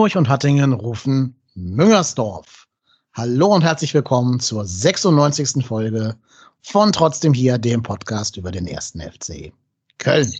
[0.00, 2.66] Hamburg und Hattingen rufen Müngersdorf.
[3.12, 5.62] Hallo und herzlich willkommen zur 96.
[5.62, 6.16] Folge
[6.62, 9.52] von Trotzdem hier, dem Podcast über den ersten FC
[9.98, 10.32] Köln.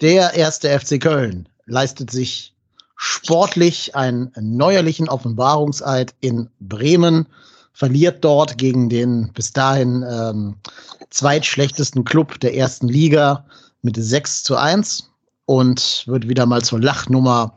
[0.00, 2.54] Der erste FC Köln leistet sich
[2.94, 7.26] sportlich einen neuerlichen Offenbarungseid in Bremen,
[7.72, 10.54] verliert dort gegen den bis dahin ähm,
[11.10, 13.44] zweitschlechtesten Club der ersten Liga
[13.82, 15.10] mit 6 zu 1
[15.46, 17.52] und wird wieder mal zur Lachnummer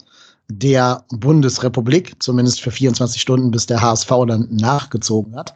[0.49, 5.55] der Bundesrepublik, zumindest für 24 Stunden, bis der HSV dann nachgezogen hat.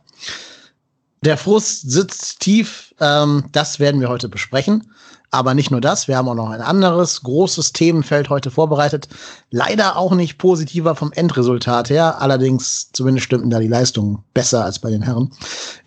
[1.25, 4.83] Der Frust sitzt tief, ähm, das werden wir heute besprechen.
[5.31, 9.07] Aber nicht nur das, wir haben auch noch ein anderes großes Themenfeld heute vorbereitet.
[9.49, 14.77] Leider auch nicht positiver vom Endresultat her, allerdings zumindest stimmten da die Leistungen besser als
[14.77, 15.31] bei den Herren.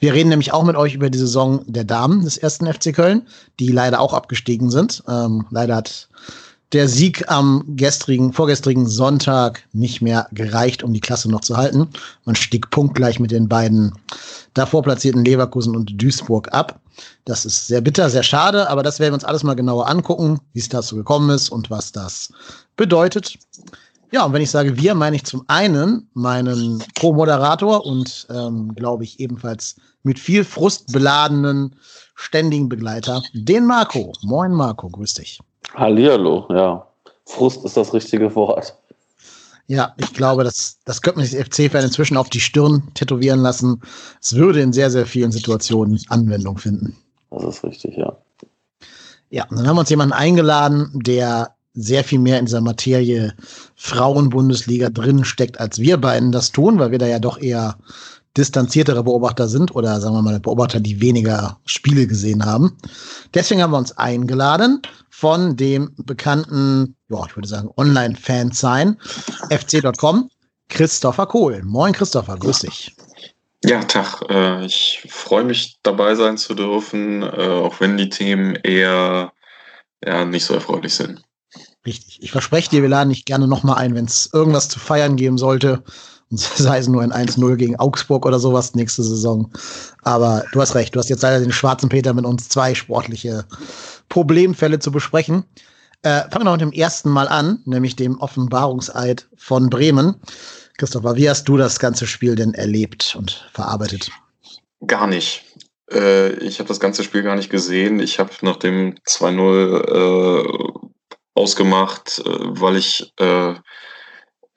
[0.01, 3.29] Wir reden nämlich auch mit euch über die Saison der Damen des ersten FC Köln,
[3.61, 5.05] die leider auch abgestiegen sind.
[5.07, 6.09] Ähm, leider hat
[6.73, 11.89] der Sieg am gestrigen, vorgestrigen Sonntag nicht mehr gereicht, um die Klasse noch zu halten.
[12.25, 13.93] Man stieg punktgleich mit den beiden
[14.55, 16.81] davor platzierten Leverkusen und Duisburg ab.
[17.25, 20.41] Das ist sehr bitter, sehr schade, aber das werden wir uns alles mal genauer angucken,
[20.55, 22.33] wie es dazu gekommen ist und was das
[22.77, 23.39] bedeutet.
[24.13, 29.05] Ja, und wenn ich sage wir, meine ich zum einen meinen Co-Moderator und ähm, glaube
[29.05, 31.77] ich ebenfalls mit viel Frust beladenen
[32.15, 34.13] ständigen Begleiter, den Marco.
[34.23, 35.41] Moin Marco, grüß dich.
[35.75, 36.87] Hallihallo, ja.
[37.25, 38.77] Frust ist das richtige Wort.
[39.69, 43.83] Ja, ich glaube, das, das könnte man sich FC-Fan inzwischen auf die Stirn tätowieren lassen.
[44.23, 46.97] Es würde in sehr, sehr vielen Situationen Anwendung finden.
[47.31, 48.17] Das ist richtig, ja.
[49.31, 53.35] Ja, dann haben wir uns jemanden eingeladen, der sehr viel mehr in dieser Materie
[53.75, 57.77] Frauenbundesliga drin steckt, als wir beiden das tun, weil wir da ja doch eher
[58.37, 62.77] distanziertere Beobachter sind oder sagen wir mal Beobachter, die weniger Spiele gesehen haben.
[63.35, 68.99] Deswegen haben wir uns eingeladen von dem bekannten, ja, ich würde sagen, Online-Fan sein,
[69.51, 70.31] fc.com,
[70.69, 71.63] Christopher Kohl.
[71.63, 72.95] Moin Christopher, grüß dich.
[73.65, 74.23] Ja, Tag.
[74.29, 79.33] Äh, ich freue mich dabei sein zu dürfen, äh, auch wenn die Themen eher
[80.05, 81.23] ja, nicht so erfreulich sind.
[81.87, 82.19] Richtig.
[82.21, 85.39] Ich verspreche dir, wir laden dich gerne nochmal ein, wenn es irgendwas zu feiern geben
[85.39, 85.83] sollte
[86.31, 89.51] sei es nur ein 1-0 gegen Augsburg oder sowas nächste Saison.
[90.03, 93.45] Aber du hast recht, du hast jetzt leider den schwarzen Peter mit uns zwei sportliche
[94.09, 95.45] Problemfälle zu besprechen.
[96.03, 100.15] Äh, fangen wir mit dem ersten Mal an, nämlich dem Offenbarungseid von Bremen.
[100.79, 104.11] Christopher, wie hast du das ganze Spiel denn erlebt und verarbeitet?
[104.87, 105.45] Gar nicht.
[105.91, 108.01] Äh, ich habe das ganze Spiel gar nicht gesehen.
[108.01, 110.89] Ich habe nach dem 2-0 äh,
[111.35, 113.55] ausgemacht, äh, weil ich äh,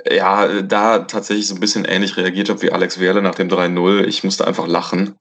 [0.08, 4.06] ja, da tatsächlich so ein bisschen ähnlich reagiert habe wie Alex Werle nach dem 3-0.
[4.06, 5.18] Ich musste einfach lachen,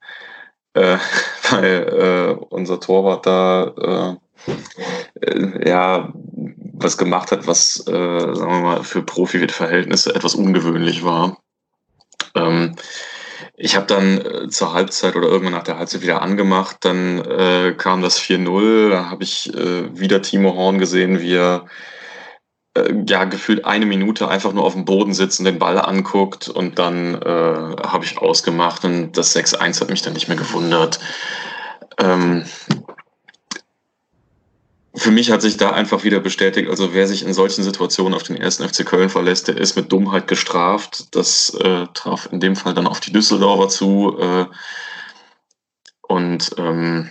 [0.75, 0.99] äh,
[1.51, 6.13] weil äh, unser Torwart da äh, äh, ja
[6.81, 11.39] was gemacht hat, was, äh, sagen wir mal, für Profi-Verhältnisse etwas ungewöhnlich war.
[12.37, 12.77] Ähm,
[13.57, 17.21] ich habe dann äh, zur Halbzeit oder irgendwann nach der Halbzeit wieder angemacht, dann
[17.77, 21.67] kam das 4-0, da habe ich wieder Timo Horn gesehen, wie er
[22.75, 26.49] äh, ja, gefühlt eine Minute einfach nur auf dem Boden sitzt und den Ball anguckt
[26.49, 31.01] und dann äh, habe ich ausgemacht und das 6-1 hat mich dann nicht mehr gewundert.
[31.99, 32.45] Ähm,
[34.95, 38.25] für mich hat sich da einfach wieder bestätigt, also wer sich in solchen Situationen auf
[38.25, 41.15] den ersten FC Köln verlässt, der ist mit Dummheit gestraft.
[41.15, 44.19] Das äh, traf in dem Fall dann auf die Düsseldorfer zu.
[44.19, 44.47] Äh,
[46.03, 47.11] und ähm,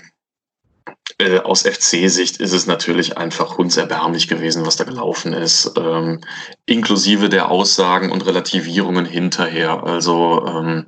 [1.20, 6.22] äh, aus FC-Sicht ist es natürlich einfach hundserbärmlich gewesen, was da gelaufen ist, ähm,
[6.66, 9.84] inklusive der Aussagen und Relativierungen hinterher.
[9.84, 10.86] Also ähm,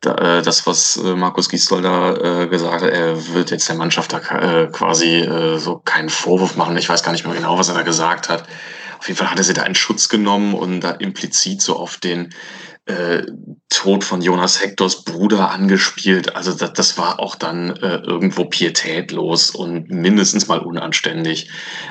[0.00, 3.76] da, äh, das, was äh, Markus Gisdol da äh, gesagt hat, er wird jetzt der
[3.76, 4.20] Mannschaft da
[4.66, 6.76] quasi so keinen Vorwurf machen.
[6.76, 8.44] Ich weiß gar nicht mehr genau, was er da gesagt hat.
[8.98, 11.98] Auf jeden Fall hat er sie da in Schutz genommen und da implizit so auf
[11.98, 12.34] den
[12.88, 13.26] äh,
[13.68, 16.34] Tod von Jonas Hektors Bruder angespielt.
[16.34, 21.50] Also das, das war auch dann äh, irgendwo pietätlos und mindestens mal unanständig.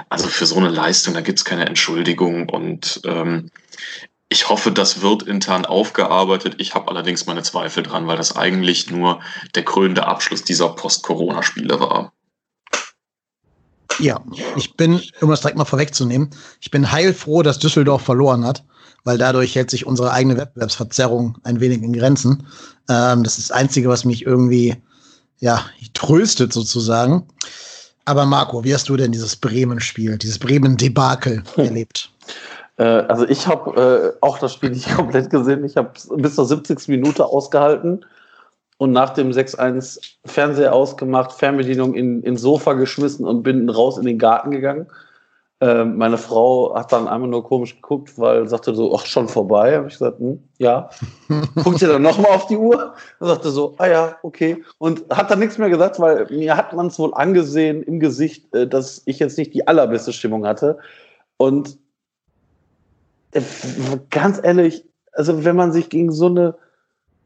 [0.09, 2.49] Also für so eine Leistung, da gibt's keine Entschuldigung.
[2.49, 3.51] Und ähm,
[4.27, 6.55] ich hoffe, das wird intern aufgearbeitet.
[6.57, 9.21] Ich habe allerdings meine Zweifel dran, weil das eigentlich nur
[9.53, 12.11] der krönende Abschluss dieser Post-Corona-Spiele war.
[13.99, 14.19] Ja,
[14.55, 18.63] ich bin, um das direkt mal vorwegzunehmen, ich bin heilfroh, dass Düsseldorf verloren hat
[19.07, 22.45] weil dadurch hält sich unsere eigene Wettbewerbsverzerrung ein wenig in Grenzen.
[22.89, 24.75] Ähm, das ist das Einzige, was mich irgendwie
[25.39, 25.63] ja,
[25.93, 27.25] tröstet sozusagen.
[28.03, 31.63] Aber Marco, wie hast du denn dieses Bremen-Spiel, dieses Bremen-Debakel hm.
[31.63, 32.11] erlebt?
[32.75, 35.63] Äh, also ich habe äh, auch das Spiel nicht komplett gesehen.
[35.63, 36.89] Ich habe bis zur 70.
[36.89, 38.05] Minute ausgehalten
[38.77, 44.05] und nach dem 6-1 Fernseher ausgemacht, Fernbedienung in, ins Sofa geschmissen und bin raus in
[44.05, 44.87] den Garten gegangen
[45.59, 49.75] Ähm, meine Frau hat dann einmal nur komisch geguckt, weil sagte so, ach, schon vorbei.
[49.75, 50.89] Habe ich gesagt, hm, ja.
[51.55, 54.63] Guckt sie dann nochmal auf die Uhr und sagte so, ah ja, okay.
[54.77, 58.53] Und hat dann nichts mehr gesagt, weil mir hat man es wohl angesehen im Gesicht,
[58.53, 60.77] äh, dass ich jetzt nicht die allerbeste Stimmung hatte.
[61.37, 61.79] Und
[63.31, 63.41] äh,
[64.11, 66.55] ganz ehrlich, also wenn man sich gegen so eine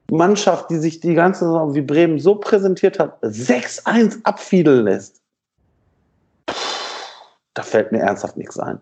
[0.10, 5.21] Mannschaft, die sich die ganze Saison wie Bremen so präsentiert hat, 6-1 abfiedeln lässt,
[7.54, 8.80] da fällt mir ernsthaft nichts ein.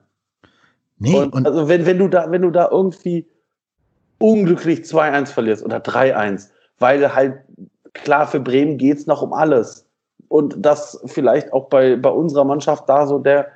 [0.97, 3.25] Nee, und, und also wenn, wenn, du da, wenn du da irgendwie
[4.17, 7.39] unglücklich 2-1 verlierst oder 3-1, weil halt
[7.93, 9.85] klar für Bremen geht es noch um alles.
[10.27, 13.47] Und das vielleicht auch bei, bei unserer Mannschaft da so der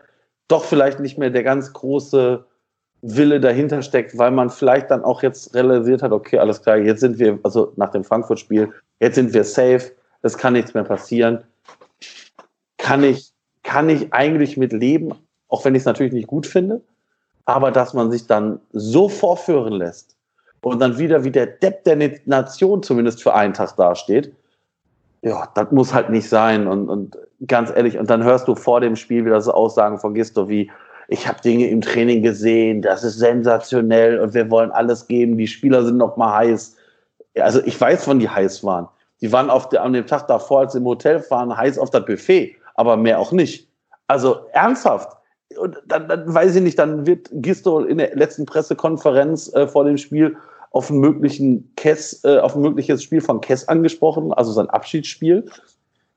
[0.48, 2.46] doch vielleicht nicht mehr der ganz große
[3.02, 7.02] Wille dahinter steckt, weil man vielleicht dann auch jetzt realisiert hat, okay, alles klar, jetzt
[7.02, 11.44] sind wir, also nach dem Frankfurt-Spiel, jetzt sind wir safe, es kann nichts mehr passieren.
[12.78, 13.33] Kann ich
[13.64, 15.14] kann ich eigentlich mit leben,
[15.48, 16.82] auch wenn ich es natürlich nicht gut finde.
[17.46, 20.16] Aber dass man sich dann so vorführen lässt
[20.62, 24.34] und dann wieder wie der Depp der Nation zumindest für einen Tag dasteht,
[25.22, 26.68] ja, das muss halt nicht sein.
[26.68, 27.18] Und, und
[27.48, 30.70] ganz ehrlich, und dann hörst du vor dem Spiel wieder so Aussagen von Gisto wie,
[31.08, 35.48] ich habe Dinge im Training gesehen, das ist sensationell und wir wollen alles geben, die
[35.48, 36.76] Spieler sind noch mal heiß.
[37.40, 38.88] Also ich weiß, wann die heiß waren.
[39.22, 41.90] Die waren auf der, an dem Tag davor, als sie im Hotel waren, heiß auf
[41.90, 43.68] das Buffet aber mehr auch nicht.
[44.08, 45.18] Also ernsthaft.
[45.58, 49.86] Und dann, dann weiß ich nicht, dann wird Gisto in der letzten Pressekonferenz äh, vor
[49.86, 50.36] dem Spiel
[50.72, 55.46] auf einen möglichen Kess, äh, auf ein mögliches Spiel von Kess angesprochen, also sein Abschiedsspiel.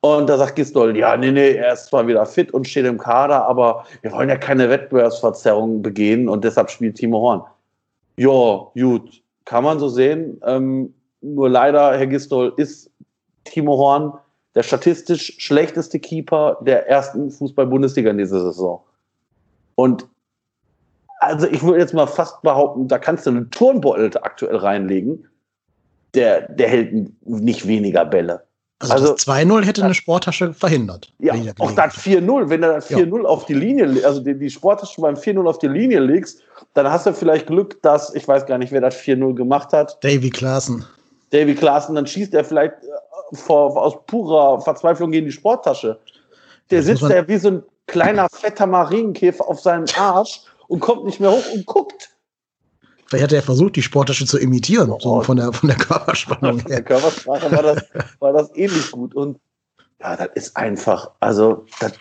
[0.01, 2.99] Und da sagt Gistol, ja, nee, nee, er ist zwar wieder fit und steht im
[2.99, 7.43] Kader, aber wir wollen ja keine Wettbewerbsverzerrung begehen und deshalb spielt Timo Horn.
[8.17, 10.41] Ja, gut, kann man so sehen.
[10.45, 12.91] Ähm, nur leider, Herr Gistol, ist
[13.45, 14.13] Timo Horn
[14.57, 18.83] der statistisch schlechteste Keeper der ersten Fußball-Bundesliga in dieser Saison.
[19.75, 20.09] Und
[21.21, 25.29] also ich würde jetzt mal fast behaupten, da kannst du einen Turnbeutel aktuell reinlegen.
[26.15, 28.43] Der, der hält nicht weniger Bälle.
[28.79, 31.13] Also, also 2-0 hätte eine Sporttasche verhindert.
[31.19, 33.29] Ja, auch das 4-0, wenn du das 4-0 ja.
[33.29, 36.43] auf die Linie, also die, die Sporttasche beim 4-0 auf die Linie legst,
[36.75, 40.03] dann hast du vielleicht Glück, dass, ich weiß gar nicht, wer das 4-0 gemacht hat.
[40.03, 40.85] Davy Klaassen.
[41.31, 42.75] Davy Klaassen, dann schießt er vielleicht
[43.33, 45.99] vor, aus purer Verzweiflung gegen die Sporttasche.
[46.71, 51.21] Der sitzt da wie so ein kleiner, fetter Marienkäfer auf seinem Arsch und kommt nicht
[51.21, 52.11] mehr hoch und guckt.
[53.07, 56.59] Vielleicht hat er versucht, die Sporttasche zu imitieren, oh, so von der, von der Körperspannung
[56.61, 56.69] her.
[56.69, 57.85] der Körpersprache war das,
[58.19, 59.15] war das ähnlich gut.
[59.15, 59.39] Und
[60.01, 61.93] ja, das ist einfach, also, das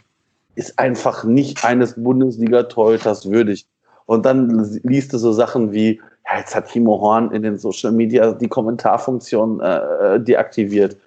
[0.55, 3.67] ist einfach nicht eines Bundesliga-Torhüters würdig.
[4.07, 7.91] Und dann liest du so Sachen wie, ja, jetzt hat Timo Horn in den Social
[7.91, 10.97] Media die Kommentarfunktion äh, äh deaktiviert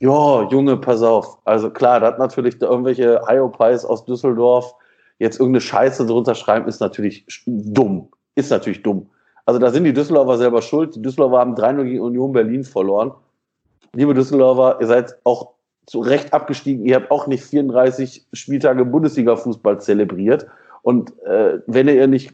[0.00, 1.38] ja, Junge, pass auf.
[1.44, 4.74] Also klar, da hat natürlich da irgendwelche Hyopies aus Düsseldorf
[5.18, 8.08] jetzt irgendeine Scheiße drunter schreiben, ist natürlich dumm.
[8.36, 9.08] Ist natürlich dumm.
[9.44, 10.94] Also da sind die Düsseldorfer selber schuld.
[10.94, 13.12] Die Düsseldorfer haben 3-0 gegen Union Berlin verloren.
[13.94, 15.54] Liebe Düsseldorfer, ihr seid auch
[15.86, 16.84] zu Recht abgestiegen.
[16.84, 20.46] Ihr habt auch nicht 34 Spieltage Bundesliga-Fußball zelebriert.
[20.82, 22.32] Und äh, wenn ihr nicht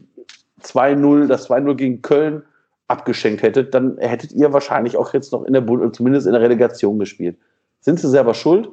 [0.61, 2.43] 2-0, das 2-0 gegen Köln
[2.87, 6.41] abgeschenkt hättet, dann hättet ihr wahrscheinlich auch jetzt noch in der Bund zumindest in der
[6.41, 7.37] Relegation gespielt
[7.85, 8.69] sind sie selber schuld.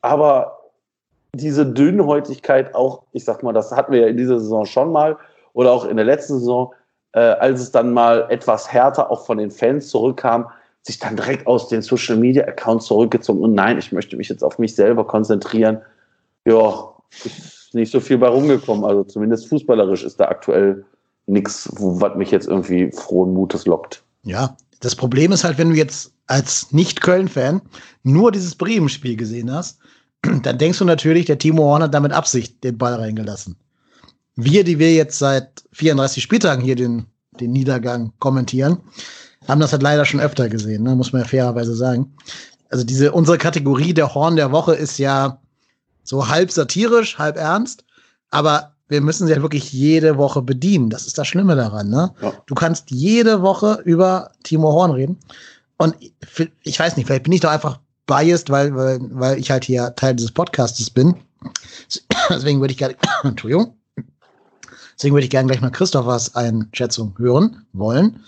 [0.00, 0.58] Aber
[1.34, 5.18] diese Dünnhäutigkeit auch, ich sag mal, das hatten wir ja in dieser Saison schon mal
[5.52, 6.72] oder auch in der letzten Saison,
[7.12, 10.48] äh, als es dann mal etwas härter auch von den Fans zurückkam,
[10.82, 14.42] sich dann direkt aus den Social Media Accounts zurückgezogen und nein, ich möchte mich jetzt
[14.42, 15.82] auf mich selber konzentrieren.
[16.46, 16.94] Ja,
[17.24, 18.84] ist nicht so viel bei rumgekommen.
[18.84, 20.84] Also zumindest fußballerisch ist da aktuell
[21.26, 24.02] nichts, was mich jetzt irgendwie frohen Mutes lockt.
[24.22, 27.62] Ja, das Problem ist halt, wenn du jetzt als Nicht-Köln-Fan
[28.02, 29.78] nur dieses Bremen-Spiel gesehen hast,
[30.42, 33.56] dann denkst du natürlich, der Timo Horn hat damit Absicht den Ball reingelassen.
[34.34, 37.06] Wir, die wir jetzt seit 34 Spieltagen hier den,
[37.40, 38.78] den Niedergang kommentieren,
[39.48, 40.94] haben das halt leider schon öfter gesehen, ne?
[40.94, 42.14] muss man ja fairerweise sagen.
[42.68, 45.40] Also diese, unsere Kategorie der Horn der Woche ist ja
[46.02, 47.84] so halb satirisch, halb ernst,
[48.30, 50.90] aber wir müssen sie ja wirklich jede Woche bedienen.
[50.90, 51.88] Das ist das Schlimme daran.
[51.88, 52.12] Ne?
[52.20, 52.32] Ja.
[52.46, 55.18] Du kannst jede Woche über Timo Horn reden.
[55.78, 55.96] Und
[56.62, 59.94] ich weiß nicht, vielleicht bin ich doch einfach biased, weil, weil, weil ich halt hier
[59.96, 61.16] Teil dieses Podcastes bin.
[62.30, 63.76] Deswegen würde ich gerne, Entschuldigung.
[64.96, 68.20] Deswegen würde ich gerne gleich mal Christophers Einschätzung hören wollen.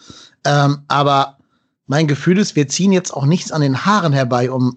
[0.45, 1.39] Ähm, aber
[1.87, 4.77] mein Gefühl ist, wir ziehen jetzt auch nichts an den Haaren herbei, um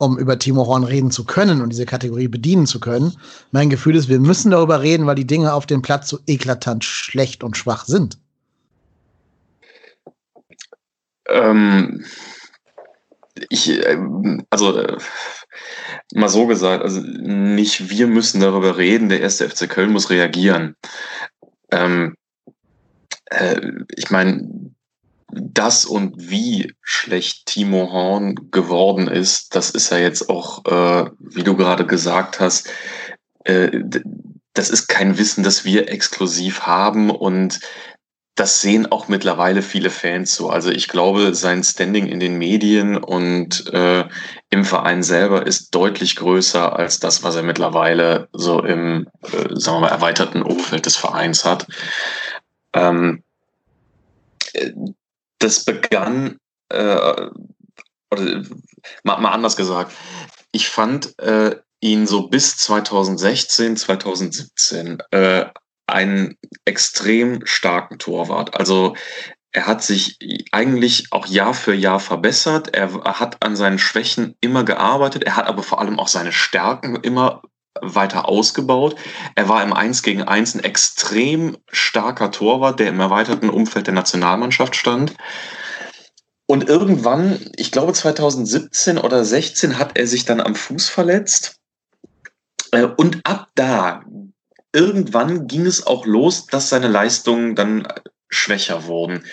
[0.00, 3.12] um über Timo Horn reden zu können und diese Kategorie bedienen zu können.
[3.52, 6.84] Mein Gefühl ist, wir müssen darüber reden, weil die Dinge auf dem Platz so eklatant
[6.84, 8.16] schlecht und schwach sind.
[11.30, 12.04] Ähm,
[13.48, 14.98] ich, ähm, also äh,
[16.14, 20.76] mal so gesagt, also nicht wir müssen darüber reden, der erste FC Köln muss reagieren.
[21.70, 22.16] Ähm,
[23.26, 23.60] äh,
[23.96, 24.48] ich meine,
[25.32, 31.44] das und wie schlecht Timo Horn geworden ist, das ist ja jetzt auch, äh, wie
[31.44, 32.68] du gerade gesagt hast,
[33.44, 33.70] äh,
[34.52, 37.60] das ist kein Wissen, das wir exklusiv haben und
[38.34, 40.50] das sehen auch mittlerweile viele Fans so.
[40.50, 44.04] Also ich glaube, sein Standing in den Medien und äh,
[44.50, 49.76] im Verein selber ist deutlich größer als das, was er mittlerweile so im, äh, sagen
[49.76, 51.66] wir mal, erweiterten Umfeld des Vereins hat.
[52.72, 53.22] Ähm,
[55.38, 57.28] das begann, äh,
[58.10, 58.42] oder
[59.02, 59.92] mal, mal anders gesagt,
[60.52, 65.46] ich fand äh, ihn so bis 2016, 2017 äh,
[65.92, 68.54] einen extrem starken Torwart.
[68.54, 68.94] Also
[69.52, 70.18] er hat sich
[70.52, 72.74] eigentlich auch Jahr für Jahr verbessert.
[72.74, 75.24] Er hat an seinen Schwächen immer gearbeitet.
[75.24, 77.42] Er hat aber vor allem auch seine Stärken immer
[77.80, 78.96] weiter ausgebaut.
[79.34, 83.94] Er war im 1 gegen 1 ein extrem starker Torwart, der im erweiterten Umfeld der
[83.94, 85.14] Nationalmannschaft stand.
[86.46, 91.56] Und irgendwann, ich glaube 2017 oder 16, hat er sich dann am Fuß verletzt.
[92.72, 94.02] Äh, und ab da,
[94.72, 97.86] irgendwann ging es auch los, dass seine Leistungen dann
[98.28, 99.24] schwächer wurden.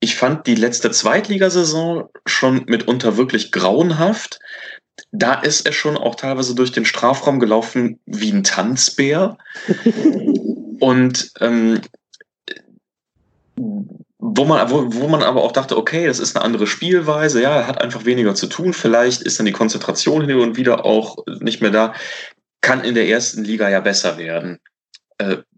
[0.00, 4.40] Ich fand die letzte Zweitligasaison schon mitunter wirklich grauenhaft.
[5.10, 9.38] Da ist er schon auch teilweise durch den Strafraum gelaufen wie ein Tanzbär.
[10.80, 11.80] Und ähm,
[13.56, 17.56] wo man, wo, wo man aber auch dachte, okay, das ist eine andere Spielweise, ja,
[17.56, 21.16] er hat einfach weniger zu tun, vielleicht ist dann die Konzentration hin und wieder auch
[21.40, 21.92] nicht mehr da,
[22.60, 24.71] kann in der ersten Liga ja besser werden, äh,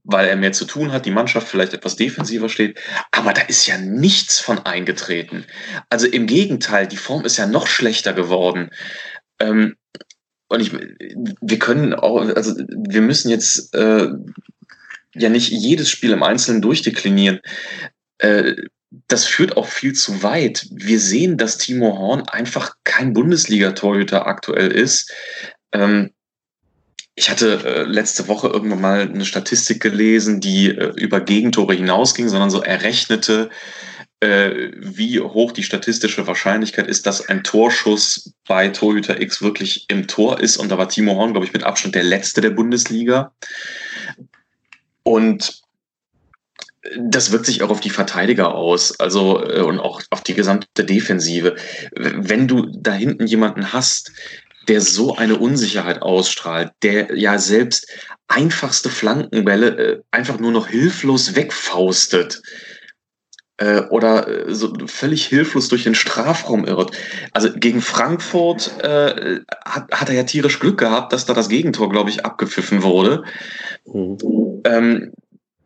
[0.04, 2.78] weil er mehr zu tun hat, die Mannschaft vielleicht etwas defensiver steht,
[3.10, 5.44] aber da ist ja nichts von eingetreten.
[5.88, 8.70] Also im Gegenteil, die Form ist ja noch schlechter geworden.
[9.40, 9.76] Ähm,
[10.48, 14.08] und ich, wir können auch, also wir müssen jetzt äh,
[15.14, 17.40] ja nicht jedes Spiel im Einzelnen durchdeklinieren.
[18.18, 18.54] Äh,
[19.08, 20.68] das führt auch viel zu weit.
[20.70, 25.12] Wir sehen, dass Timo Horn einfach kein Bundesliga-Torhüter aktuell ist.
[25.72, 26.12] Ähm,
[27.16, 32.28] ich hatte äh, letzte Woche irgendwann mal eine Statistik gelesen, die äh, über Gegentore hinausging,
[32.28, 33.50] sondern so errechnete,
[34.20, 40.08] äh, wie hoch die statistische Wahrscheinlichkeit ist, dass ein Torschuss bei Torhüter X wirklich im
[40.08, 40.56] Tor ist.
[40.56, 43.32] Und da war Timo Horn, glaube ich, mit Abstand der letzte der Bundesliga.
[45.04, 45.62] Und
[46.98, 50.84] das wirkt sich auch auf die Verteidiger aus, also äh, und auch auf die gesamte
[50.84, 51.56] Defensive.
[51.94, 54.12] Wenn du da hinten jemanden hast,
[54.68, 57.88] der so eine Unsicherheit ausstrahlt, der ja selbst
[58.28, 62.42] einfachste Flankenbälle äh, einfach nur noch hilflos wegfaustet,
[63.56, 66.90] äh, oder äh, so völlig hilflos durch den Strafraum irrt.
[67.32, 72.10] Also gegen Frankfurt hat, hat er ja tierisch Glück gehabt, dass da das Gegentor, glaube
[72.10, 73.24] ich, abgepfiffen wurde.
[73.86, 74.18] Mhm.
[74.64, 75.12] Ähm,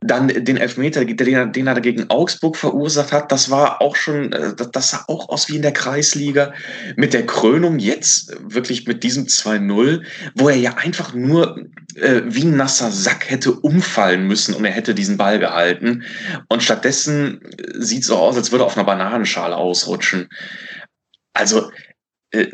[0.00, 4.54] dann den Elfmeter, den, den er gegen Augsburg verursacht hat, das war auch schon, äh,
[4.54, 6.52] das sah auch aus wie in der Kreisliga.
[6.96, 10.02] Mit der Krönung jetzt wirklich mit diesem 2-0,
[10.36, 14.70] wo er ja einfach nur äh, wie ein nasser Sack hätte umfallen müssen und er
[14.72, 16.04] hätte diesen Ball gehalten.
[16.48, 20.28] Und stattdessen äh, sieht es so aus, als würde er auf einer Bananenschale ausrutschen.
[21.32, 21.72] Also,
[22.30, 22.46] äh,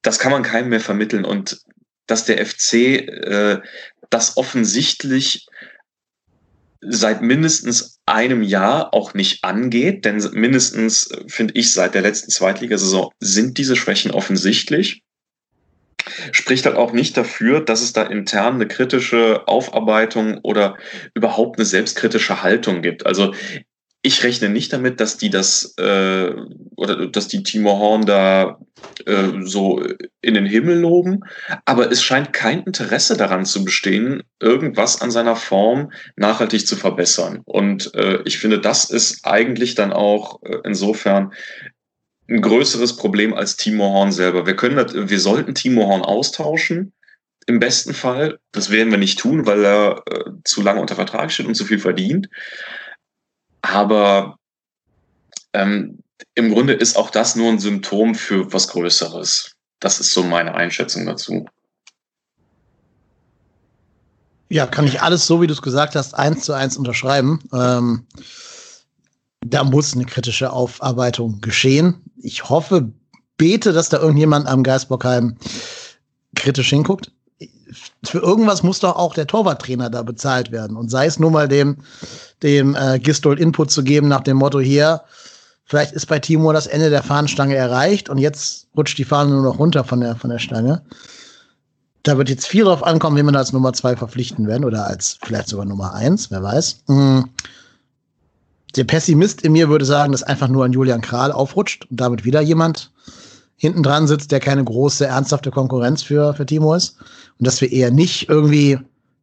[0.00, 1.26] das kann man keinem mehr vermitteln.
[1.26, 1.60] Und
[2.06, 3.60] dass der FC äh,
[4.08, 5.46] das offensichtlich
[6.80, 13.10] seit mindestens einem Jahr auch nicht angeht, denn mindestens, finde ich, seit der letzten Zweitligasaison
[13.20, 15.02] sind diese Schwächen offensichtlich.
[16.32, 20.78] Spricht halt auch nicht dafür, dass es da intern eine kritische Aufarbeitung oder
[21.14, 23.04] überhaupt eine selbstkritische Haltung gibt.
[23.04, 23.34] Also
[24.02, 26.34] ich rechne nicht damit, dass die das äh,
[26.76, 28.58] oder dass die Timo Horn da
[29.04, 29.84] äh, so
[30.22, 31.20] in den Himmel loben,
[31.66, 37.42] aber es scheint kein Interesse daran zu bestehen, irgendwas an seiner Form nachhaltig zu verbessern.
[37.44, 41.32] Und äh, ich finde, das ist eigentlich dann auch äh, insofern
[42.28, 44.46] ein größeres Problem als Timo Horn selber.
[44.46, 46.92] Wir können, das, wir sollten Timo Horn austauschen.
[47.46, 51.32] Im besten Fall, das werden wir nicht tun, weil er äh, zu lange unter Vertrag
[51.32, 52.28] steht und zu viel verdient.
[53.62, 54.36] Aber
[55.52, 55.98] ähm,
[56.34, 59.52] im Grunde ist auch das nur ein Symptom für was Größeres.
[59.80, 61.46] Das ist so meine Einschätzung dazu.
[64.48, 67.40] Ja, kann ich alles so, wie du es gesagt hast, eins zu eins unterschreiben.
[67.52, 68.06] Ähm,
[69.46, 72.02] da muss eine kritische Aufarbeitung geschehen.
[72.18, 72.92] Ich hoffe,
[73.36, 75.36] bete, dass da irgendjemand am Geisbockheim
[76.34, 77.12] kritisch hinguckt.
[78.04, 80.76] Für irgendwas muss doch auch der Torwarttrainer da bezahlt werden.
[80.76, 81.78] Und sei es nur mal dem
[82.42, 85.02] dem äh, Gistol Input zu geben nach dem Motto hier,
[85.70, 89.44] Vielleicht ist bei Timo das Ende der Fahnenstange erreicht und jetzt rutscht die Fahne nur
[89.44, 90.82] noch runter von der, von der Stange.
[92.02, 95.18] Da wird jetzt viel drauf ankommen, wie man als Nummer zwei verpflichten werden oder als
[95.22, 96.82] vielleicht sogar Nummer eins, wer weiß.
[96.88, 97.28] Mhm.
[98.74, 102.24] Der Pessimist in mir würde sagen, dass einfach nur ein Julian Kral aufrutscht und damit
[102.24, 102.90] wieder jemand
[103.60, 106.96] hinten dran sitzt, der keine große, ernsthafte Konkurrenz für, für Timo ist.
[107.38, 108.78] Und dass wir eher nicht irgendwie,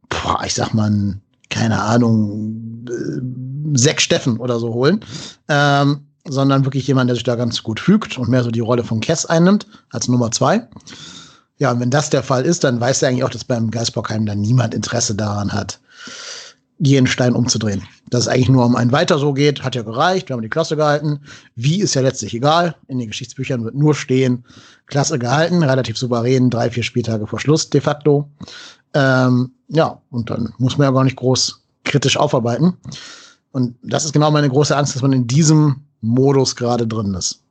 [0.10, 1.18] boah, ich sag mal,
[1.50, 5.04] keine Ahnung, äh, Sechs Steffen oder so holen,
[5.50, 8.84] ähm, sondern wirklich jemand, der sich da ganz gut fügt und mehr so die Rolle
[8.84, 10.68] von Kess einnimmt als Nummer zwei.
[11.58, 14.26] Ja, und wenn das der Fall ist, dann weiß er eigentlich auch, dass beim Geisbockheim
[14.26, 15.80] dann niemand Interesse daran hat,
[16.78, 17.82] jeden Stein umzudrehen.
[18.10, 20.50] Dass es eigentlich nur um ein Weiter so geht, hat ja gereicht, wir haben die
[20.50, 21.20] Klasse gehalten.
[21.56, 22.76] Wie ist ja letztlich egal.
[22.88, 24.46] In den Geschichtsbüchern wird nur stehen,
[24.86, 28.30] Klasse gehalten, relativ souverän, drei, vier Spieltage vor Schluss de facto.
[28.94, 32.78] Ähm, ja, und dann muss man ja gar nicht groß kritisch aufarbeiten.
[33.52, 37.42] Und das ist genau meine große Angst, dass man in diesem Modus gerade drin ist.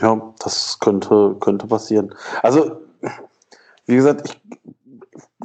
[0.00, 2.14] Ja, das könnte, könnte passieren.
[2.42, 2.80] Also,
[3.86, 4.57] wie gesagt, ich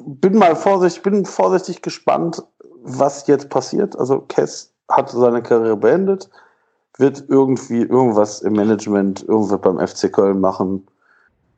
[0.05, 2.43] bin mal vorsichtig, bin vorsichtig gespannt,
[2.83, 3.97] was jetzt passiert.
[3.97, 6.29] Also, Kess hat seine Karriere beendet,
[6.97, 10.87] wird irgendwie irgendwas im Management, irgendwas beim FC Köln machen.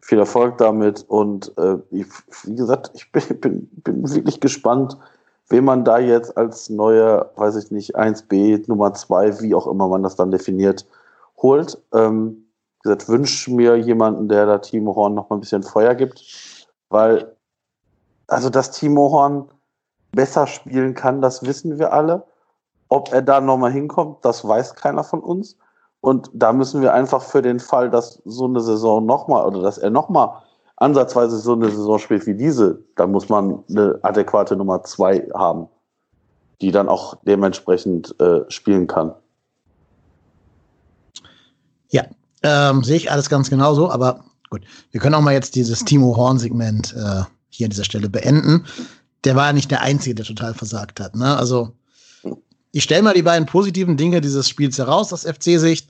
[0.01, 2.05] Viel Erfolg damit und äh, ich,
[2.43, 4.97] wie gesagt, ich bin, bin, bin wirklich gespannt,
[5.49, 9.87] wen man da jetzt als neuer, weiß ich nicht, 1b, Nummer 2, wie auch immer
[9.87, 10.85] man das dann definiert,
[11.41, 11.81] holt.
[11.93, 12.45] Ähm,
[12.83, 16.21] wie gesagt, wünsche mir jemanden, der da Timo Horn noch mal ein bisschen Feuer gibt,
[16.89, 17.34] weil,
[18.27, 19.50] also, dass Timo Horn
[20.12, 22.24] besser spielen kann, das wissen wir alle.
[22.89, 25.58] Ob er da nochmal hinkommt, das weiß keiner von uns.
[26.01, 29.77] Und da müssen wir einfach für den Fall, dass so eine Saison nochmal oder dass
[29.77, 30.29] er nochmal
[30.77, 35.67] ansatzweise so eine Saison spielt wie diese, da muss man eine adäquate Nummer zwei haben,
[36.61, 39.14] die dann auch dementsprechend äh, spielen kann.
[41.90, 42.03] Ja,
[42.44, 44.61] ähm, Sehe ich alles ganz genauso, aber gut.
[44.92, 47.24] Wir können auch mal jetzt dieses Timo Horn-Segment äh,
[47.55, 48.65] hier an dieser Stelle beenden.
[49.24, 51.15] Der war ja nicht der Einzige, der total versagt hat.
[51.15, 51.35] Ne?
[51.35, 51.74] Also,
[52.72, 55.89] ich stelle mal die beiden positiven Dinge dieses Spiels heraus aus FC-Sicht.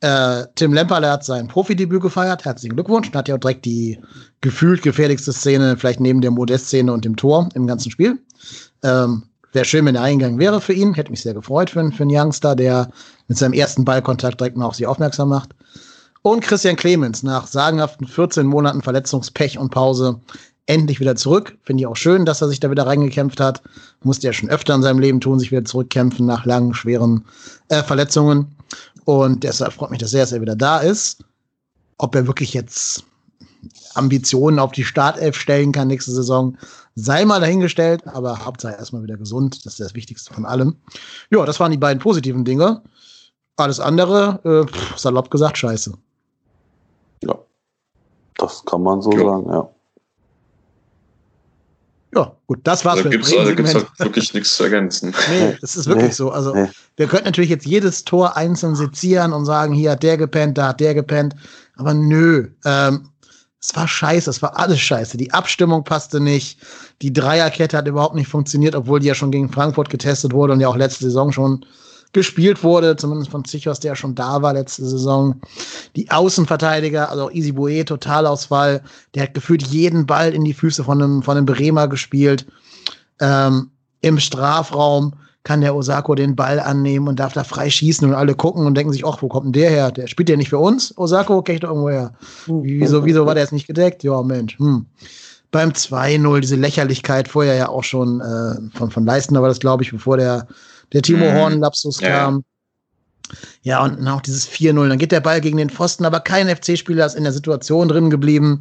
[0.00, 2.44] Äh, Tim Lemperle hat sein Profidebüt gefeiert.
[2.44, 3.12] Herzlichen Glückwunsch.
[3.12, 3.98] Hat ja auch direkt die
[4.40, 8.18] gefühlt gefährlichste Szene, vielleicht neben der Modest-Szene und dem Tor im ganzen Spiel.
[8.82, 10.94] Ähm, Wäre schön, wenn er eingegangen wäre für ihn.
[10.94, 12.90] Hätte mich sehr gefreut für, für einen Youngster, der
[13.28, 15.50] mit seinem ersten Ballkontakt direkt mal auf sie aufmerksam macht.
[16.22, 20.20] Und Christian Clemens nach sagenhaften 14 Monaten Verletzungspech und Pause
[20.66, 21.56] endlich wieder zurück.
[21.62, 23.62] Finde ich auch schön, dass er sich da wieder reingekämpft hat.
[24.02, 27.24] Musste er schon öfter in seinem Leben tun, sich wieder zurückkämpfen nach langen, schweren
[27.68, 28.54] äh, Verletzungen.
[29.04, 31.24] Und deshalb freut mich das sehr, dass er wieder da ist.
[31.98, 33.04] Ob er wirklich jetzt
[33.94, 36.56] Ambitionen auf die Startelf stellen kann nächste Saison,
[36.94, 39.64] sei mal dahingestellt, aber Hauptsache erstmal wieder gesund.
[39.64, 40.76] Das ist das Wichtigste von allem.
[41.30, 42.82] Ja, das waren die beiden positiven Dinge.
[43.56, 45.92] Alles andere, äh, salopp gesagt, scheiße.
[47.22, 47.38] Ja,
[48.38, 49.24] das kann man so ja.
[49.24, 49.68] sagen, ja.
[52.14, 53.02] Ja, gut, das war's.
[53.02, 55.14] Da gibt es also gibt's halt wirklich nichts zu ergänzen.
[55.30, 56.30] Nee, das ist wirklich nee, so.
[56.30, 56.68] Also, nee.
[56.96, 60.68] wir könnten natürlich jetzt jedes Tor einzeln sezieren und sagen, hier hat der gepennt, da
[60.68, 61.34] hat der gepennt.
[61.76, 63.08] Aber nö, ähm,
[63.62, 65.16] es war scheiße, es war alles scheiße.
[65.16, 66.58] Die Abstimmung passte nicht.
[67.00, 70.60] Die Dreierkette hat überhaupt nicht funktioniert, obwohl die ja schon gegen Frankfurt getestet wurde und
[70.60, 71.64] ja auch letzte Saison schon
[72.12, 75.40] gespielt wurde, zumindest von Zichos, der schon da war letzte Saison.
[75.96, 78.82] Die Außenverteidiger, also auch Easy Boe, Totalausfall.
[79.14, 82.46] Der hat gefühlt jeden Ball in die Füße von einem, von einem Bremer gespielt.
[83.20, 83.70] Ähm,
[84.02, 88.34] Im Strafraum kann der Osako den Ball annehmen und darf da frei schießen und alle
[88.34, 89.90] gucken und denken sich, ach, wo kommt denn der her?
[89.90, 92.12] Der spielt ja nicht für uns, Osako, kenn ich doch irgendwo her.
[92.46, 94.04] Wieso, wieso war der jetzt nicht gedeckt?
[94.04, 94.86] Ja, Mensch, hm.
[95.50, 99.82] Beim 2-0, diese Lächerlichkeit, vorher ja auch schon äh, von, von Leistner war das, glaube
[99.82, 100.46] ich, bevor der,
[100.92, 101.34] der Timo mhm.
[101.34, 102.08] Horn-Lapsus ja.
[102.08, 102.44] kam.
[103.62, 104.88] Ja, und auch dieses 4-0.
[104.88, 108.10] Dann geht der Ball gegen den Pfosten, aber kein FC-Spieler ist in der Situation drin
[108.10, 108.58] geblieben.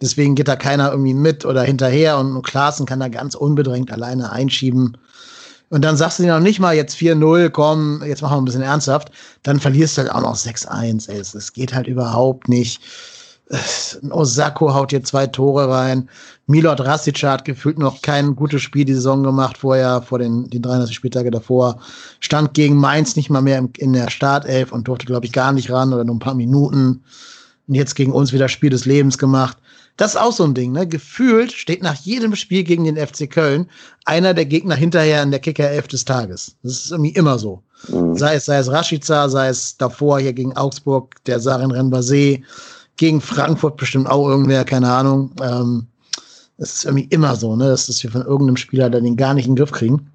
[0.00, 4.32] Deswegen geht da keiner irgendwie mit oder hinterher und Klaassen kann da ganz unbedrängt alleine
[4.32, 4.96] einschieben.
[5.70, 8.44] Und dann sagst du dir noch nicht mal jetzt 4-0, komm, jetzt machen wir ein
[8.44, 9.10] bisschen ernsthaft.
[9.42, 11.10] Dann verlierst du halt auch noch 6-1.
[11.10, 12.80] Es, es geht halt überhaupt nicht.
[14.10, 16.08] Osako haut hier zwei Tore rein.
[16.46, 20.62] Milot Rastic hat gefühlt noch kein gutes Spiel die Saison gemacht, vorher, vor den, den
[20.62, 21.78] 33 Spieltage davor.
[22.20, 25.70] Stand gegen Mainz nicht mal mehr in der Startelf und durfte, glaube ich, gar nicht
[25.70, 27.02] ran oder nur ein paar Minuten.
[27.66, 29.58] Und jetzt gegen uns wieder Spiel des Lebens gemacht.
[29.96, 30.88] Das ist auch so ein Ding, ne?
[30.88, 33.68] Gefühlt steht nach jedem Spiel gegen den FC Köln
[34.04, 36.56] einer der Gegner hinterher in der Kicker-Elf des Tages.
[36.62, 37.62] Das ist irgendwie immer so.
[37.88, 38.16] Mhm.
[38.16, 42.40] Sei es, sei es Rashica, sei es davor hier gegen Augsburg, der Sarin Renbase,
[42.96, 45.32] gegen Frankfurt bestimmt auch irgendwer, keine Ahnung.
[45.42, 45.86] Ähm,
[46.58, 47.68] das ist irgendwie immer so, ne?
[47.68, 50.10] Dass wir von irgendeinem Spieler dann den gar nicht in den Griff kriegen.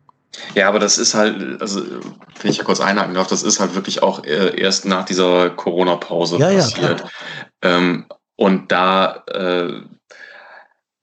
[0.55, 1.83] Ja, aber das ist halt, also
[2.41, 5.49] wenn ich ja kurz einhaken darf, das ist halt wirklich auch äh, erst nach dieser
[5.49, 7.01] Corona-Pause ja, passiert.
[7.01, 7.09] Ja,
[7.63, 9.81] ähm, und da äh,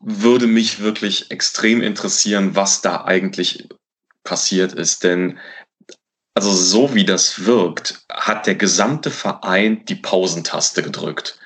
[0.00, 3.68] würde mich wirklich extrem interessieren, was da eigentlich
[4.24, 5.04] passiert ist.
[5.04, 5.38] Denn
[6.34, 11.38] also so wie das wirkt, hat der gesamte Verein die Pausentaste gedrückt.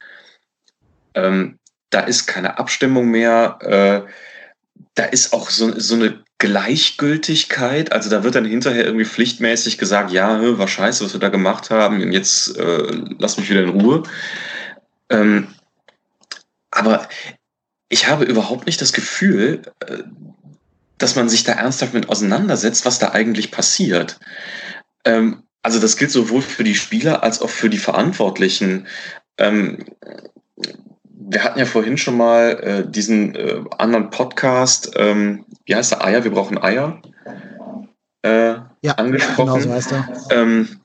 [1.14, 1.58] Ähm,
[1.90, 3.58] da ist keine Abstimmung mehr.
[3.62, 4.10] Äh,
[4.94, 7.92] da ist auch so, so eine Gleichgültigkeit.
[7.92, 11.70] Also da wird dann hinterher irgendwie pflichtmäßig gesagt, ja, war scheiße, was wir da gemacht
[11.70, 12.02] haben.
[12.02, 14.02] Und jetzt äh, lass mich wieder in Ruhe.
[15.10, 15.48] Ähm,
[16.70, 17.08] aber
[17.88, 19.98] ich habe überhaupt nicht das Gefühl, äh,
[20.98, 24.18] dass man sich da ernsthaft mit auseinandersetzt, was da eigentlich passiert.
[25.04, 28.86] Ähm, also das gilt sowohl für die Spieler als auch für die Verantwortlichen.
[29.36, 29.84] Ähm,
[31.30, 36.04] wir hatten ja vorhin schon mal äh, diesen äh, anderen Podcast, ähm, wie heißt der
[36.04, 36.24] Eier?
[36.24, 37.00] Wir brauchen Eier.
[38.22, 39.46] Äh, ja, angesprochen.
[39.46, 40.08] Genau so heißt er.
[40.30, 40.80] Ähm,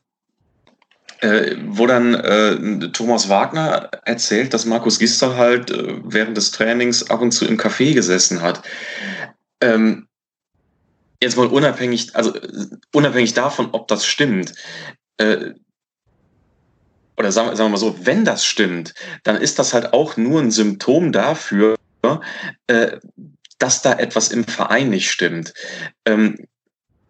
[1.21, 7.09] äh, wo dann äh, Thomas Wagner erzählt, dass Markus Gister halt äh, während des Trainings
[7.09, 8.61] ab und zu im Café gesessen hat.
[9.61, 10.07] Ähm,
[11.23, 12.33] jetzt mal unabhängig, also
[12.93, 14.53] unabhängig davon, ob das stimmt,
[17.17, 20.41] oder sagen, sagen wir mal so, wenn das stimmt, dann ist das halt auch nur
[20.41, 21.75] ein Symptom dafür,
[22.67, 22.97] äh,
[23.57, 25.53] dass da etwas im Verein nicht stimmt.
[26.05, 26.45] Ähm,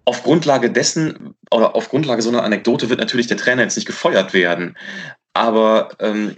[0.06, 3.88] auf Grundlage dessen oder auf Grundlage so einer Anekdote wird natürlich der Trainer jetzt nicht
[3.88, 4.78] gefeuert werden.
[5.34, 6.36] Aber ähm,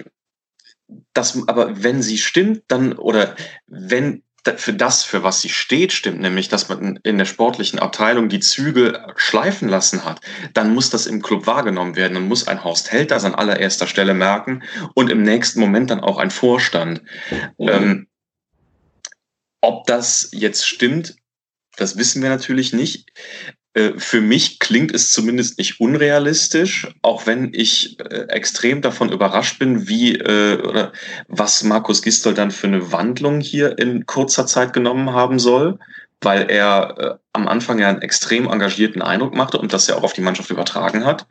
[1.14, 3.36] das, aber wenn sie stimmt, dann oder
[3.68, 4.24] wenn
[4.56, 8.40] für das, für was sie steht, stimmt, nämlich, dass man in der sportlichen Abteilung die
[8.40, 10.22] Züge schleifen lassen hat,
[10.54, 12.14] dann muss das im Club wahrgenommen werden.
[12.14, 16.00] Dann muss ein Horst Held das an allererster Stelle merken und im nächsten Moment dann
[16.00, 17.02] auch ein Vorstand.
[17.58, 17.70] Mhm.
[17.70, 18.08] Ähm,
[19.62, 21.16] ob das jetzt stimmt,
[21.76, 23.10] das wissen wir natürlich nicht.
[23.78, 29.60] Äh, für mich klingt es zumindest nicht unrealistisch, auch wenn ich äh, extrem davon überrascht
[29.60, 30.92] bin, wie äh, oder
[31.28, 35.78] was Markus Gistol dann für eine Wandlung hier in kurzer Zeit genommen haben soll
[36.22, 40.04] weil er äh, am Anfang ja einen extrem engagierten Eindruck machte und das ja auch
[40.04, 41.28] auf die Mannschaft übertragen hat.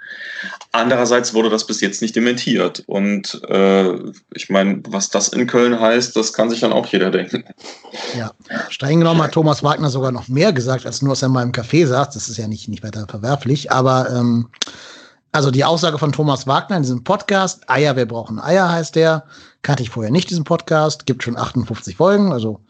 [0.70, 2.84] Andererseits wurde das bis jetzt nicht dementiert.
[2.86, 3.94] Und äh,
[4.34, 7.44] ich meine, was das in Köln heißt, das kann sich dann auch jeder denken.
[8.16, 8.30] Ja,
[8.68, 11.52] streng genommen hat Thomas Wagner sogar noch mehr gesagt, als nur, was er mal im
[11.52, 12.14] Café sagt.
[12.14, 14.48] Das ist ja nicht, nicht weiter verwerflich, aber ähm,
[15.32, 19.24] also die Aussage von Thomas Wagner in diesem Podcast, Eier, wir brauchen Eier, heißt der.
[19.62, 21.06] Kannte ich vorher nicht, diesen Podcast.
[21.06, 22.60] Gibt schon 58 Folgen, also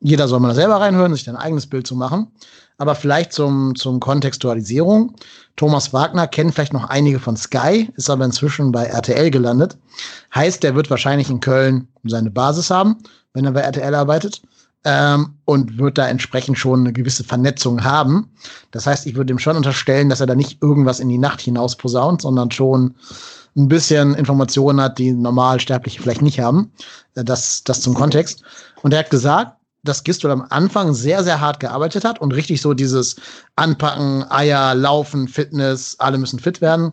[0.00, 2.28] jeder soll mal selber reinhören, sich ein eigenes Bild zu machen.
[2.76, 5.16] Aber vielleicht zum, zum Kontextualisierung.
[5.56, 9.76] Thomas Wagner kennt vielleicht noch einige von Sky, ist aber inzwischen bei RTL gelandet.
[10.32, 12.98] Heißt, der wird wahrscheinlich in Köln seine Basis haben,
[13.34, 14.42] wenn er bei RTL arbeitet.
[14.84, 18.30] Ähm, und wird da entsprechend schon eine gewisse Vernetzung haben.
[18.70, 21.40] Das heißt, ich würde ihm schon unterstellen, dass er da nicht irgendwas in die Nacht
[21.40, 22.94] hinaus posaunt, sondern schon
[23.56, 26.70] ein bisschen Informationen hat, die Normalsterbliche vielleicht nicht haben.
[27.16, 28.44] Äh, das, das zum Kontext.
[28.82, 32.60] Und er hat gesagt, dass Gistol am Anfang sehr, sehr hart gearbeitet hat und richtig
[32.60, 33.16] so dieses
[33.56, 36.92] Anpacken, Eier, Laufen, Fitness, alle müssen fit werden,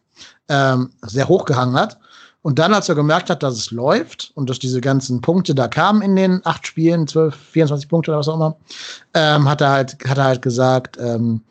[0.50, 1.98] ähm, sehr hochgehangen hat.
[2.46, 5.68] Und dann, als er gemerkt hat, dass es läuft und dass diese ganzen Punkte da
[5.68, 8.56] kamen in den acht Spielen, 12, 24 Punkte oder was auch immer,
[9.16, 11.42] ähm, hat er halt, hat er halt gesagt, ähm,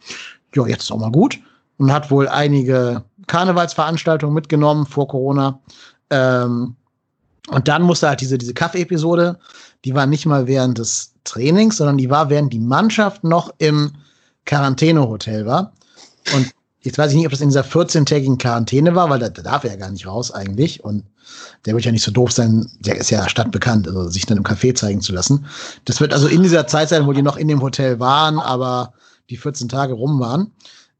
[0.54, 1.40] ja, jetzt ist auch mal gut.
[1.78, 5.58] Und hat wohl einige Karnevalsveranstaltungen mitgenommen vor Corona.
[6.10, 6.76] Ähm,
[7.48, 9.38] und dann musste halt diese, diese Kaffee-Episode,
[9.84, 13.92] die war nicht mal während des Trainings, sondern die war, während die Mannschaft noch im
[14.46, 15.72] Quarantänehotel war.
[16.34, 19.42] Und jetzt weiß ich nicht, ob das in dieser 14-tägigen Quarantäne war, weil da, da
[19.42, 20.82] darf er ja gar nicht raus eigentlich.
[20.84, 21.04] Und
[21.66, 24.44] der wird ja nicht so doof sein, der ist ja stadtbekannt, also sich dann im
[24.44, 25.46] Café zeigen zu lassen.
[25.84, 28.94] Das wird also in dieser Zeit sein, wo die noch in dem Hotel waren, aber
[29.30, 30.52] die 14 Tage rum waren.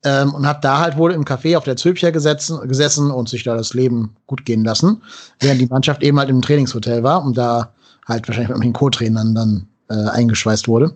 [0.04, 3.42] Ähm, und hat da halt wohl im Café auf der Zülpicher gesetzen, gesessen und sich
[3.42, 5.02] da das Leben gut gehen lassen,
[5.40, 7.72] während die Mannschaft eben halt im Trainingshotel war und da
[8.06, 10.94] halt wahrscheinlich mit den Co-Trainern dann äh, eingeschweißt wurde.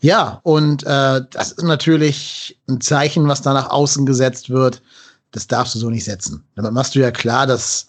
[0.00, 4.82] Ja, und äh, das ist natürlich ein Zeichen, was da nach außen gesetzt wird.
[5.30, 6.42] Das darfst du so nicht setzen.
[6.56, 7.86] Damit machst du ja klar, das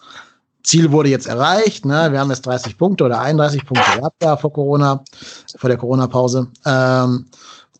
[0.63, 1.85] Ziel wurde jetzt erreicht.
[1.85, 2.11] Ne?
[2.11, 5.03] Wir haben jetzt 30 Punkte oder 31 Punkte gehabt da vor Corona,
[5.57, 6.47] vor der Corona-Pause.
[6.65, 7.25] Ähm,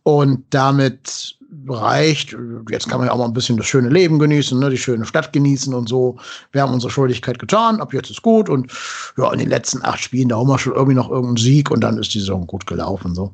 [0.04, 1.36] und damit
[1.68, 2.36] reicht.
[2.70, 4.70] Jetzt kann man ja auch mal ein bisschen das schöne Leben genießen, ne?
[4.70, 6.18] die schöne Stadt genießen und so.
[6.52, 8.50] Wir haben unsere Schuldigkeit getan, ab jetzt ist gut.
[8.50, 8.72] Und
[9.18, 11.82] ja, in den letzten acht Spielen, da haben wir schon irgendwie noch irgendeinen Sieg und
[11.82, 13.16] dann ist die Saison gut gelaufen.
[13.16, 13.34] So.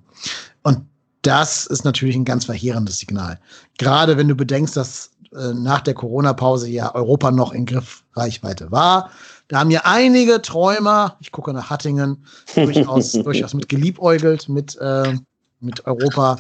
[0.64, 0.82] Und
[1.22, 3.40] das ist natürlich ein ganz verheerendes Signal.
[3.78, 9.12] Gerade wenn du bedenkst, dass äh, nach der Corona-Pause ja Europa noch in Griffreichweite war.
[9.50, 15.16] Da haben ja einige Träumer, ich gucke nach Hattingen, durchaus, durchaus mit geliebäugelt, mit, äh,
[15.60, 16.38] mit Europa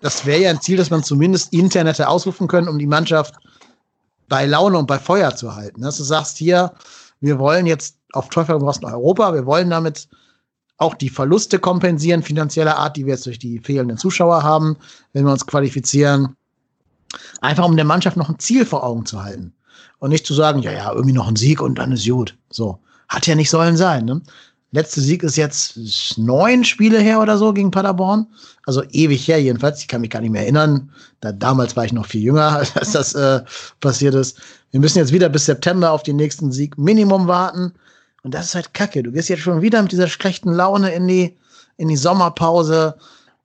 [0.00, 3.34] das wäre ja ein Ziel, dass man zumindest intern hätte ausrufen können, um die Mannschaft
[4.28, 5.82] bei Laune und bei Feuer zu halten.
[5.82, 6.72] Dass du sagst hier,
[7.20, 10.08] wir wollen jetzt auf Teufel raus nach Europa, wir wollen damit
[10.78, 14.78] auch die Verluste kompensieren, finanzieller Art, die wir jetzt durch die fehlenden Zuschauer haben,
[15.12, 16.36] wenn wir uns qualifizieren.
[17.42, 19.52] Einfach um der Mannschaft noch ein Ziel vor Augen zu halten.
[19.98, 22.38] Und nicht zu sagen, ja, ja, irgendwie noch ein Sieg und dann ist gut.
[22.48, 22.78] So.
[23.08, 24.06] Hat ja nicht sollen sein.
[24.06, 24.22] Ne?
[24.72, 25.78] Letzte Sieg ist jetzt
[26.16, 28.26] neun Spiele her oder so gegen Paderborn.
[28.66, 29.80] Also ewig her jedenfalls.
[29.80, 30.92] Ich kann mich gar nicht mehr erinnern.
[31.20, 33.40] Da, damals war ich noch viel jünger, als das äh,
[33.80, 34.38] passiert ist.
[34.70, 37.72] Wir müssen jetzt wieder bis September auf den nächsten Sieg Minimum warten.
[38.22, 39.02] Und das ist halt kacke.
[39.02, 41.36] Du gehst jetzt schon wieder mit dieser schlechten Laune in die,
[41.76, 42.94] in die Sommerpause.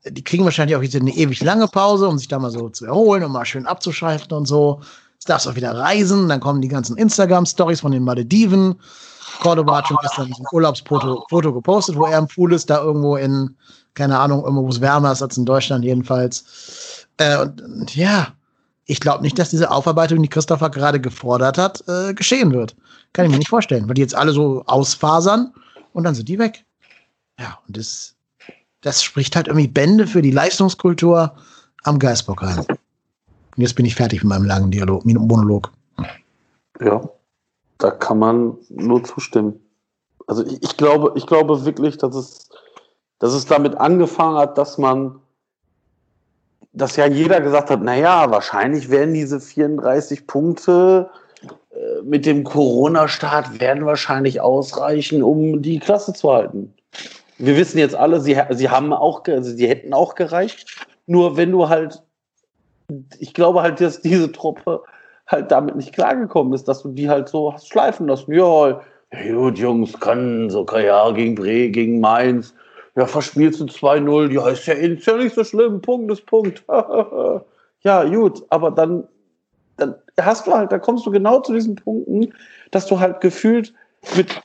[0.07, 2.85] Die kriegen wahrscheinlich auch jetzt eine ewig lange Pause, um sich da mal so zu
[2.85, 4.81] erholen und mal schön abzuschalten und so.
[5.13, 6.29] Jetzt darfst du auch wieder reisen.
[6.29, 8.75] Dann kommen die ganzen Instagram-Stories von den Malediven.
[9.39, 13.15] Cordoba hat schon gestern ein Urlaubsfoto Foto gepostet, wo er im Pool ist, da irgendwo
[13.15, 13.55] in,
[13.93, 17.07] keine Ahnung, irgendwo, wo es wärmer ist als in Deutschland jedenfalls.
[17.17, 18.27] Äh, und, und, ja,
[18.85, 22.75] ich glaube nicht, dass diese Aufarbeitung, die Christopher gerade gefordert hat, äh, geschehen wird.
[23.13, 25.53] Kann ich mir nicht vorstellen, weil die jetzt alle so ausfasern
[25.93, 26.63] und dann sind die weg.
[27.39, 28.15] Ja, und das,
[28.81, 31.35] das spricht halt irgendwie Bände für die Leistungskultur
[31.83, 32.59] am Geistbockheim.
[32.59, 35.71] Und jetzt bin ich fertig mit meinem langen Dialog, Monolog.
[36.81, 37.01] Ja,
[37.77, 39.59] da kann man nur zustimmen.
[40.27, 42.49] Also ich, ich, glaube, ich glaube wirklich, dass es,
[43.19, 45.19] dass es damit angefangen hat, dass man,
[46.73, 51.09] dass ja jeder gesagt hat, naja, wahrscheinlich werden diese 34 Punkte
[51.71, 56.73] äh, mit dem Corona-Start werden wahrscheinlich ausreichen, um die Klasse zu halten.
[57.37, 60.87] Wir wissen jetzt alle, sie, sie haben auch, also sie hätten auch gereicht.
[61.05, 62.01] Nur wenn du halt,
[63.19, 64.83] ich glaube halt, dass diese Truppe
[65.27, 68.33] halt damit nicht klargekommen ist, dass du die halt so hast schleifen lassen.
[68.33, 68.81] Ja,
[69.31, 72.53] gut, Jungs, kann so, ja, gegen Bre, gegen Mainz.
[72.95, 76.63] Ja, verspielst du 2-0, ja, ist ja, ist ja nicht so schlimm, Punkt ist Punkt.
[77.81, 79.05] ja, gut, aber dann,
[79.75, 82.33] dann hast du halt, da kommst du genau zu diesen Punkten,
[82.71, 83.73] dass du halt gefühlt
[84.15, 84.41] mit,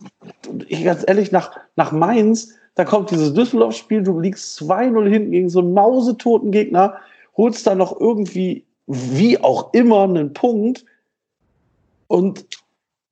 [0.85, 5.61] ganz ehrlich, nach, nach Mainz, da kommt dieses Düsseldorf-Spiel, du liegst 2-0 hinten gegen so
[5.61, 6.97] einen mausetoten Gegner,
[7.37, 10.85] holst da noch irgendwie wie auch immer einen Punkt.
[12.09, 12.45] Und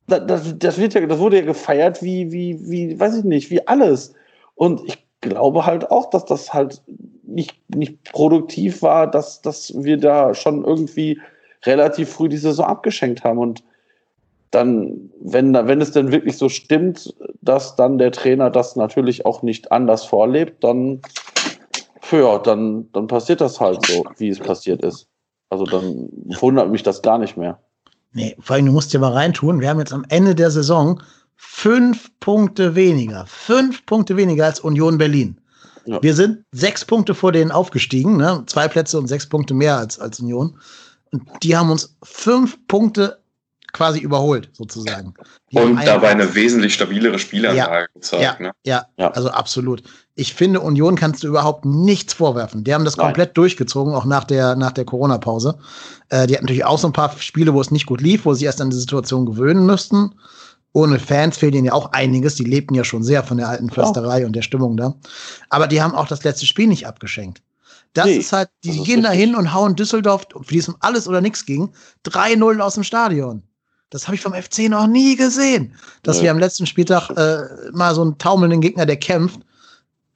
[0.09, 3.67] das, das, wird ja, das wurde ja gefeiert wie, wie, wie, weiß ich nicht, wie
[3.67, 4.15] alles.
[4.55, 6.83] Und ich glaube halt auch, dass das halt
[7.23, 11.21] nicht, nicht produktiv war, dass, dass wir da schon irgendwie
[11.65, 13.39] relativ früh die Saison abgeschenkt haben.
[13.39, 13.63] Und
[14.51, 19.43] dann, wenn, wenn es denn wirklich so stimmt, dass dann der Trainer das natürlich auch
[19.43, 21.03] nicht anders vorlebt, dann,
[22.11, 25.08] ja, dann, dann passiert das halt so, wie es passiert ist.
[25.51, 26.09] Also dann
[26.41, 27.59] wundert mich das gar nicht mehr.
[28.13, 29.61] Nee, vor allem, du musst dir mal reintun.
[29.61, 31.03] Wir haben jetzt am Ende der Saison
[31.37, 33.27] fünf Punkte weniger.
[33.27, 35.41] Fünf Punkte weniger als Union Berlin.
[35.85, 36.03] Ja.
[36.03, 38.43] Wir sind sechs Punkte vor denen aufgestiegen, ne?
[38.47, 40.59] zwei Plätze und sechs Punkte mehr als, als Union.
[41.13, 43.19] Und die haben uns fünf Punkte
[43.73, 45.15] quasi überholt, sozusagen.
[45.53, 48.23] Die und dabei eine wesentlich stabilere Spielanlage ja, gezeigt.
[48.23, 48.53] Ja, ne?
[48.65, 49.83] ja, ja, also absolut.
[50.15, 52.65] Ich finde, Union kannst du überhaupt nichts vorwerfen.
[52.65, 53.07] Die haben das Nein.
[53.07, 55.59] komplett durchgezogen, auch nach der, nach der Corona-Pause.
[56.09, 58.35] Äh, die hatten natürlich auch so ein paar Spiele, wo es nicht gut lief, wo
[58.35, 60.15] sie erst an die Situation gewöhnen müssten.
[60.73, 62.35] Ohne Fans fehlt ihnen ja auch einiges.
[62.35, 64.27] Die lebten ja schon sehr von der alten Försterei oh.
[64.27, 64.95] und der Stimmung da.
[65.51, 67.43] Aber die haben auch das letzte Spiel nicht abgeschenkt.
[67.95, 70.77] Das nee, ist halt, die gehen da hin und hauen Düsseldorf, für die es um
[70.81, 71.71] alles oder nichts ging,
[72.07, 73.43] 3-0 aus dem Stadion.
[73.91, 75.73] Das habe ich vom FC noch nie gesehen.
[76.03, 76.25] Dass ja.
[76.25, 79.41] wir am letzten Spieltag äh, mal so einen taumelnden Gegner, der kämpft,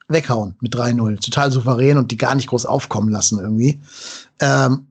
[0.09, 1.25] weghauen mit 3-0.
[1.25, 3.81] Total souverän und die gar nicht groß aufkommen lassen irgendwie.
[4.41, 4.87] Ähm,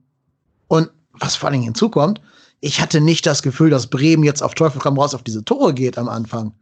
[0.68, 2.20] und was vor allem hinzukommt,
[2.60, 5.74] ich hatte nicht das Gefühl, dass Bremen jetzt auf Teufel komm raus auf diese Tore
[5.74, 6.52] geht am Anfang.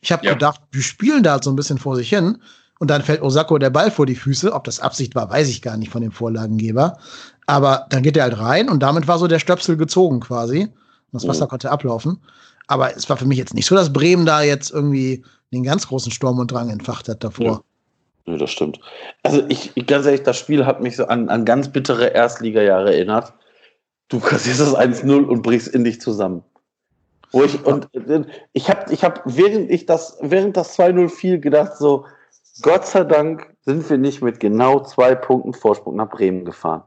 [0.00, 0.32] Ich habe ja.
[0.32, 2.38] gedacht, die spielen da halt so ein bisschen vor sich hin.
[2.78, 4.52] Und dann fällt Osako der Ball vor die Füße.
[4.52, 6.98] Ob das Absicht war, weiß ich gar nicht von dem Vorlagengeber.
[7.46, 10.68] Aber dann geht er halt rein und damit war so der Stöpsel gezogen quasi.
[11.16, 11.48] Das Wasser oh.
[11.48, 12.20] konnte ablaufen.
[12.66, 15.86] Aber es war für mich jetzt nicht so, dass Bremen da jetzt irgendwie den ganz
[15.86, 17.62] großen Sturm und Drang entfacht hat davor.
[18.26, 18.32] Ja.
[18.32, 18.80] ja das stimmt.
[19.22, 23.32] Also ich, ganz ehrlich, das Spiel hat mich so an, an ganz bittere Erstligajahre erinnert.
[24.08, 26.42] Du kassierst das 1-0 und brichst in dich zusammen.
[27.32, 27.88] Wo ich, und
[28.52, 32.06] ich habe, ich hab, während ich das, während das 2-0 fiel, gedacht so,
[32.62, 36.84] Gott sei Dank sind wir nicht mit genau zwei Punkten Vorsprung nach Bremen gefahren.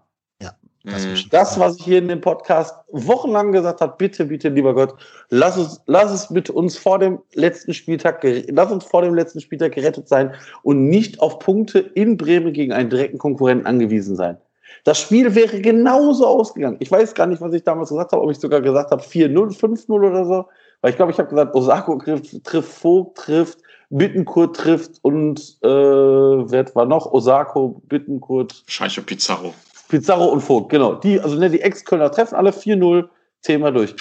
[0.85, 1.15] Das, mhm.
[1.29, 4.95] das, was ich hier in dem Podcast wochenlang gesagt habe, bitte, bitte, lieber Gott,
[5.29, 9.41] lass es, lass es mit uns vor dem letzten Spieltag, lass uns vor dem letzten
[9.41, 14.37] Spieltag gerettet sein und nicht auf Punkte in Bremen gegen einen direkten Konkurrenten angewiesen sein.
[14.85, 16.77] Das Spiel wäre genauso ausgegangen.
[16.79, 19.59] Ich weiß gar nicht, was ich damals gesagt habe, ob ich sogar gesagt habe 4-0,
[19.59, 20.45] 5-0 oder so.
[20.81, 25.67] Weil ich glaube, ich habe gesagt, Osako trifft, trifft Vogt, trifft, Bittenkurt trifft und äh,
[25.67, 27.11] wer war noch?
[27.11, 28.63] Osako, Bittenkurt.
[28.67, 29.53] Scheiche Pizarro.
[29.89, 30.93] Pizarro und Vogt, genau.
[30.93, 33.10] Die, also ne, die Ex-Kölner treffen alle 4-0,
[33.41, 33.95] Thema durch.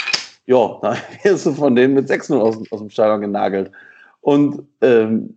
[0.47, 3.73] Ja, da wirst du von denen mit 6-0 aus, aus dem Stadion genagelt.
[4.21, 5.35] Und ähm,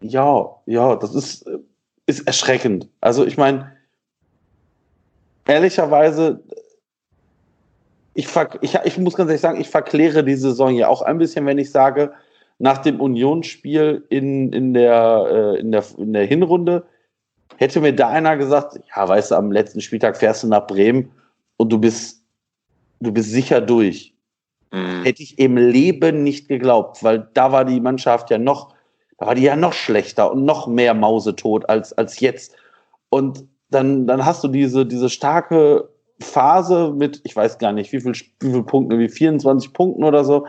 [0.00, 1.48] ja, ja, das ist,
[2.06, 2.88] ist erschreckend.
[3.00, 3.72] Also ich meine,
[5.46, 6.42] ehrlicherweise,
[8.14, 8.28] ich,
[8.62, 11.58] ich, ich muss ganz ehrlich sagen, ich verkläre die Saison ja auch ein bisschen, wenn
[11.58, 12.12] ich sage,
[12.58, 16.86] nach dem Unionsspiel in, in, der, äh, in, der, in der Hinrunde
[17.56, 21.10] hätte mir da einer gesagt, ja, weißt du, am letzten Spieltag fährst du nach Bremen
[21.56, 22.22] und du bist,
[23.00, 24.14] du bist sicher durch.
[24.72, 25.04] Mhm.
[25.04, 28.74] Hätte ich im Leben nicht geglaubt, weil da war die Mannschaft ja noch,
[29.18, 32.56] da war die ja noch schlechter und noch mehr mausetot als, als jetzt.
[33.08, 35.88] Und dann, dann hast du diese, diese starke
[36.20, 40.24] Phase mit, ich weiß gar nicht, wie viel, wie viel Punkte, wie 24 Punkten oder
[40.24, 40.46] so.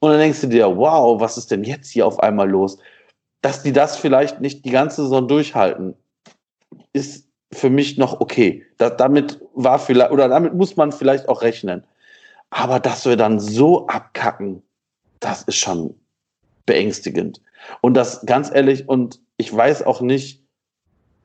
[0.00, 2.78] Und dann denkst du dir, wow, was ist denn jetzt hier auf einmal los?
[3.42, 5.94] Dass die das vielleicht nicht die ganze Saison durchhalten,
[6.92, 8.64] ist für mich noch okay.
[8.76, 11.84] Da, damit war vielleicht, oder damit muss man vielleicht auch rechnen.
[12.50, 14.62] Aber dass wir dann so abkacken,
[15.20, 15.94] das ist schon
[16.66, 17.40] beängstigend.
[17.80, 20.42] Und das ganz ehrlich, und ich weiß auch nicht,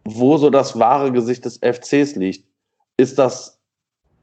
[0.05, 2.45] wo so das wahre Gesicht des FCs liegt.
[2.97, 3.59] Ist das,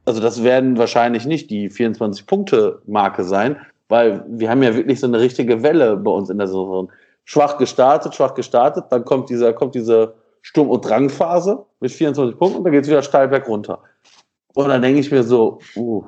[0.05, 3.57] also das werden wahrscheinlich nicht die 24-Punkte-Marke sein,
[3.89, 6.91] weil wir haben ja wirklich so eine richtige Welle bei uns in der Saison.
[7.25, 12.57] Schwach gestartet, schwach gestartet, dann kommt dieser, kommt diese Sturm- und Drangphase mit 24 Punkten
[12.59, 13.79] und dann geht es wieder steil berg runter.
[14.53, 16.03] Und dann denke ich mir so, uh,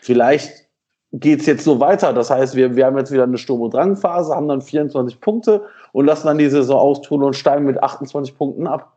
[0.00, 0.68] vielleicht
[1.12, 2.12] geht es jetzt so weiter.
[2.12, 5.66] Das heißt, wir, wir haben jetzt wieder eine Sturm- und Drangphase, haben dann 24 Punkte
[5.92, 8.96] und lassen dann die Saison austun und steigen mit 28 Punkten ab.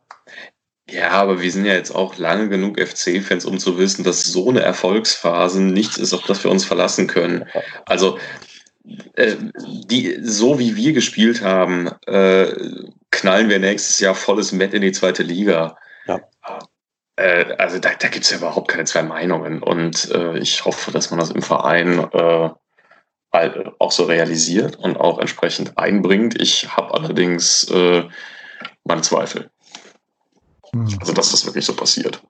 [0.90, 4.48] Ja, aber wir sind ja jetzt auch lange genug FC-Fans, um zu wissen, dass so
[4.48, 7.46] eine Erfolgsphase nichts ist, auf das wir uns verlassen können.
[7.86, 8.18] Also
[9.16, 12.52] äh, die, so wie wir gespielt haben, äh,
[13.14, 15.76] knallen wir nächstes Jahr volles Met in die zweite Liga.
[16.06, 16.20] Ja.
[17.16, 19.62] Äh, also da, da gibt es ja überhaupt keine zwei Meinungen.
[19.62, 22.50] Und äh, ich hoffe, dass man das im Verein äh,
[23.78, 26.40] auch so realisiert und auch entsprechend einbringt.
[26.40, 28.04] Ich habe allerdings äh,
[28.84, 29.50] meine Zweifel.
[30.72, 30.88] Hm.
[31.00, 32.22] Also, dass das wirklich so passiert.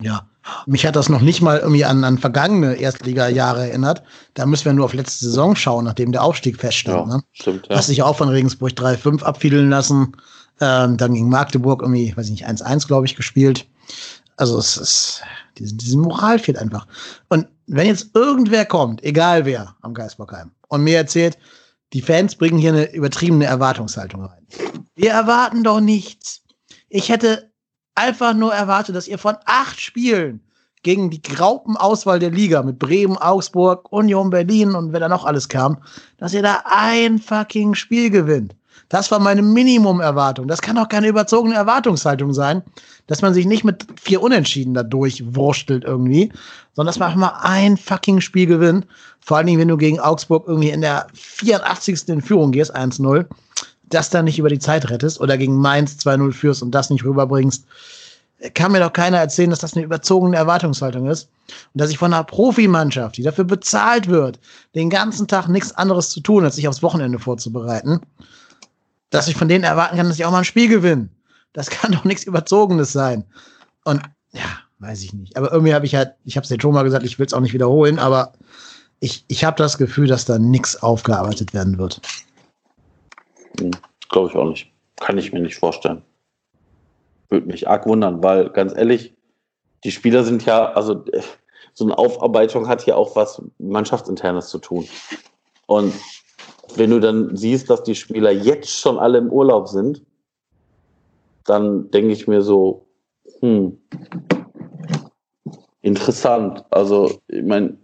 [0.00, 0.28] Ja,
[0.66, 4.02] mich hat das noch nicht mal irgendwie an, an vergangene Erstliga-Jahre erinnert.
[4.34, 7.08] Da müssen wir nur auf letzte Saison schauen, nachdem der Aufstieg feststand.
[7.08, 7.22] Ja, ne?
[7.32, 7.76] stimmt, ja.
[7.76, 10.16] Hast sich auch von Regensburg 3-5 abfiedeln lassen.
[10.60, 13.66] Ähm, dann gegen Magdeburg irgendwie, weiß ich nicht, 1-1, glaube ich, gespielt.
[14.36, 15.22] Also es ist,
[15.58, 16.86] diese, diese Moral fehlt einfach.
[17.28, 21.38] Und wenn jetzt irgendwer kommt, egal wer am Geisbockheim, und mir erzählt,
[21.92, 24.46] die Fans bringen hier eine übertriebene Erwartungshaltung rein.
[24.94, 26.42] Wir erwarten doch nichts.
[26.88, 27.47] Ich hätte
[27.98, 30.40] einfach nur erwartet, dass ihr von acht Spielen
[30.82, 35.48] gegen die Graupenauswahl der Liga mit Bremen, Augsburg, Union Berlin und wer da noch alles
[35.48, 35.78] kam,
[36.18, 38.54] dass ihr da ein fucking Spiel gewinnt.
[38.88, 40.48] Das war meine Minimum-Erwartung.
[40.48, 42.62] Das kann auch keine überzogene Erwartungshaltung sein,
[43.06, 46.32] dass man sich nicht mit vier Unentschieden da durchwurstelt irgendwie,
[46.74, 48.86] sondern dass man einfach mal ein fucking Spiel gewinnt.
[49.20, 52.08] Vor allen Dingen, wenn du gegen Augsburg irgendwie in der 84.
[52.08, 53.26] in Führung gehst, 1-0
[53.88, 57.04] das dann nicht über die Zeit rettest oder gegen Mainz 2-0 führst und das nicht
[57.04, 57.64] rüberbringst,
[58.54, 61.28] kann mir doch keiner erzählen, dass das eine überzogene Erwartungshaltung ist.
[61.74, 64.38] Und dass ich von einer Profimannschaft, die dafür bezahlt wird,
[64.74, 68.00] den ganzen Tag nichts anderes zu tun, als sich aufs Wochenende vorzubereiten,
[69.10, 71.08] dass ich von denen erwarten kann, dass ich auch mal ein Spiel gewinne.
[71.52, 73.24] Das kann doch nichts Überzogenes sein.
[73.84, 74.44] Und ja,
[74.78, 75.36] weiß ich nicht.
[75.36, 77.32] Aber irgendwie habe ich halt, ich habe es dir schon mal gesagt, ich will es
[77.32, 78.34] auch nicht wiederholen, aber
[79.00, 82.00] ich, ich habe das Gefühl, dass da nichts aufgearbeitet werden wird.
[83.58, 83.70] Hm,
[84.08, 84.72] Glaube ich auch nicht.
[84.96, 86.02] Kann ich mir nicht vorstellen.
[87.28, 89.14] Würde mich arg wundern, weil ganz ehrlich,
[89.84, 91.04] die Spieler sind ja, also
[91.74, 94.88] so eine Aufarbeitung hat ja auch was Mannschaftsinternes zu tun.
[95.66, 95.94] Und
[96.74, 100.04] wenn du dann siehst, dass die Spieler jetzt schon alle im Urlaub sind,
[101.44, 102.86] dann denke ich mir so,
[103.40, 103.80] hm,
[105.82, 106.64] interessant.
[106.70, 107.78] Also, ich meine,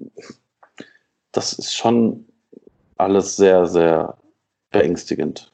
[1.33, 2.27] das ist schon
[2.97, 4.17] alles sehr, sehr
[4.71, 5.54] beängstigend.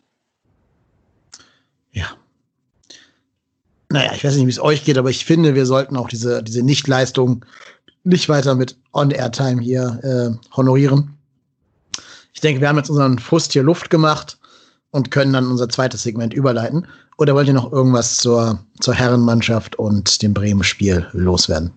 [1.92, 2.06] Ja.
[3.88, 6.42] Naja, ich weiß nicht, wie es euch geht, aber ich finde, wir sollten auch diese,
[6.42, 7.44] diese Nichtleistung
[8.04, 11.16] nicht weiter mit On-Air-Time hier äh, honorieren.
[12.32, 14.38] Ich denke, wir haben jetzt unseren Frust hier Luft gemacht
[14.92, 16.86] und können dann unser zweites Segment überleiten.
[17.18, 21.72] Oder wollt ihr noch irgendwas zur, zur Herrenmannschaft und dem Bremen-Spiel loswerden?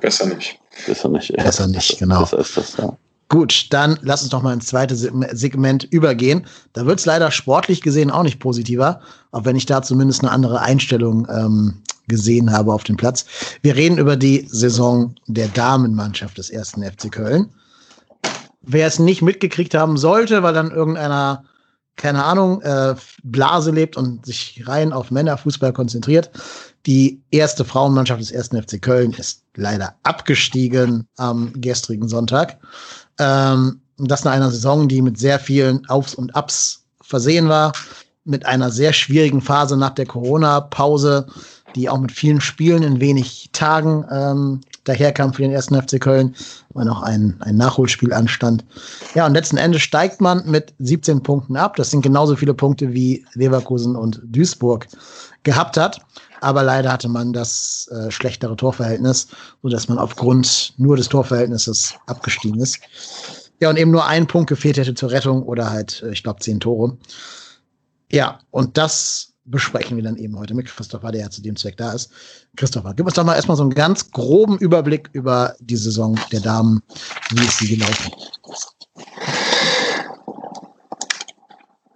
[0.00, 0.58] Besser nicht.
[0.86, 1.30] Besser nicht.
[1.30, 1.42] Ja.
[1.42, 2.20] Besser nicht, genau.
[2.20, 2.96] Besser ist das, ja.
[3.28, 6.46] Gut, dann lass uns doch mal ins zweite Segment übergehen.
[6.72, 9.00] Da wird es leider sportlich gesehen auch nicht positiver,
[9.32, 13.26] auch wenn ich da zumindest eine andere Einstellung ähm, gesehen habe auf dem Platz.
[13.60, 17.50] Wir reden über die Saison der Damenmannschaft des ersten FC Köln.
[18.62, 21.44] Wer es nicht mitgekriegt haben sollte, weil dann irgendeiner
[21.98, 26.30] keine Ahnung, äh, Blase lebt und sich rein auf Männerfußball konzentriert.
[26.86, 32.58] Die erste Frauenmannschaft des ersten FC Köln ist leider abgestiegen am gestrigen Sonntag.
[33.18, 37.72] Ähm, das nach einer Saison, die mit sehr vielen Aufs und Abs versehen war,
[38.24, 41.26] mit einer sehr schwierigen Phase nach der Corona-Pause,
[41.74, 46.34] die auch mit vielen Spielen in wenig Tagen ähm, daherkam für den ersten FC Köln,
[46.70, 48.64] weil noch ein, ein Nachholspiel anstand.
[49.14, 51.76] Ja, und letzten Endes steigt man mit 17 Punkten ab.
[51.76, 54.86] Das sind genauso viele Punkte wie Leverkusen und Duisburg
[55.42, 56.00] gehabt hat.
[56.40, 59.28] Aber leider hatte man das äh, schlechtere Torverhältnis,
[59.62, 62.78] sodass man aufgrund nur des Torverhältnisses abgestiegen ist.
[63.60, 66.40] Ja, und eben nur ein Punkt gefehlt hätte zur Rettung oder halt, äh, ich glaube,
[66.40, 66.96] zehn Tore.
[68.10, 71.76] Ja, und das besprechen wir dann eben heute mit Christopher, der ja zu dem Zweck
[71.76, 72.10] da ist.
[72.56, 76.40] Christopher, gib uns doch mal erstmal so einen ganz groben Überblick über die Saison der
[76.40, 76.82] Damen.
[77.30, 78.12] Wie ist sie gelaufen?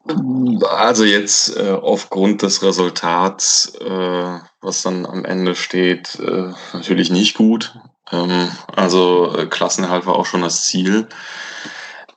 [0.05, 7.36] Also jetzt äh, aufgrund des Resultats, äh, was dann am Ende steht, äh, natürlich nicht
[7.36, 7.76] gut.
[8.11, 11.09] Ähm, also äh, Klassenerhalt war auch schon das Ziel.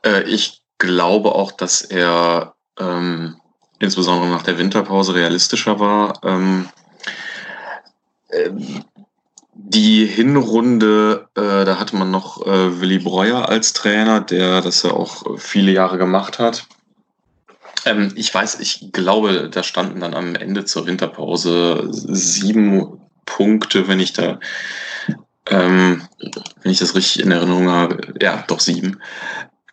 [0.03, 3.39] Äh, ich glaube auch, dass er ähm,
[3.79, 6.19] insbesondere nach der Winterpause realistischer war.
[6.23, 6.69] Ähm,
[8.29, 8.49] äh,
[9.53, 15.39] die Hinrunde, äh, da hatte man noch Willy Breuer als Trainer, der das ja auch
[15.39, 16.67] viele Jahre gemacht hat.
[17.85, 23.99] Ähm, ich weiß, ich glaube, da standen dann am Ende zur Winterpause sieben Punkte, wenn
[23.99, 24.39] ich da,
[25.49, 26.01] ähm,
[26.61, 28.13] wenn ich das richtig in Erinnerung habe.
[28.21, 29.01] Ja, doch sieben.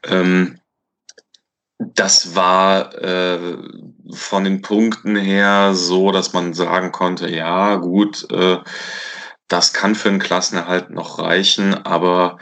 [0.04, 0.58] Ähm,
[1.78, 3.56] das war äh,
[4.12, 8.58] von den Punkten her so, dass man sagen konnte, ja gut, äh,
[9.48, 12.38] das kann für einen Klassenerhalt noch reichen, aber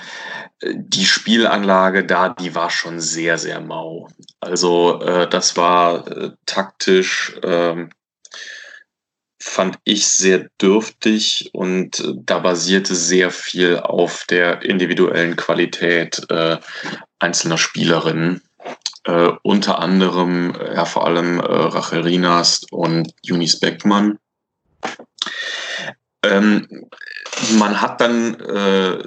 [0.63, 4.09] die Spielanlage da, die war schon sehr, sehr mau.
[4.41, 7.87] Also äh, das war äh, taktisch, äh,
[9.43, 16.59] fand ich sehr dürftig und äh, da basierte sehr viel auf der individuellen Qualität äh,
[17.19, 18.43] einzelner Spielerinnen.
[19.05, 24.19] Äh, unter anderem, äh, ja, vor allem äh, Rachel Rienast und Junis Beckmann.
[26.23, 26.69] Ähm,
[27.53, 28.99] man hat dann äh,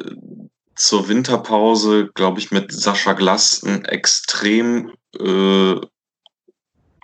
[0.76, 5.76] zur Winterpause, glaube ich, mit Sascha Glass einen extrem, äh,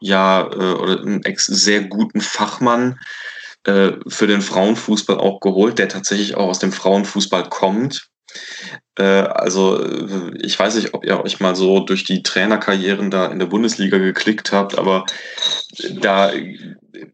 [0.01, 2.99] ja, äh, oder einen ex sehr guten Fachmann
[3.65, 8.09] äh, für den Frauenfußball auch geholt, der tatsächlich auch aus dem Frauenfußball kommt.
[8.95, 9.85] Äh, also
[10.41, 13.97] ich weiß nicht, ob ihr euch mal so durch die Trainerkarrieren da in der Bundesliga
[13.97, 15.05] geklickt habt, aber
[15.91, 16.31] da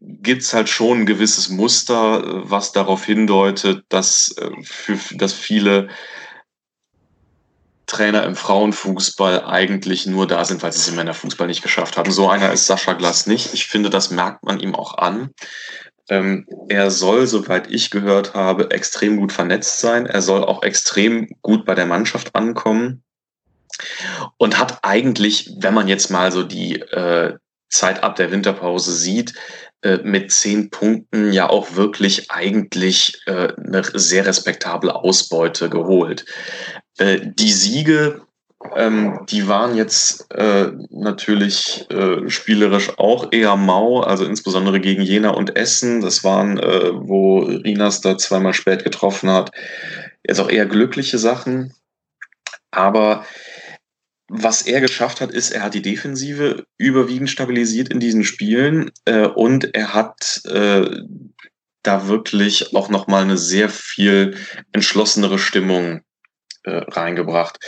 [0.00, 5.88] gibt es halt schon ein gewisses Muster, was darauf hindeutet, dass, äh, für, dass viele
[7.86, 12.10] Trainer im Frauenfußball eigentlich nur da sind, weil sie es im Männerfußball nicht geschafft haben.
[12.10, 13.54] So einer ist Sascha Glass nicht.
[13.54, 15.30] Ich finde, das merkt man ihm auch an.
[16.08, 20.06] Ähm, er soll, soweit ich gehört habe, extrem gut vernetzt sein.
[20.06, 23.02] Er soll auch extrem gut bei der Mannschaft ankommen
[24.36, 27.34] und hat eigentlich, wenn man jetzt mal so die äh,
[27.68, 29.34] Zeit ab der Winterpause sieht,
[29.82, 36.24] äh, mit zehn Punkten ja auch wirklich eigentlich äh, eine sehr respektable Ausbeute geholt.
[36.98, 38.26] Äh, die Siege
[38.74, 45.30] ähm, die waren jetzt äh, natürlich äh, spielerisch auch eher mau, also insbesondere gegen Jena
[45.30, 46.00] und Essen.
[46.00, 49.50] Das waren, äh, wo Rinas da zweimal spät getroffen hat,
[50.26, 51.74] jetzt auch eher glückliche Sachen.
[52.70, 53.24] Aber
[54.28, 59.26] was er geschafft hat, ist, er hat die Defensive überwiegend stabilisiert in diesen Spielen äh,
[59.26, 61.02] und er hat äh,
[61.82, 64.36] da wirklich auch nochmal eine sehr viel
[64.72, 66.00] entschlossenere Stimmung
[66.66, 67.58] äh, reingebracht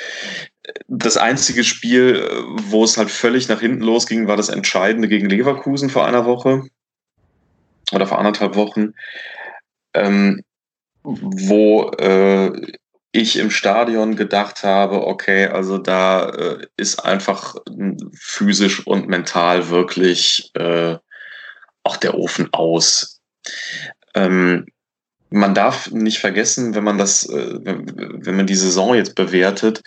[0.87, 5.29] das einzige Spiel, äh, wo es halt völlig nach hinten losging, war das Entscheidende gegen
[5.29, 6.65] Leverkusen vor einer Woche
[7.93, 8.95] oder vor anderthalb Wochen,
[9.95, 10.43] ähm,
[11.03, 12.53] wo äh,
[13.13, 17.57] ich im Stadion gedacht habe, okay, also da äh, ist einfach
[18.15, 20.99] physisch und mental wirklich äh,
[21.83, 23.23] auch der Ofen aus.
[24.15, 24.67] Ähm,
[25.31, 29.83] man darf nicht vergessen, wenn man das, äh, wenn man die Saison jetzt bewertet,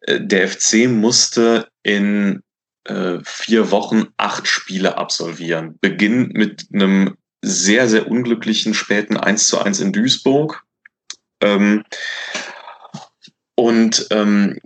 [0.00, 2.42] äh, der FC musste in
[2.84, 5.78] äh, vier Wochen acht Spiele absolvieren.
[5.80, 10.62] Beginn mit einem sehr, sehr unglücklichen späten 1 zu 1 in Duisburg.
[11.40, 11.84] Ähm,
[13.56, 14.58] und ähm,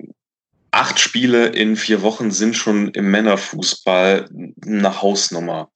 [0.70, 4.28] acht Spiele in vier Wochen sind schon im Männerfußball
[4.64, 5.70] eine Hausnummer.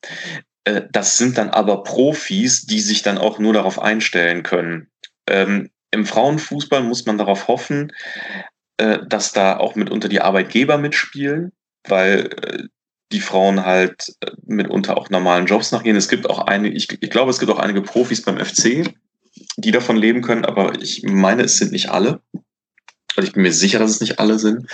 [0.65, 4.89] Äh, das sind dann aber Profis, die sich dann auch nur darauf einstellen können.
[5.27, 7.93] Ähm, Im Frauenfußball muss man darauf hoffen,
[8.79, 11.53] äh, dass da auch mitunter die Arbeitgeber mitspielen,
[11.87, 12.65] weil äh,
[13.13, 15.97] die Frauen halt äh, mitunter auch normalen Jobs nachgehen.
[15.97, 18.95] Es gibt auch einige, ich, ich glaube, es gibt auch einige Profis beim FC,
[19.57, 22.21] die davon leben können, aber ich meine, es sind nicht alle.
[23.15, 24.67] Also ich bin mir sicher, dass es nicht alle sind.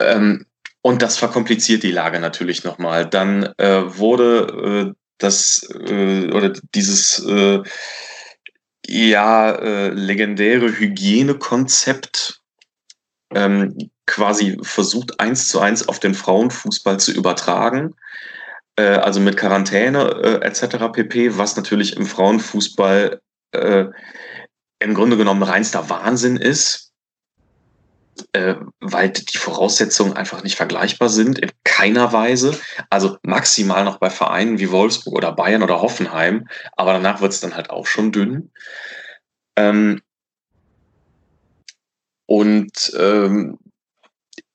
[0.00, 0.46] Ähm,
[0.82, 3.06] und das verkompliziert die Lage natürlich nochmal.
[3.06, 7.62] Dann äh, wurde äh, das äh, oder dieses äh,
[8.86, 12.40] ja äh, legendäre Hygienekonzept
[13.34, 17.94] ähm, quasi versucht eins zu eins auf den Frauenfußball zu übertragen,
[18.76, 20.90] äh, also mit Quarantäne äh, etc.
[20.92, 23.20] pp, was natürlich im Frauenfußball
[23.52, 23.84] äh,
[24.80, 26.89] im Grunde genommen reinster Wahnsinn ist,
[28.32, 32.58] äh, weil die Voraussetzungen einfach nicht vergleichbar sind, in keiner Weise.
[32.88, 37.40] Also maximal noch bei Vereinen wie Wolfsburg oder Bayern oder Hoffenheim, aber danach wird es
[37.40, 38.50] dann halt auch schon dünn.
[39.56, 40.00] Ähm,
[42.26, 43.58] und ähm,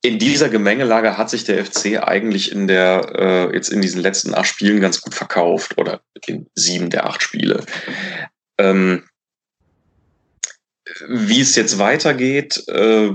[0.02, 4.36] in dieser Gemengelage hat sich der FC eigentlich in der äh, jetzt in diesen letzten
[4.36, 7.66] acht Spielen ganz gut verkauft oder in sieben der acht Spiele.
[8.60, 9.04] Ähm,
[11.08, 13.10] wie es jetzt weitergeht, äh,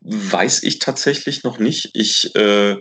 [0.00, 1.90] weiß ich tatsächlich noch nicht.
[1.94, 2.76] Ich äh,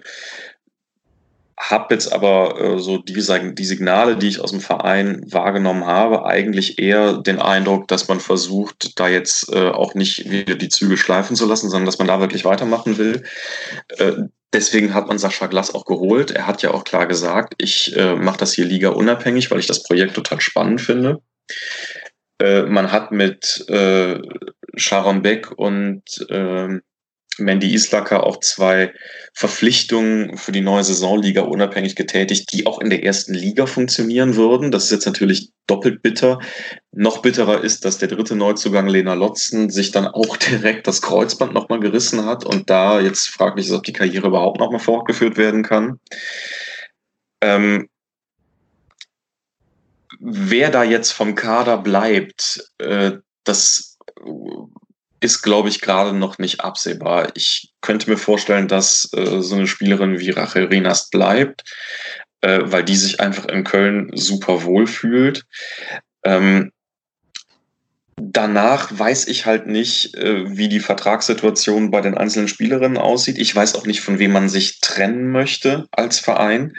[1.58, 6.26] habe jetzt aber äh, so die, die Signale, die ich aus dem Verein wahrgenommen habe,
[6.26, 10.98] eigentlich eher den Eindruck, dass man versucht, da jetzt äh, auch nicht wieder die Züge
[10.98, 13.24] schleifen zu lassen, sondern dass man da wirklich weitermachen will.
[13.98, 14.14] Äh,
[14.54, 16.30] deswegen hat man Sascha Glass auch geholt.
[16.32, 19.68] Er hat ja auch klar gesagt, ich äh, mache das hier Liga unabhängig, weil ich
[19.68, 21.22] das Projekt total spannend finde.
[22.40, 24.22] Äh, man hat mit äh,
[24.76, 26.80] Sharon Beck und äh,
[27.40, 28.94] Mandy Islacker auch zwei
[29.34, 34.72] Verpflichtungen für die neue Saisonliga unabhängig getätigt, die auch in der ersten Liga funktionieren würden.
[34.72, 36.40] Das ist jetzt natürlich doppelt bitter.
[36.92, 41.54] Noch bitterer ist, dass der dritte Neuzugang Lena Lotzen sich dann auch direkt das Kreuzband
[41.54, 45.64] nochmal gerissen hat und da jetzt fraglich ist, ob die Karriere überhaupt nochmal fortgeführt werden
[45.64, 46.00] kann.
[47.42, 47.90] Ähm,
[50.20, 53.14] wer da jetzt vom Kader bleibt, äh,
[53.44, 53.98] das
[55.20, 57.30] ist, glaube ich, gerade noch nicht absehbar.
[57.36, 61.64] Ich könnte mir vorstellen, dass äh, so eine Spielerin wie Rachel Renast bleibt,
[62.42, 65.46] äh, weil die sich einfach in Köln super wohl fühlt.
[66.24, 66.72] Ähm,
[68.18, 73.38] danach weiß ich halt nicht, äh, wie die Vertragssituation bei den einzelnen Spielerinnen aussieht.
[73.38, 76.74] Ich weiß auch nicht, von wem man sich trennen möchte als Verein.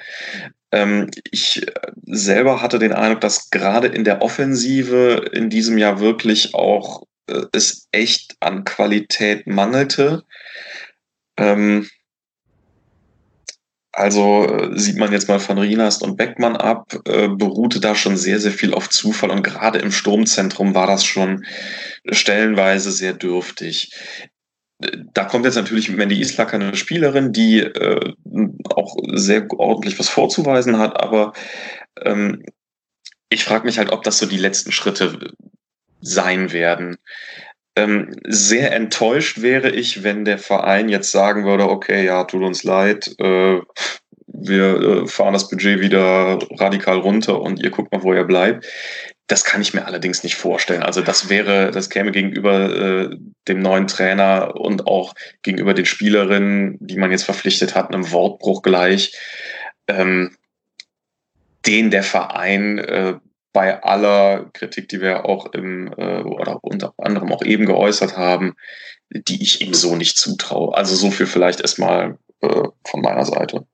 [0.71, 1.73] Ähm, ich äh,
[2.07, 7.47] selber hatte den Eindruck, dass gerade in der Offensive in diesem Jahr wirklich auch äh,
[7.53, 10.25] es echt an Qualität mangelte.
[11.37, 11.89] Ähm,
[13.99, 18.17] also äh, sieht man jetzt mal von Rienast und Beckmann ab, äh, beruhte da schon
[18.17, 21.45] sehr, sehr viel auf Zufall und gerade im Sturmzentrum war das schon
[22.09, 23.93] stellenweise sehr dürftig.
[25.13, 28.15] Da kommt jetzt natürlich Mandy Islacker eine Spielerin, die äh,
[28.71, 31.33] auch sehr ordentlich was vorzuweisen hat, aber
[32.05, 32.45] ähm,
[33.31, 35.33] ich frage mich halt, ob das so die letzten Schritte
[36.01, 36.97] sein werden.
[37.77, 42.65] Ähm, sehr enttäuscht wäre ich, wenn der Verein jetzt sagen würde, okay, ja, tut uns
[42.65, 43.61] leid, äh,
[44.27, 48.67] wir äh, fahren das Budget wieder radikal runter und ihr guckt mal, wo ihr bleibt.
[49.27, 50.83] Das kann ich mir allerdings nicht vorstellen.
[50.83, 56.79] Also das wäre, das käme gegenüber äh, dem neuen Trainer und auch gegenüber den Spielerinnen,
[56.81, 59.13] die man jetzt verpflichtet hat, einem Wortbruch gleich.
[59.87, 60.37] Ähm,
[61.67, 63.15] den der Verein äh,
[63.59, 68.55] bei aller Kritik, die wir auch im äh, oder unter anderem auch eben geäußert haben,
[69.11, 70.77] die ich ihm so nicht zutraue.
[70.77, 73.67] Also so viel vielleicht erstmal äh, von meiner Seite.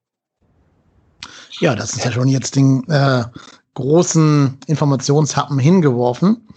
[1.61, 3.25] Ja, das ist ja schon jetzt den äh,
[3.75, 6.49] großen Informationshappen hingeworfen.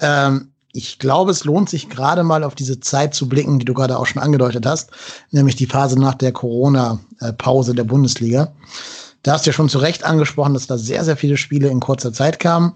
[0.00, 3.74] Ähm, ich glaube, es lohnt sich gerade mal auf diese Zeit zu blicken, die du
[3.74, 4.90] gerade auch schon angedeutet hast,
[5.32, 8.54] nämlich die Phase nach der Corona-Pause der Bundesliga.
[9.24, 11.80] Da hast du ja schon zu Recht angesprochen, dass da sehr, sehr viele Spiele in
[11.80, 12.74] kurzer Zeit kamen.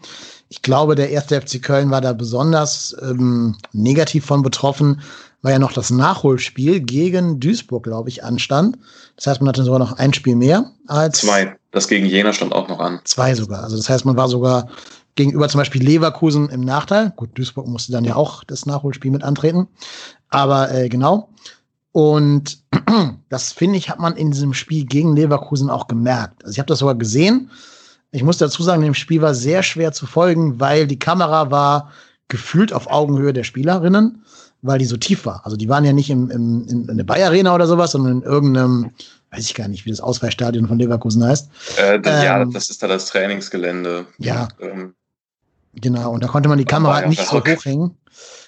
[0.49, 5.03] Ich glaube, der erste FC Köln war da besonders ähm, negativ von betroffen,
[5.43, 8.79] weil ja noch das Nachholspiel gegen Duisburg, glaube ich, anstand.
[9.17, 11.21] Das heißt, man hatte sogar noch ein Spiel mehr als.
[11.21, 11.55] Zwei.
[11.71, 13.01] Das gegen Jena stand auch noch an.
[13.05, 13.63] Zwei sogar.
[13.63, 14.69] Also das heißt, man war sogar
[15.17, 17.13] gegenüber zum Beispiel Leverkusen im Nachteil.
[17.15, 19.69] Gut, Duisburg musste dann ja auch das Nachholspiel mit antreten.
[20.31, 21.29] Aber äh, genau.
[21.99, 22.63] Und
[23.29, 26.45] das finde ich, hat man in diesem Spiel gegen Leverkusen auch gemerkt.
[26.45, 27.51] Also ich habe das sogar gesehen.
[28.13, 31.91] Ich muss dazu sagen, dem Spiel war sehr schwer zu folgen, weil die Kamera war
[32.29, 34.23] gefühlt auf Augenhöhe der Spielerinnen,
[34.63, 35.45] weil die so tief war.
[35.45, 38.19] Also die waren ja nicht im, im, in, in der Bayer Arena oder sowas, sondern
[38.19, 38.93] in irgendeinem,
[39.33, 41.51] weiß ich gar nicht, wie das Ausweichstadion von Leverkusen heißt.
[41.79, 44.07] Äh, das, ähm, ja, das ist da das Trainingsgelände.
[44.19, 44.47] Ja.
[44.61, 44.95] Und, ähm,
[45.75, 47.97] genau, und da konnte man die Kamera nicht so hochhängen.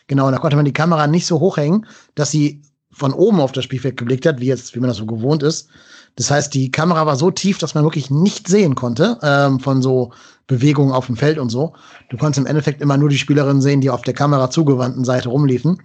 [0.06, 2.62] Genau, da konnte man die Kamera nicht so hochhängen, dass sie
[2.92, 5.68] von oben auf das Spielfeld geblickt hat, wie jetzt, wie man das so gewohnt ist.
[6.16, 9.80] Das heißt, die Kamera war so tief, dass man wirklich nicht sehen konnte ähm, von
[9.80, 10.12] so
[10.48, 11.74] Bewegungen auf dem Feld und so.
[12.08, 15.28] Du konntest im Endeffekt immer nur die Spielerinnen sehen, die auf der Kamera zugewandten Seite
[15.28, 15.80] rumliefen.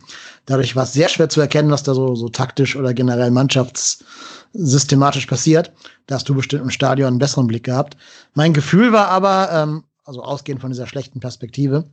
[0.47, 5.27] Dadurch war es sehr schwer zu erkennen, was da so, so taktisch oder generell mannschaftssystematisch
[5.27, 5.71] passiert.
[6.07, 7.95] Da hast du bestimmt im Stadion einen besseren Blick gehabt.
[8.33, 11.85] Mein Gefühl war aber, ähm, also ausgehend von dieser schlechten Perspektive,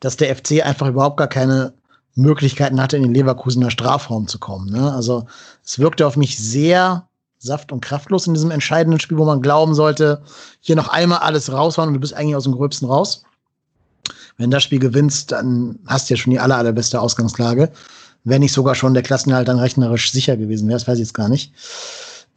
[0.00, 1.72] dass der FC einfach überhaupt gar keine
[2.18, 4.70] Möglichkeiten hatte, in den Leverkusener Strafraum zu kommen.
[4.70, 4.92] Ne?
[4.92, 5.26] Also
[5.64, 7.06] es wirkte auf mich sehr
[7.38, 10.22] saft- und kraftlos in diesem entscheidenden Spiel, wo man glauben sollte,
[10.60, 13.22] hier noch einmal alles raushauen und du bist eigentlich aus dem Gröbsten raus.
[14.36, 17.70] Wenn das Spiel gewinnst, dann hast du ja schon die aller, allerbeste Ausgangslage.
[18.24, 21.14] Wenn nicht sogar schon der Klassenhalt dann rechnerisch sicher gewesen wäre, das weiß ich jetzt
[21.14, 21.52] gar nicht.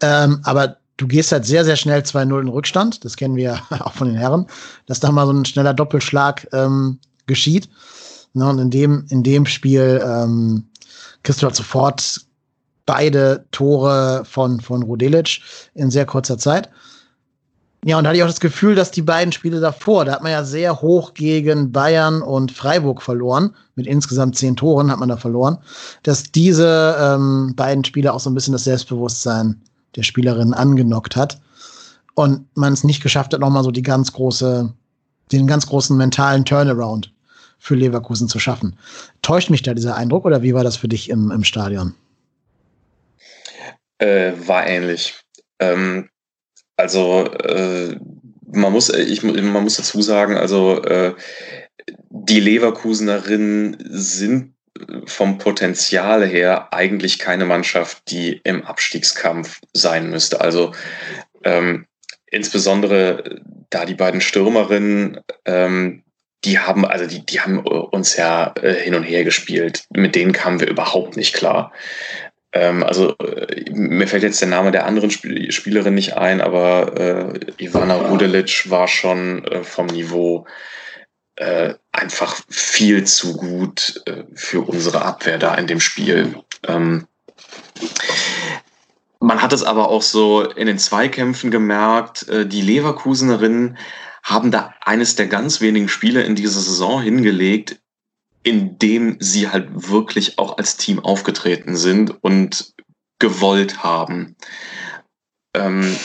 [0.02, 3.04] Ähm, aber du gehst halt sehr, sehr schnell 2-0 in Rückstand.
[3.04, 4.46] Das kennen wir auch von den Herren,
[4.86, 7.68] dass da mal so ein schneller Doppelschlag ähm, geschieht.
[8.34, 10.66] Ne, und in dem, in dem Spiel ähm,
[11.24, 12.22] kriegst du halt sofort
[12.86, 15.42] beide Tore von, von Rodelic
[15.74, 16.70] in sehr kurzer Zeit.
[17.84, 20.22] Ja, und da hatte ich auch das Gefühl, dass die beiden Spiele davor, da hat
[20.22, 25.10] man ja sehr hoch gegen Bayern und Freiburg verloren, mit insgesamt zehn Toren hat man
[25.10, 25.58] da verloren,
[26.04, 29.60] dass diese ähm, beiden Spiele auch so ein bisschen das Selbstbewusstsein
[29.96, 31.42] der Spielerin angenockt hat.
[32.14, 34.72] Und man es nicht geschafft hat, nochmal so die ganz große,
[35.32, 37.12] den ganz großen mentalen Turnaround
[37.62, 38.76] für Leverkusen zu schaffen.
[39.22, 41.94] Täuscht mich da dieser Eindruck oder wie war das für dich im, im Stadion?
[44.00, 45.14] Äh, war ähnlich.
[45.60, 46.10] Ähm,
[46.76, 47.96] also äh,
[48.52, 51.14] man muss, ich, man muss dazu sagen, also äh,
[52.10, 54.56] die Leverkusenerinnen sind
[55.06, 60.42] vom Potenzial her eigentlich keine Mannschaft, die im Abstiegskampf sein müsste.
[60.42, 60.74] Also
[61.44, 61.86] ähm,
[62.26, 63.40] insbesondere
[63.70, 66.04] da die beiden Stürmerinnen, ähm,
[66.44, 69.84] die haben, also die, die haben uns ja äh, hin und her gespielt.
[69.92, 71.72] Mit denen kamen wir überhaupt nicht klar.
[72.54, 76.98] Ähm, also äh, mir fällt jetzt der Name der anderen Spiel Spielerin nicht ein, aber
[76.98, 80.46] äh, Ivana Rudelic war schon äh, vom Niveau
[81.36, 86.36] äh, einfach viel zu gut äh, für unsere Abwehr da in dem Spiel.
[86.68, 87.08] Ähm,
[89.20, 93.78] man hat es aber auch so in den Zweikämpfen gemerkt, äh, die Leverkusenerinnen
[94.24, 97.80] haben da eines der ganz wenigen Spiele in dieser Saison hingelegt,
[98.44, 102.74] in dem sie halt wirklich auch als Team aufgetreten sind und
[103.20, 104.36] gewollt haben.
[105.56, 105.96] Ähm,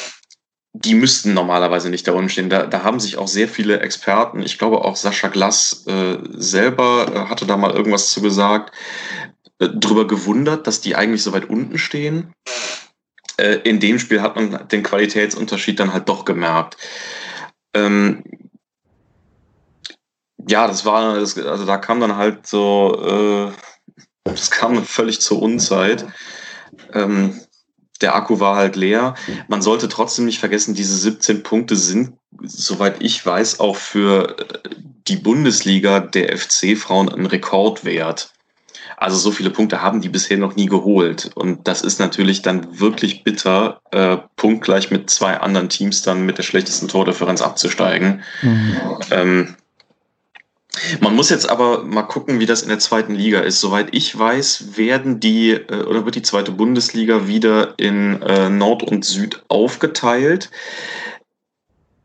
[0.72, 2.50] die müssten normalerweise nicht da unten stehen.
[2.50, 7.10] Da, da haben sich auch sehr viele Experten, ich glaube auch Sascha Glass äh, selber
[7.12, 8.74] äh, hatte da mal irgendwas zu gesagt,
[9.58, 12.32] äh, drüber gewundert, dass die eigentlich so weit unten stehen.
[13.38, 16.76] Äh, in dem Spiel hat man den Qualitätsunterschied dann halt doch gemerkt.
[17.76, 18.22] Ähm,
[20.48, 23.52] ja, das war, das, also da kam dann halt so, äh,
[24.24, 26.06] das kam völlig zur Unzeit.
[26.92, 27.40] Ähm,
[28.00, 29.14] der Akku war halt leer.
[29.48, 32.12] Man sollte trotzdem nicht vergessen, diese 17 Punkte sind,
[32.42, 34.36] soweit ich weiß, auch für
[35.08, 38.32] die Bundesliga der FC-Frauen ein Rekordwert.
[38.96, 41.30] Also so viele Punkte haben die bisher noch nie geholt.
[41.34, 46.38] Und das ist natürlich dann wirklich bitter, äh, punktgleich mit zwei anderen Teams dann mit
[46.38, 48.22] der schlechtesten Tordifferenz abzusteigen.
[48.42, 48.76] Mhm.
[49.10, 49.56] Ähm,
[51.00, 53.60] man muss jetzt aber mal gucken, wie das in der zweiten Liga ist.
[53.60, 58.82] Soweit ich weiß, werden die äh, oder wird die zweite Bundesliga wieder in äh, Nord
[58.82, 60.50] und Süd aufgeteilt.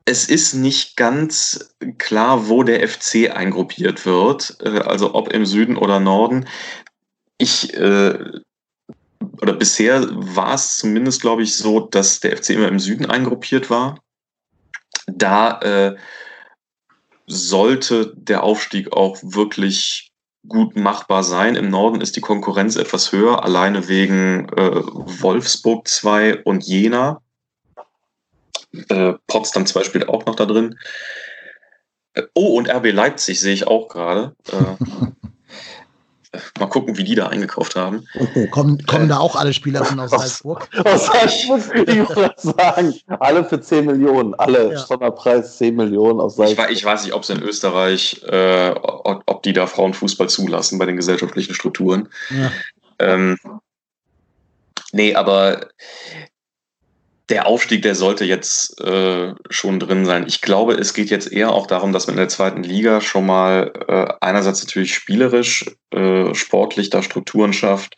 [0.05, 5.77] Es ist nicht ganz klar, wo der FC eingruppiert wird, äh, also ob im Süden
[5.77, 6.47] oder Norden.
[7.41, 7.73] Ich
[9.41, 13.69] oder bisher war es zumindest, glaube ich, so, dass der FC immer im Süden eingruppiert
[13.69, 13.99] war.
[15.07, 15.97] Da äh,
[17.27, 20.11] sollte der Aufstieg auch wirklich
[20.47, 21.55] gut machbar sein.
[21.55, 27.21] Im Norden ist die Konkurrenz etwas höher, alleine wegen äh, Wolfsburg 2 und Jena.
[28.89, 30.77] Äh, Potsdam 2 spielt auch noch da drin.
[32.13, 34.35] Äh, oh, und RB Leipzig sehe ich auch gerade.
[36.59, 38.07] Mal gucken, wie die da eingekauft haben.
[38.17, 40.69] Okay, kommen, kommen äh, da auch alle Spieler aus, aus Salzburg?
[40.85, 42.93] Aus Salzburg, ich wollte sagen.
[43.19, 44.33] Alle für 10 Millionen.
[44.35, 44.79] Alle ja.
[44.79, 46.69] Sonderpreis 10 Millionen aus Salzburg.
[46.69, 50.79] Ich, ich weiß nicht, ob es in Österreich, äh, ob, ob, die da Frauenfußball zulassen
[50.79, 52.07] bei den gesellschaftlichen Strukturen.
[52.29, 52.51] Ja.
[52.99, 53.37] Ähm,
[54.93, 55.67] nee, aber
[57.31, 60.25] der Aufstieg, der sollte jetzt äh, schon drin sein.
[60.27, 63.25] Ich glaube, es geht jetzt eher auch darum, dass man in der zweiten Liga schon
[63.25, 67.95] mal äh, einerseits natürlich spielerisch, äh, sportlich da Strukturen schafft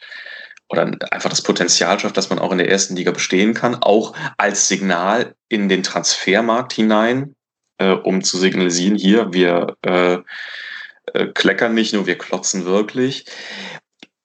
[0.70, 4.16] oder einfach das Potenzial schafft, dass man auch in der ersten Liga bestehen kann, auch
[4.38, 7.36] als Signal in den Transfermarkt hinein,
[7.80, 10.20] äh, um zu signalisieren, hier, wir äh,
[11.14, 13.26] äh, kleckern nicht nur, wir klotzen wirklich.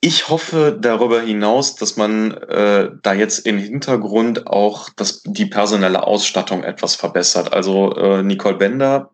[0.00, 6.06] Ich hoffe darüber hinaus, dass man äh, da jetzt im Hintergrund auch das, die personelle
[6.06, 7.52] Ausstattung etwas verbessert.
[7.52, 9.10] Also äh, Nicole Bender,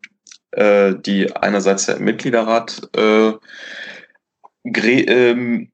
[0.50, 3.32] äh, die einerseits ja im Mitgliederrat äh,
[4.64, 5.70] ähm,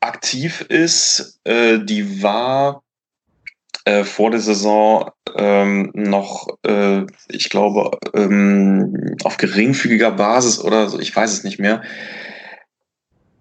[0.00, 2.82] aktiv ist, äh, die war
[3.86, 10.98] äh, vor der Saison ähm, noch, äh, ich glaube, ähm, auf geringfügiger Basis oder so,
[10.98, 11.82] ich weiß es nicht mehr,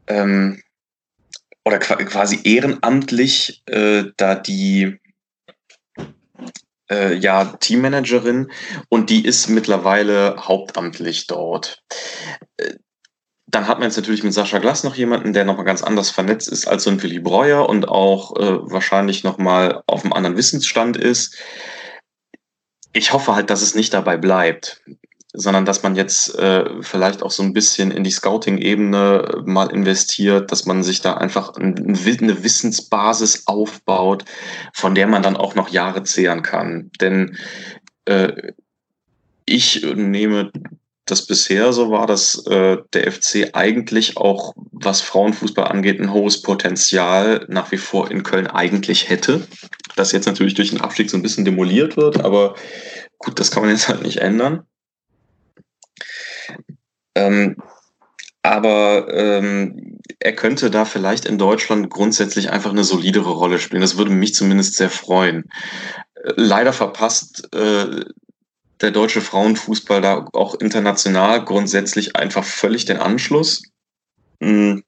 [0.08, 0.63] ähm,
[1.66, 5.00] oder quasi ehrenamtlich äh, da die
[6.92, 8.52] äh, ja Teammanagerin
[8.90, 11.82] und die ist mittlerweile hauptamtlich dort.
[12.58, 12.76] Äh,
[13.48, 16.50] dann hat man jetzt natürlich mit Sascha Glass noch jemanden, der nochmal ganz anders vernetzt
[16.50, 20.98] ist als so ein Willy Breuer und auch äh, wahrscheinlich nochmal auf einem anderen Wissensstand
[20.98, 21.38] ist.
[22.94, 24.82] Ich hoffe halt, dass es nicht dabei bleibt
[25.34, 30.52] sondern dass man jetzt äh, vielleicht auch so ein bisschen in die Scouting-Ebene mal investiert,
[30.52, 34.26] dass man sich da einfach ein, eine Wissensbasis aufbaut,
[34.74, 36.92] von der man dann auch noch Jahre zehren kann.
[37.02, 37.36] Denn
[38.06, 38.54] äh,
[39.46, 40.52] ich nehme
[41.06, 46.42] das bisher so war, dass äh, der FC eigentlich auch, was Frauenfußball angeht, ein hohes
[46.42, 49.46] Potenzial nach wie vor in Köln eigentlich hätte.
[49.96, 52.56] Das jetzt natürlich durch den Abstieg so ein bisschen demoliert wird, aber
[53.18, 54.66] gut, das kann man jetzt halt nicht ändern.
[57.16, 57.58] Ähm,
[58.44, 63.82] aber ähm, er könnte da vielleicht in Deutschland grundsätzlich einfach eine solidere Rolle spielen.
[63.82, 65.50] Das würde mich zumindest sehr freuen.
[66.36, 68.04] Leider verpasst äh,
[68.82, 73.64] der deutsche Frauenfußball da auch international grundsätzlich einfach völlig den Anschluss.
[74.42, 74.84] Hm.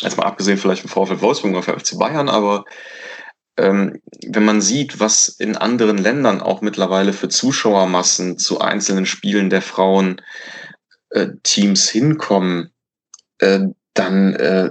[0.00, 2.64] Jetzt mal abgesehen vielleicht vom VfL Wolfsburg oder FC Bayern, aber
[3.56, 9.50] ähm, wenn man sieht, was in anderen Ländern auch mittlerweile für Zuschauermassen zu einzelnen Spielen
[9.50, 10.22] der Frauen äh,
[11.42, 12.70] Teams hinkommen,
[13.38, 13.60] äh,
[13.94, 14.70] dann äh,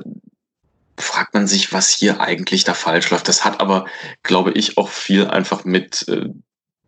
[0.97, 3.27] fragt man sich, was hier eigentlich da falsch läuft.
[3.27, 3.85] Das hat aber,
[4.23, 6.29] glaube ich, auch viel einfach mit äh,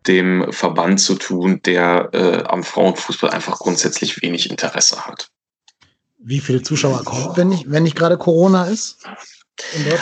[0.06, 5.28] dem Verband zu tun, der äh, am Frauenfußball einfach grundsätzlich wenig Interesse hat.
[6.18, 8.98] Wie viele Zuschauer kommen, wenn nicht, wenn nicht gerade Corona ist?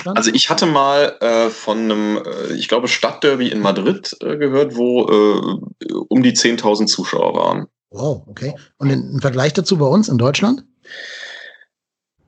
[0.05, 4.77] Also ich hatte mal äh, von einem, äh, ich glaube, Stadtderby in Madrid äh, gehört,
[4.77, 7.67] wo äh, um die 10.000 Zuschauer waren.
[7.91, 8.55] Wow, okay.
[8.79, 10.65] Und im Vergleich dazu bei uns in Deutschland?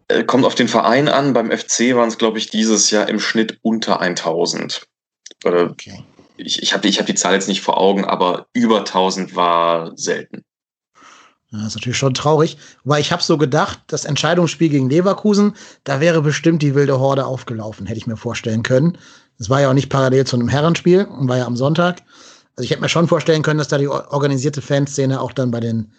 [0.08, 1.32] Äh, kommt auf den Verein an.
[1.32, 4.86] Beim FC waren es, glaube ich, dieses Jahr im Schnitt unter 1000.
[5.44, 6.04] okay.
[6.36, 9.92] Ich, ich habe ich hab die Zahl jetzt nicht vor Augen, aber über 1000 war
[9.96, 10.44] selten.
[11.52, 15.54] Das ist natürlich schon traurig, weil ich habe so gedacht, das Entscheidungsspiel gegen Leverkusen,
[15.84, 18.96] da wäre bestimmt die wilde Horde aufgelaufen, hätte ich mir vorstellen können.
[19.36, 22.02] Das war ja auch nicht parallel zu einem Herrenspiel und war ja am Sonntag.
[22.56, 25.60] Also ich hätte mir schon vorstellen können, dass da die organisierte Fanszene auch dann bei
[25.60, 25.90] den,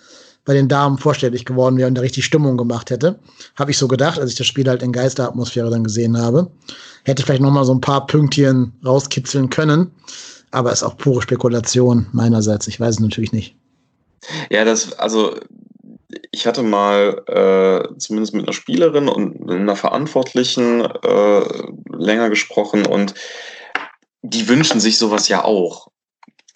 [0.46, 3.20] bei den Damen vorstellig geworden wäre und da richtig Stimmung gemacht hätte.
[3.56, 6.52] Habe ich so gedacht, als ich das Spiel halt in Geisteratmosphäre dann gesehen habe.
[7.06, 9.92] Hätte vielleicht noch mal so ein paar Pünktchen rauskitzeln können.
[10.52, 12.68] Aber ist auch pure Spekulation meinerseits.
[12.68, 13.56] Ich weiß es natürlich nicht.
[14.52, 15.36] Ja, das, also
[16.32, 21.42] ich hatte mal äh, zumindest mit einer Spielerin und einer Verantwortlichen äh,
[21.92, 23.16] länger gesprochen und
[24.22, 25.88] die wünschen sich sowas ja auch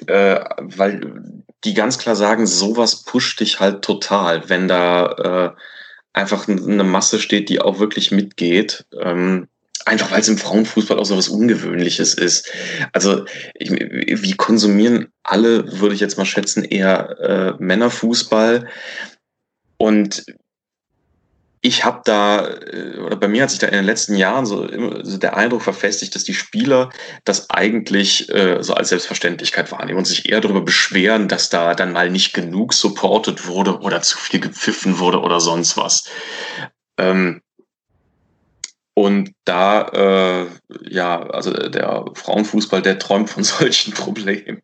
[0.06, 5.62] äh, weil die ganz klar sagen, sowas pusht dich halt total, wenn da äh,
[6.14, 8.86] einfach eine Masse steht, die auch wirklich mitgeht.
[9.02, 9.48] Ähm,
[9.86, 12.52] einfach weil es im Frauenfußball auch so was Ungewöhnliches ist.
[12.92, 18.68] Also ich, wie konsumieren alle, würde ich jetzt mal schätzen, eher äh, Männerfußball.
[19.78, 20.26] Und
[21.68, 24.68] ich habe da, äh, oder bei mir hat sich da in den letzten Jahren so,
[25.04, 26.90] so der Eindruck verfestigt, dass die Spieler
[27.26, 31.92] das eigentlich äh, so als Selbstverständlichkeit wahrnehmen und sich eher darüber beschweren, dass da dann
[31.92, 36.06] mal nicht genug supported wurde oder zu viel gepfiffen wurde oder sonst was.
[36.98, 37.42] Ähm,
[38.94, 40.48] und da, äh,
[40.90, 44.62] ja, also der Frauenfußball, der träumt von solchen Problemen.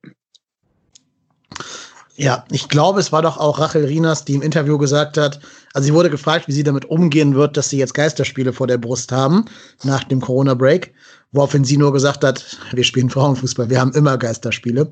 [2.15, 5.39] Ja, ich glaube, es war doch auch Rachel Rinas, die im Interview gesagt hat,
[5.73, 8.77] also sie wurde gefragt, wie sie damit umgehen wird, dass sie jetzt Geisterspiele vor der
[8.77, 9.45] Brust haben,
[9.83, 10.93] nach dem Corona-Break,
[11.31, 14.91] woraufhin sie nur gesagt hat, wir spielen Frauenfußball, wir haben immer Geisterspiele.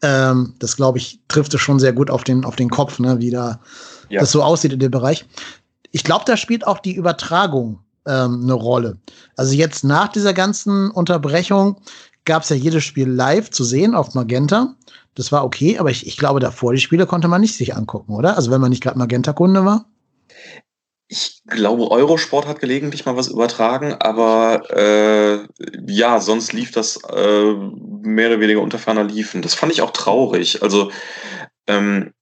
[0.00, 3.18] Ähm, das, glaube ich, trifft es schon sehr gut auf den, auf den Kopf, ne,
[3.20, 3.60] wie da
[4.08, 4.20] ja.
[4.20, 5.26] das so aussieht in dem Bereich.
[5.90, 8.96] Ich glaube, da spielt auch die Übertragung ähm, eine Rolle.
[9.36, 11.76] Also jetzt nach dieser ganzen Unterbrechung
[12.24, 14.74] gab es ja jedes Spiel live zu sehen auf Magenta.
[15.14, 18.14] Das war okay, aber ich, ich glaube, davor die Spiele konnte man nicht sich angucken,
[18.14, 18.36] oder?
[18.36, 19.86] Also wenn man nicht gerade Magenta-Kunde war.
[21.06, 25.46] Ich glaube, Eurosport hat gelegentlich mal was übertragen, aber äh,
[25.86, 27.52] ja, sonst lief das äh,
[28.02, 29.42] mehr oder weniger unter ferner Liefen.
[29.42, 30.62] Das fand ich auch traurig.
[30.62, 30.90] Also
[31.66, 32.12] ähm,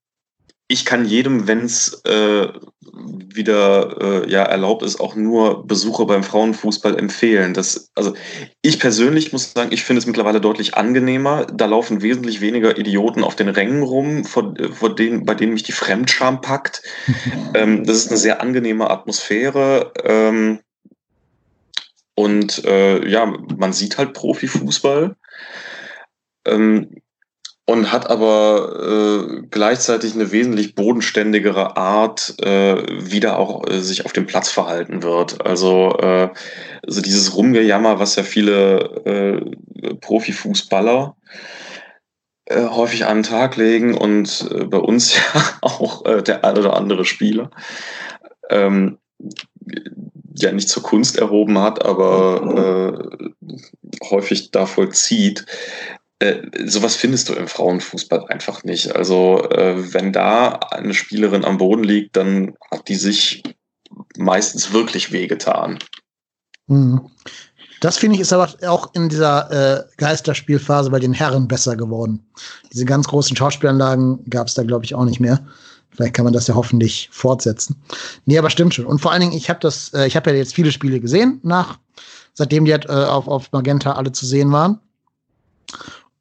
[0.69, 2.49] ich kann jedem, wenn es äh,
[3.35, 7.53] wieder äh, ja erlaubt ist, auch nur Besuche beim Frauenfußball empfehlen.
[7.53, 8.15] Das, also
[8.63, 11.47] ich persönlich muss sagen, ich finde es mittlerweile deutlich angenehmer.
[11.47, 15.63] Da laufen wesentlich weniger Idioten auf den Rängen rum, vor, vor denen, bei denen mich
[15.63, 16.83] die Fremdscham packt.
[17.55, 19.93] ähm, das ist eine sehr angenehme Atmosphäre.
[20.05, 20.61] Ähm,
[22.15, 25.17] und äh, ja, man sieht halt Profifußball.
[26.47, 27.02] Ähm,
[27.73, 34.05] und hat aber äh, gleichzeitig eine wesentlich bodenständigere Art, äh, wie da auch äh, sich
[34.05, 35.47] auf dem Platz verhalten wird.
[35.47, 36.29] Also, äh,
[36.87, 41.17] also dieses Rumgejammer, was ja viele äh, Profifußballer
[42.45, 46.59] äh, häufig an den Tag legen und äh, bei uns ja auch äh, der ein
[46.59, 47.51] oder andere Spieler.
[48.51, 48.99] Ähm,
[50.37, 53.09] ja nicht zur Kunst erhoben hat, aber
[53.41, 55.47] äh, häufig da vollzieht,
[56.23, 58.95] äh, sowas findest du im Frauenfußball einfach nicht.
[58.95, 63.43] Also äh, wenn da eine Spielerin am Boden liegt, dann hat die sich
[64.17, 65.79] meistens wirklich wehgetan.
[66.69, 67.11] Mhm.
[67.81, 72.25] Das finde ich ist aber auch in dieser äh, Geisterspielphase bei den Herren besser geworden.
[72.73, 75.45] Diese ganz großen Schauspielanlagen gab es da, glaube ich, auch nicht mehr.
[75.91, 77.83] Vielleicht kann man das ja hoffentlich fortsetzen.
[78.25, 78.87] Nee, aber stimmt schon.
[78.87, 81.41] Und vor allen Dingen, ich habe das, äh, ich habe ja jetzt viele Spiele gesehen,
[81.43, 81.79] nach,
[82.35, 84.79] seitdem die halt, äh, auf, auf Magenta alle zu sehen waren.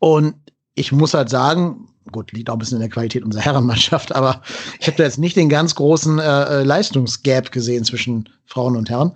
[0.02, 0.34] Und
[0.74, 4.42] ich muss halt sagen, gut, liegt auch ein bisschen in der Qualität unserer Herrenmannschaft, aber
[4.80, 8.90] ich habe da jetzt nicht den ganz großen äh, äh, Leistungsgap gesehen zwischen Frauen und
[8.90, 9.14] Herren.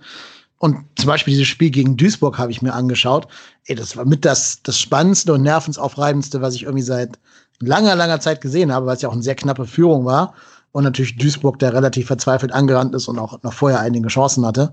[0.58, 3.26] Und zum Beispiel dieses Spiel gegen Duisburg habe ich mir angeschaut.
[3.66, 7.18] Ey, das war mit das, das Spannendste und Nervensaufreibendste, was ich irgendwie seit
[7.58, 10.34] langer, langer Zeit gesehen habe, weil es ja auch eine sehr knappe Führung war.
[10.70, 14.72] Und natürlich Duisburg, der relativ verzweifelt angerannt ist und auch noch vorher einige Chancen hatte.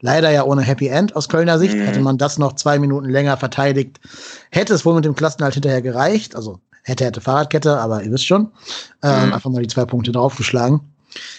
[0.00, 1.74] Leider ja ohne Happy End aus Kölner Sicht.
[1.74, 1.80] Mhm.
[1.82, 3.98] Hätte man das noch zwei Minuten länger verteidigt,
[4.50, 6.36] hätte es wohl mit dem Klassenhalt hinterher gereicht.
[6.36, 8.50] Also hätte, hätte Fahrradkette, aber ihr wisst schon.
[9.02, 9.32] Ähm, mhm.
[9.34, 10.80] Einfach mal die zwei Punkte draufgeschlagen.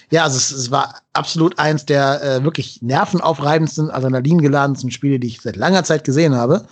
[0.10, 5.42] Ja, also es, es war absolut eins der äh, wirklich nervenaufreibendsten, adrenalingeladensten Spiele, die ich
[5.42, 6.66] seit langer Zeit gesehen habe.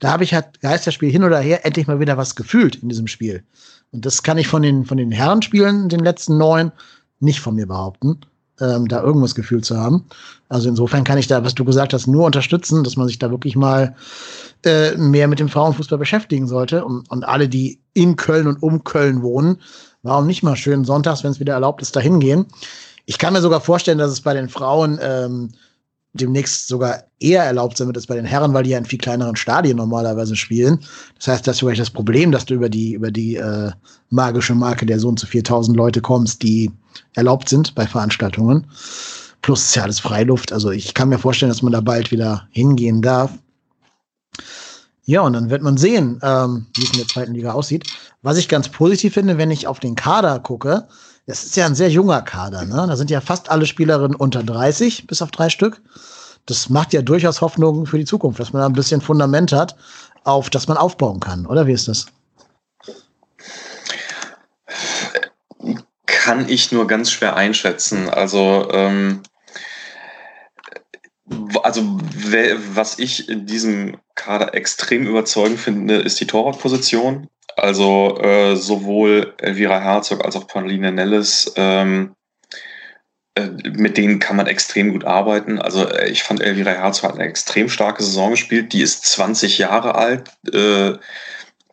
[0.00, 3.06] Da habe ich halt Geisterspiel hin oder her endlich mal wieder was gefühlt in diesem
[3.06, 3.44] Spiel.
[3.92, 6.72] Und das kann ich von den, von den Herrenspielen, den letzten neun,
[7.20, 8.20] nicht von mir behaupten
[8.60, 10.04] ähm, da irgendwas gefühlt zu haben.
[10.48, 13.30] Also insofern kann ich da, was du gesagt hast, nur unterstützen, dass man sich da
[13.30, 13.94] wirklich mal
[14.64, 16.84] äh, mehr mit dem Frauenfußball beschäftigen sollte.
[16.84, 19.58] Und, und alle, die in Köln und um Köln wohnen,
[20.02, 22.46] warum nicht mal schön sonntags, wenn es wieder erlaubt ist, dahin gehen.
[23.04, 25.50] Ich kann mir sogar vorstellen, dass es bei den Frauen ähm,
[26.12, 28.98] demnächst sogar eher erlaubt sein wird als bei den Herren, weil die ja in viel
[28.98, 30.80] kleineren Stadien normalerweise spielen.
[31.16, 33.70] Das heißt, das ist vielleicht das Problem, dass du über die, über die äh,
[34.10, 36.70] magische Marke der so und so 4000 Leute kommst, die
[37.14, 38.66] erlaubt sind bei Veranstaltungen.
[39.42, 40.52] Plus ist ja alles Freiluft.
[40.52, 43.30] Also ich kann mir vorstellen, dass man da bald wieder hingehen darf.
[45.04, 47.86] Ja, und dann wird man sehen, ähm, wie es in der zweiten Liga aussieht.
[48.20, 50.86] Was ich ganz positiv finde, wenn ich auf den Kader gucke,
[51.28, 52.64] das ist ja ein sehr junger Kader.
[52.64, 52.86] Ne?
[52.88, 55.80] Da sind ja fast alle Spielerinnen unter 30, bis auf drei Stück.
[56.46, 59.76] Das macht ja durchaus Hoffnung für die Zukunft, dass man da ein bisschen Fundament hat,
[60.24, 61.46] auf das man aufbauen kann.
[61.46, 62.06] Oder wie ist das?
[66.06, 68.10] kann ich nur ganz schwer einschätzen.
[68.10, 69.22] Also, ähm,
[71.62, 71.98] also
[72.74, 77.28] was ich in diesem Kader extrem überzeugend finde, ist die Torwartposition.
[77.58, 82.14] Also äh, sowohl Elvira Herzog als auch Pauline Nellis, ähm,
[83.34, 85.60] äh, mit denen kann man extrem gut arbeiten.
[85.60, 88.72] Also äh, ich fand Elvira Herzog hat eine extrem starke Saison gespielt.
[88.72, 90.30] Die ist 20 Jahre alt.
[90.52, 90.98] Äh,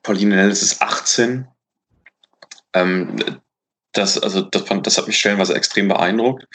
[0.03, 1.47] Pauline Nellis ist 18.
[2.73, 3.15] Ähm,
[3.93, 6.45] das, also das, das hat mich stellenweise extrem beeindruckt.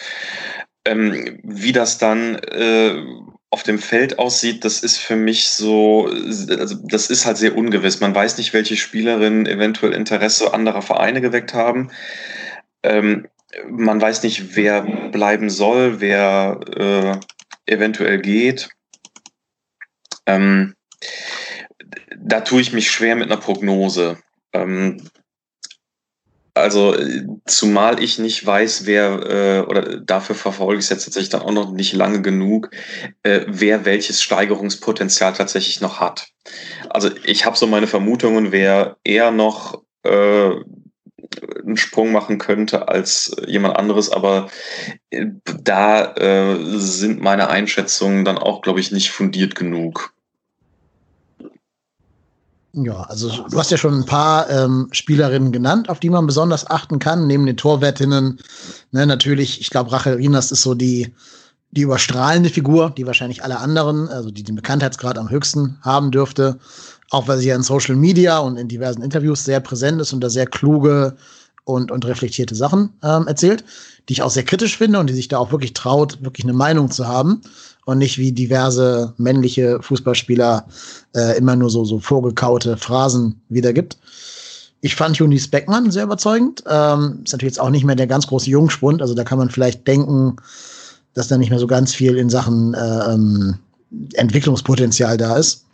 [0.85, 3.03] Ähm, wie das dann äh,
[3.51, 7.99] auf dem Feld aussieht, das ist für mich so, also das ist halt sehr ungewiss.
[7.99, 11.91] Man weiß nicht, welche Spielerinnen eventuell Interesse anderer Vereine geweckt haben.
[12.85, 13.27] Ähm,
[13.69, 17.21] man weiß nicht, wer bleiben soll, wer
[17.67, 18.71] äh, eventuell geht.
[20.27, 20.77] Ähm,
[22.17, 24.19] da tue ich mich schwer mit einer Prognose.
[24.53, 25.11] Ähm,
[26.61, 26.95] also
[27.47, 31.53] zumal ich nicht weiß, wer, äh, oder dafür verfolge ich es jetzt tatsächlich dann auch
[31.53, 32.71] noch nicht lange genug,
[33.23, 36.29] äh, wer welches Steigerungspotenzial tatsächlich noch hat.
[36.89, 40.51] Also ich habe so meine Vermutungen, wer eher noch äh,
[41.65, 44.49] einen Sprung machen könnte als jemand anderes, aber
[45.11, 45.27] äh,
[45.63, 50.13] da äh, sind meine Einschätzungen dann auch, glaube ich, nicht fundiert genug.
[52.73, 56.71] Ja, also du hast ja schon ein paar ähm, Spielerinnen genannt, auf die man besonders
[56.71, 58.39] achten kann, neben den Torwärtinnen.
[58.93, 61.13] Ne, natürlich, ich glaube, Rachel Rinas ist so die,
[61.73, 66.59] die überstrahlende Figur, die wahrscheinlich alle anderen, also die den Bekanntheitsgrad am höchsten haben dürfte.
[67.11, 70.21] Auch weil sie ja in Social Media und in diversen Interviews sehr präsent ist und
[70.21, 71.17] da sehr kluge
[71.65, 73.65] und, und reflektierte Sachen ähm, erzählt,
[74.09, 76.53] die ich auch sehr kritisch finde und die sich da auch wirklich traut, wirklich eine
[76.53, 77.43] Meinung zu haben
[77.91, 80.67] und nicht wie diverse männliche Fußballspieler
[81.15, 83.99] äh, immer nur so, so vorgekaute Phrasen wiedergibt.
[84.81, 86.63] Ich fand Junis Beckmann sehr überzeugend.
[86.67, 89.03] Ähm, ist natürlich jetzt auch nicht mehr der ganz große Jungspund.
[89.03, 90.37] Also da kann man vielleicht denken,
[91.15, 93.59] dass da nicht mehr so ganz viel in Sachen äh, ähm,
[94.15, 95.67] Entwicklungspotenzial da ist.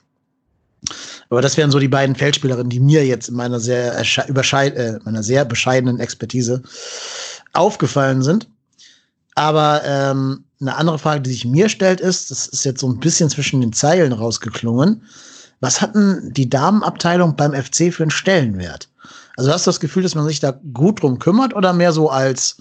[1.29, 5.23] Aber das wären so die beiden Feldspielerinnen, die mir jetzt in meiner sehr, äh, meiner
[5.23, 6.63] sehr bescheidenen Expertise
[7.53, 8.49] aufgefallen sind.
[9.35, 12.99] Aber ähm, eine andere Frage, die sich mir stellt, ist, das ist jetzt so ein
[12.99, 15.03] bisschen zwischen den Zeilen rausgeklungen.
[15.61, 18.89] Was hatten die Damenabteilung beim FC für einen Stellenwert?
[19.37, 22.11] Also hast du das Gefühl, dass man sich da gut drum kümmert oder mehr so
[22.11, 22.57] als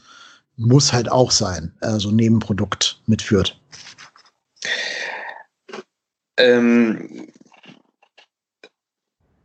[0.57, 3.59] muss halt auch sein, äh, so Nebenprodukt mitführt?
[6.37, 7.27] Ähm,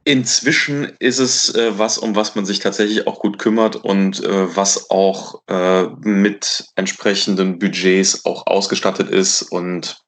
[0.05, 4.57] Inzwischen ist es äh, was, um was man sich tatsächlich auch gut kümmert und äh,
[4.57, 9.98] was auch äh, mit entsprechenden Budgets auch ausgestattet ist und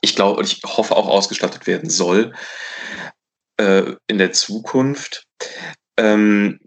[0.00, 2.34] ich glaube, ich hoffe auch ausgestattet werden soll
[3.56, 5.24] äh, in der Zukunft.
[5.96, 6.58] Ähm,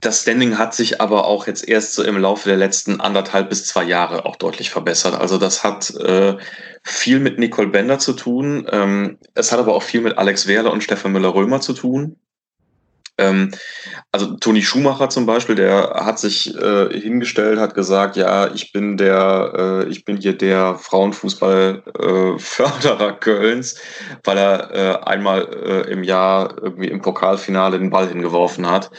[0.00, 3.64] das Standing hat sich aber auch jetzt erst so im Laufe der letzten anderthalb bis
[3.66, 5.14] zwei Jahre auch deutlich verbessert.
[5.14, 6.36] Also das hat äh,
[6.84, 8.66] viel mit Nicole Bender zu tun.
[8.70, 12.16] Ähm, es hat aber auch viel mit Alex Werle und Stefan Müller-Römer zu tun.
[13.18, 13.52] Ähm,
[14.12, 18.96] also Toni Schumacher zum Beispiel, der hat sich äh, hingestellt, hat gesagt, ja, ich bin
[18.96, 23.74] der, äh, ich bin hier der Frauenfußballförderer äh, Kölns,
[24.24, 28.90] weil er äh, einmal äh, im Jahr irgendwie im Pokalfinale den Ball hingeworfen hat.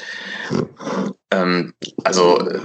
[1.32, 2.60] Ähm, also äh,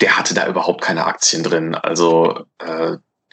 [0.00, 1.74] der hatte da überhaupt keine Aktien drin.
[1.74, 2.44] Also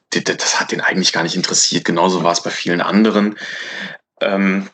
[0.10, 1.86] das hat den eigentlich gar nicht interessiert.
[1.86, 3.38] Genauso war es bei vielen anderen.
[4.20, 4.68] Ähm,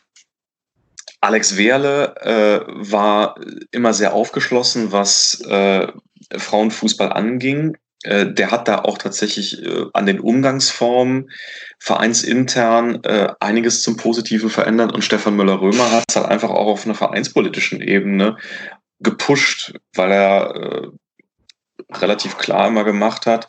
[1.24, 3.36] Alex Wehrle äh, war
[3.70, 5.88] immer sehr aufgeschlossen, was äh,
[6.36, 7.78] Frauenfußball anging.
[8.02, 11.30] Äh, der hat da auch tatsächlich äh, an den Umgangsformen
[11.78, 16.84] vereinsintern äh, einiges zum Positiven verändert und Stefan Müller-Römer hat es halt einfach auch auf
[16.84, 18.36] einer vereinspolitischen Ebene
[19.00, 20.88] gepusht, weil er äh,
[21.96, 23.48] relativ klar immer gemacht hat,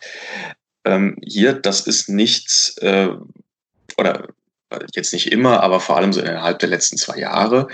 [0.85, 2.75] ähm, hier, das ist nichts,
[3.97, 4.27] oder
[4.93, 7.67] jetzt nicht immer, aber vor allem so innerhalb der letzten zwei Jahre.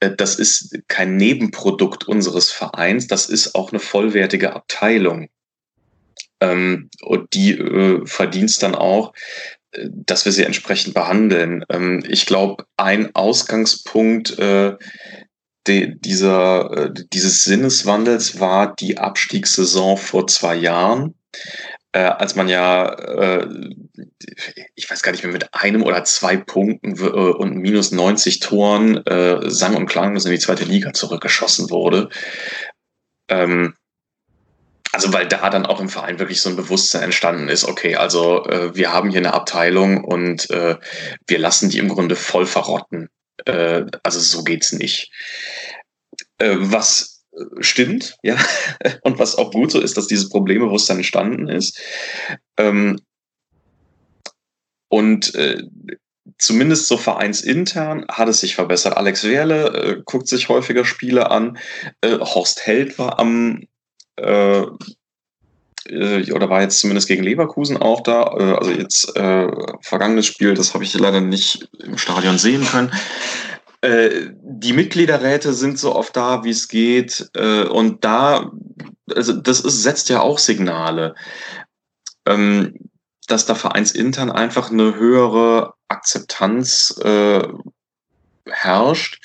[0.00, 5.28] Äh, das ist kein Nebenprodukt unseres Vereins, das ist auch eine vollwertige Abteilung.
[6.40, 9.12] Ähm, und die äh, verdient dann auch,
[9.72, 11.64] äh, dass wir sie entsprechend behandeln.
[11.68, 14.36] Ähm, ich glaube, ein Ausgangspunkt
[15.70, 21.14] dieser, dieses Sinneswandels war die Abstiegssaison vor zwei Jahren
[21.92, 23.48] äh, als man ja, äh,
[24.74, 28.98] ich weiß gar nicht mehr, mit einem oder zwei Punkten äh, und minus 90 Toren
[29.06, 32.10] äh, sang- und klanglos in die zweite Liga zurückgeschossen wurde.
[33.28, 33.74] Ähm,
[34.92, 38.44] also weil da dann auch im Verein wirklich so ein Bewusstsein entstanden ist, okay, also
[38.46, 40.76] äh, wir haben hier eine Abteilung und äh,
[41.26, 43.08] wir lassen die im Grunde voll verrotten.
[43.44, 45.10] Äh, also so geht's nicht.
[46.38, 47.17] Äh, was
[47.60, 48.36] stimmt, ja,
[49.02, 51.78] und was auch gut so ist, dass dieses Problembewusstsein entstanden ist.
[52.56, 53.00] Ähm,
[54.88, 55.62] und äh,
[56.38, 58.96] zumindest so vereinsintern hat es sich verbessert.
[58.96, 61.58] Alex Werle äh, guckt sich häufiger Spiele an.
[62.00, 63.66] Äh, Horst Held war am
[64.16, 64.66] äh,
[65.86, 68.34] äh, oder war jetzt zumindest gegen Leverkusen auch da.
[68.38, 69.12] Äh, also jetzt
[69.80, 72.92] vergangenes Spiel, das habe ich leider nicht im Stadion sehen können.
[73.80, 77.30] Äh, die Mitgliederräte sind so oft da, wie es geht.
[77.34, 78.50] Äh, und da,
[79.14, 81.14] also das ist, setzt ja auch Signale,
[82.26, 82.74] ähm,
[83.28, 87.46] dass da vereinsintern einfach eine höhere Akzeptanz äh,
[88.46, 89.22] herrscht.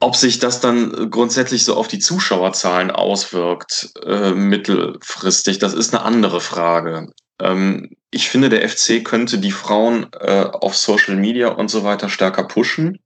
[0.00, 6.04] Ob sich das dann grundsätzlich so auf die Zuschauerzahlen auswirkt, äh, mittelfristig, das ist eine
[6.04, 7.12] andere Frage.
[7.40, 12.08] Ähm, ich finde, der FC könnte die Frauen äh, auf Social Media und so weiter
[12.08, 13.00] stärker pushen.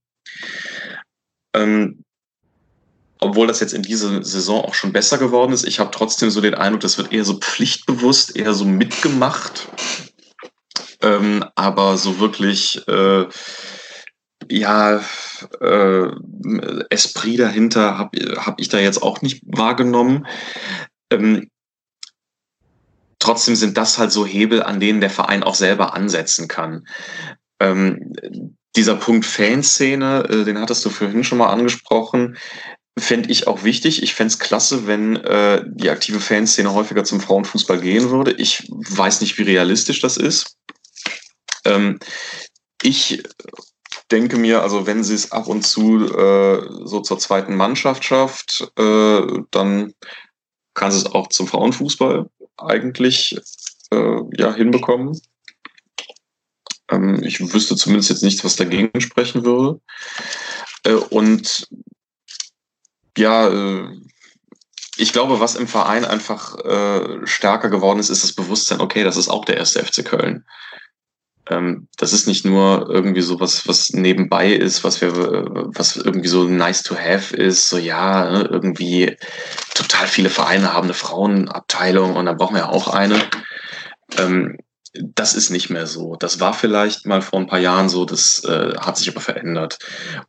[1.55, 2.05] Ähm,
[3.21, 5.67] obwohl das jetzt in dieser Saison auch schon besser geworden ist.
[5.67, 9.69] Ich habe trotzdem so den Eindruck, das wird eher so pflichtbewusst, eher so mitgemacht.
[11.01, 13.27] Ähm, aber so wirklich, äh,
[14.51, 15.03] ja,
[15.61, 16.09] äh,
[16.91, 20.27] Esprit dahinter habe hab ich da jetzt auch nicht wahrgenommen.
[21.11, 21.51] Ähm,
[23.29, 26.89] trotzdem sind das halt so Hebel, an denen der Verein auch selber ansetzen kann.
[27.61, 28.15] Ähm,
[28.75, 32.39] dieser Punkt Fanszene, äh, den hattest du vorhin schon mal angesprochen,
[32.99, 34.03] fände ich auch wichtig.
[34.03, 38.33] Ich fände es klasse, wenn äh, die aktive Fanszene häufiger zum Frauenfußball gehen würde.
[38.33, 40.57] Ich weiß nicht, wie realistisch das ist.
[41.67, 41.99] Ähm,
[42.81, 43.23] ich
[44.11, 48.73] denke mir, also wenn sie es ab und zu äh, so zur zweiten Mannschaft schafft,
[48.79, 49.21] äh,
[49.51, 49.93] dann
[50.73, 52.25] kann sie es auch zum Frauenfußball
[52.59, 53.39] eigentlich
[53.91, 55.21] äh, ja, hinbekommen.
[56.91, 59.81] Ähm, ich wüsste zumindest jetzt nichts, was dagegen sprechen würde.
[60.85, 61.69] Äh, und
[63.17, 63.89] ja, äh,
[64.97, 69.17] ich glaube, was im Verein einfach äh, stärker geworden ist, ist das Bewusstsein, okay, das
[69.17, 70.45] ist auch der erste FC Köln.
[71.51, 76.29] Ähm, das ist nicht nur irgendwie so was, was nebenbei ist, was wir, was irgendwie
[76.29, 79.17] so nice to have ist, so ja, ne, irgendwie
[79.75, 83.21] total viele Vereine haben eine Frauenabteilung und dann brauchen wir auch eine.
[84.19, 84.59] Ähm,
[84.95, 86.17] das ist nicht mehr so.
[86.17, 89.79] Das war vielleicht mal vor ein paar Jahren so, das äh, hat sich aber verändert.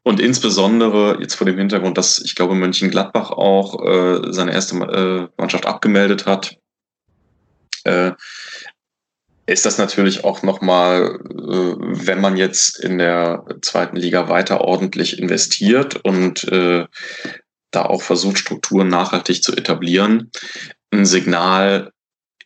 [0.03, 5.28] Und insbesondere jetzt vor dem Hintergrund, dass ich glaube, Mönchengladbach auch äh, seine erste äh,
[5.41, 6.55] Mannschaft abgemeldet hat,
[9.50, 15.20] ist das natürlich auch nochmal, äh, wenn man jetzt in der zweiten Liga weiter ordentlich
[15.20, 16.86] investiert und äh,
[17.72, 20.32] da auch versucht, Strukturen nachhaltig zu etablieren,
[20.91, 21.91] ein Signal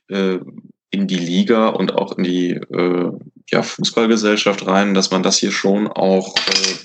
[0.09, 0.39] äh,
[0.89, 3.11] in die Liga und auch in die äh,
[3.49, 6.75] ja, Fußballgesellschaft rein, dass man das hier schon auch äh,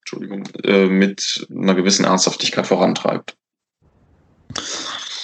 [0.00, 3.36] Entschuldigung, äh, mit einer gewissen Ernsthaftigkeit vorantreibt.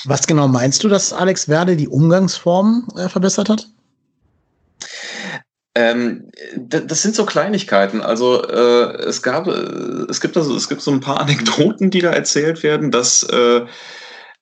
[0.05, 3.67] Was genau meinst du, dass Alex Werde die Umgangsform äh, verbessert hat?
[5.77, 8.01] Ähm, das sind so Kleinigkeiten.
[8.01, 12.01] Also äh, es gab, äh, es gibt also, es gibt so ein paar Anekdoten, die
[12.01, 13.63] da erzählt werden, dass äh,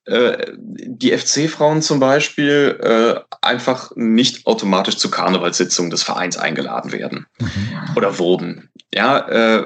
[0.05, 7.27] äh, die FC-Frauen zum Beispiel äh, einfach nicht automatisch zur Karnevalssitzung des Vereins eingeladen werden
[7.39, 7.97] mhm.
[7.97, 8.69] oder wurden.
[8.95, 9.65] Ja,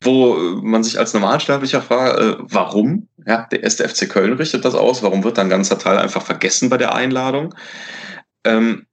[0.00, 3.08] wo man sich als Normalsterblicher fragt, warum?
[3.26, 5.02] Ja, der erste FC Köln richtet das aus.
[5.02, 7.52] Warum wird dann ein ganzer Teil einfach vergessen bei der Einladung?
[8.44, 8.86] Ähm,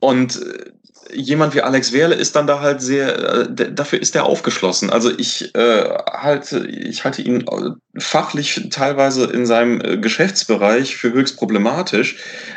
[0.00, 0.70] und äh,
[1.14, 4.90] jemand wie Alex Werle ist dann da halt sehr, äh, dafür ist er aufgeschlossen.
[4.90, 11.36] Also ich äh, halte, ich halte ihn äh, fachlich teilweise in seinem Geschäftsbereich für höchst
[11.36, 12.16] problematisch.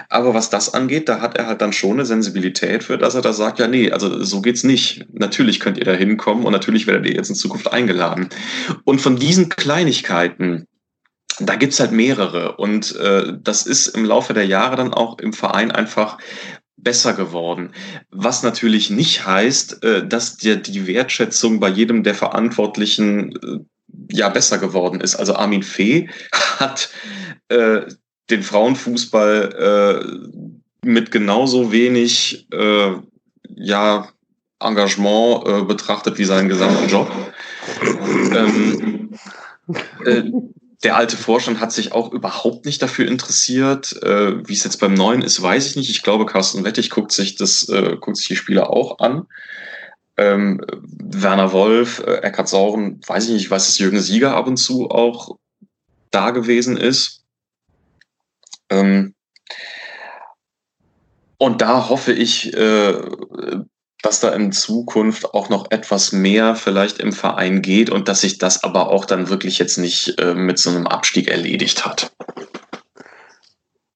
[0.10, 3.22] Aber was das angeht, da hat er halt dann schon eine Sensibilität für, dass er
[3.22, 5.06] da sagt, ja, nee, also so geht's nicht.
[5.12, 8.30] Natürlich könnt ihr da hinkommen und natürlich werdet ihr jetzt in Zukunft eingeladen.
[8.84, 10.68] Und von diesen Kleinigkeiten,
[11.40, 12.58] da gibt's halt mehrere.
[12.58, 16.18] Und äh, das ist im Laufe der Jahre dann auch im Verein einfach
[16.78, 17.72] besser geworden.
[18.12, 23.60] Was natürlich nicht heißt, äh, dass dir die Wertschätzung bei jedem der Verantwortlichen äh,
[24.12, 25.16] ja besser geworden ist.
[25.16, 26.10] Also Armin Fee
[26.60, 26.90] hat
[27.50, 27.82] äh,
[28.30, 30.30] den Frauenfußball
[30.86, 32.48] mit genauso wenig
[33.50, 34.08] ja,
[34.62, 37.12] Engagement betrachtet wie seinen gesamten Job.
[38.32, 39.14] Ähm,
[40.06, 40.24] äh,
[40.84, 44.02] der alte Vorstand hat sich auch überhaupt nicht dafür interessiert.
[44.04, 45.90] Äh, wie es jetzt beim neuen ist, weiß ich nicht.
[45.90, 49.28] Ich glaube, Carsten Wettig guckt sich das, äh, guckt sich die Spieler auch an.
[50.18, 54.46] Ähm, Werner Wolf, äh, Eckhard Sauren, weiß ich nicht, ich weiß, dass Jürgen Sieger ab
[54.46, 55.38] und zu auch
[56.12, 57.24] da gewesen ist.
[58.70, 59.16] Ähm,
[61.38, 62.94] und da hoffe ich, äh,
[64.04, 68.38] dass da in Zukunft auch noch etwas mehr vielleicht im Verein geht und dass sich
[68.38, 72.12] das aber auch dann wirklich jetzt nicht äh, mit so einem Abstieg erledigt hat.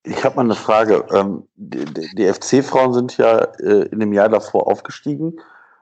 [0.04, 1.06] Ich habe mal eine Frage.
[1.12, 5.42] Ähm, die, die FC-Frauen sind ja äh, in dem Jahr davor aufgestiegen,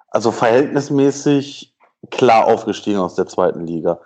[0.09, 1.75] also verhältnismäßig
[2.09, 3.99] klar aufgestiegen aus der zweiten Liga.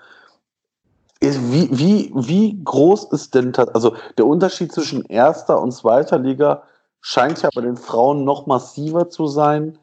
[1.22, 6.64] Wie, wie, wie groß ist denn, also der Unterschied zwischen erster und zweiter Liga
[7.00, 9.78] scheint ja bei den Frauen noch massiver zu sein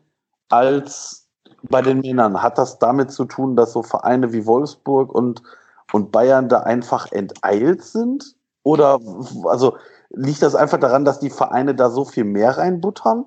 [0.48, 1.28] als
[1.62, 2.42] bei den Männern.
[2.42, 5.42] Hat das damit zu tun, dass so Vereine wie Wolfsburg und,
[5.92, 8.34] und Bayern da einfach enteilt sind?
[8.62, 9.00] Oder
[9.44, 9.76] also
[10.10, 13.24] liegt das einfach daran, dass die Vereine da so viel mehr reinbuttern?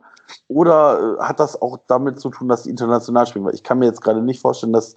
[0.47, 3.45] Oder äh, hat das auch damit zu tun, dass die international spielen?
[3.45, 4.95] Weil ich kann mir jetzt gerade nicht vorstellen, dass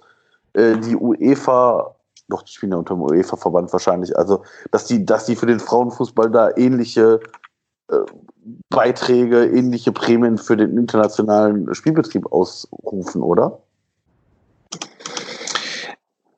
[0.53, 1.95] äh, die UEFA,
[2.27, 5.59] doch, die spielen ja unter dem UEFA-Verband wahrscheinlich, also dass die, dass die für den
[5.59, 7.19] Frauenfußball da ähnliche
[7.89, 7.95] äh,
[8.69, 13.61] Beiträge, ähnliche Prämien für den internationalen Spielbetrieb ausrufen, oder?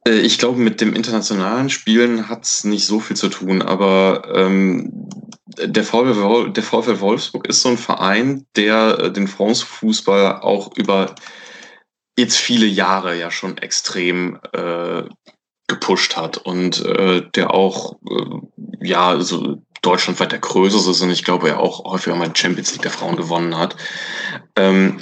[0.07, 4.23] Äh, ich glaube, mit dem internationalen Spielen hat es nicht so viel zu tun, aber
[4.34, 5.10] ähm,
[5.45, 11.15] der, VfL, der VfL Wolfsburg ist so ein Verein, der äh, den France-Fußball auch über
[12.18, 15.03] jetzt viele Jahre ja schon extrem äh,
[15.68, 21.49] gepusht hat und äh, der auch äh, ja so deutschlandweit der größte ist ich glaube
[21.49, 23.75] er auch häufiger mal Champions League der Frauen gewonnen hat.
[24.55, 24.99] Ähm,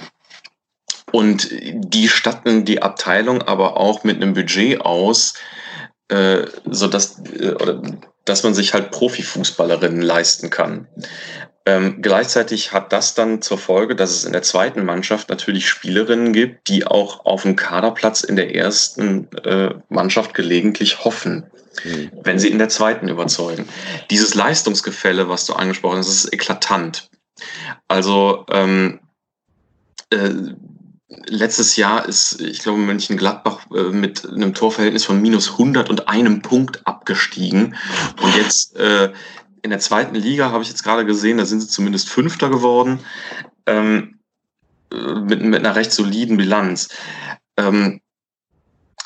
[1.11, 5.35] und die statten die Abteilung aber auch mit einem Budget aus,
[6.07, 7.81] äh, so dass, äh, oder,
[8.25, 10.87] dass man sich halt Profifußballerinnen leisten kann.
[11.65, 16.33] Ähm, gleichzeitig hat das dann zur Folge, dass es in der zweiten Mannschaft natürlich Spielerinnen
[16.33, 21.45] gibt, die auch auf einen Kaderplatz in der ersten äh, Mannschaft gelegentlich hoffen,
[21.83, 22.11] mhm.
[22.23, 23.67] wenn sie in der zweiten überzeugen.
[24.09, 27.09] Dieses Leistungsgefälle, was du angesprochen hast, ist eklatant.
[27.87, 28.99] Also ähm,
[30.09, 30.31] äh,
[31.27, 36.41] letztes Jahr ist, ich glaube, Mönchengladbach äh, mit einem Torverhältnis von minus 100 und einem
[36.41, 37.75] Punkt abgestiegen.
[38.21, 39.11] Und jetzt äh,
[39.61, 42.99] in der zweiten Liga habe ich jetzt gerade gesehen, da sind sie zumindest Fünfter geworden,
[43.65, 44.19] ähm,
[44.91, 46.89] mit, mit einer recht soliden Bilanz.
[47.57, 48.01] Ähm,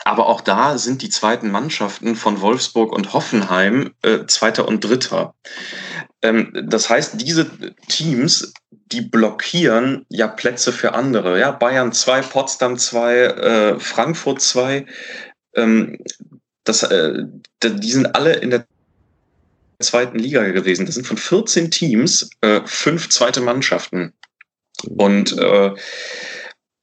[0.07, 5.35] aber auch da sind die zweiten Mannschaften von Wolfsburg und Hoffenheim äh, Zweiter und Dritter.
[6.21, 7.49] Ähm, das heißt, diese
[7.87, 11.39] Teams, die blockieren ja Plätze für andere.
[11.39, 14.85] Ja, Bayern 2, Potsdam 2, äh, Frankfurt 2.
[15.55, 15.99] Ähm,
[16.63, 17.23] das, äh,
[17.63, 18.65] die sind alle in der
[19.79, 20.85] zweiten Liga gewesen.
[20.85, 24.13] Das sind von 14 Teams äh, fünf zweite Mannschaften.
[24.85, 25.73] Und äh,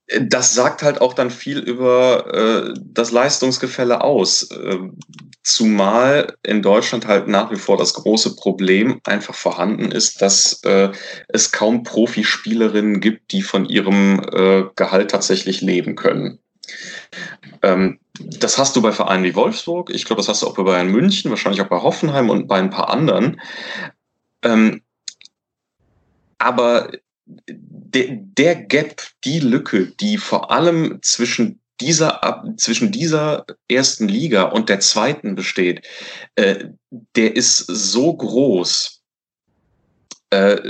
[0.06, 4.50] das sagt halt auch dann viel über äh, das Leistungsgefälle aus.
[4.50, 4.78] Äh,
[5.42, 10.90] zumal in Deutschland halt nach wie vor das große Problem einfach vorhanden ist, dass äh,
[11.28, 16.38] es kaum Profispielerinnen gibt, die von ihrem äh, Gehalt tatsächlich leben können.
[17.62, 20.62] Ähm, das hast du bei Vereinen wie Wolfsburg, ich glaube, das hast du auch bei
[20.62, 23.40] Bayern München, wahrscheinlich auch bei Hoffenheim und bei ein paar anderen.
[24.42, 24.82] Ähm,
[26.38, 26.90] aber
[27.94, 34.68] de, der Gap, die Lücke, die vor allem zwischen dieser, zwischen dieser ersten Liga und
[34.68, 35.86] der zweiten besteht,
[36.36, 36.66] äh,
[37.16, 39.02] der ist so groß,
[40.30, 40.60] äh,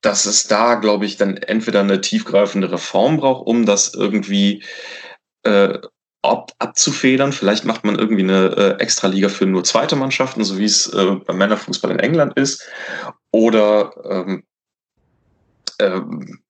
[0.00, 4.64] dass es da, glaube ich, dann entweder eine tiefgreifende Reform braucht, um das irgendwie
[5.44, 5.78] äh,
[6.22, 7.32] ab, abzufedern.
[7.32, 11.16] Vielleicht macht man irgendwie eine äh, Extraliga für nur zweite Mannschaften, so wie es äh,
[11.24, 12.68] beim Männerfußball in England ist.
[13.30, 14.44] Oder ähm,
[15.82, 16.40] ähm,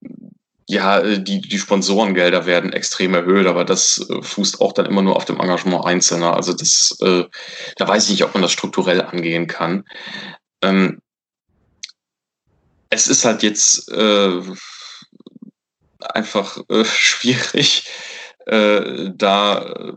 [0.69, 5.17] ja, die, die Sponsorengelder werden extrem erhöht, aber das äh, fußt auch dann immer nur
[5.17, 6.35] auf dem Engagement Einzelner.
[6.35, 7.25] Also das, äh,
[7.77, 9.85] da weiß ich nicht, ob man das strukturell angehen kann.
[10.63, 11.01] Ähm,
[12.91, 14.41] es ist halt jetzt äh,
[16.01, 17.89] einfach äh, schwierig,
[18.47, 19.97] äh, da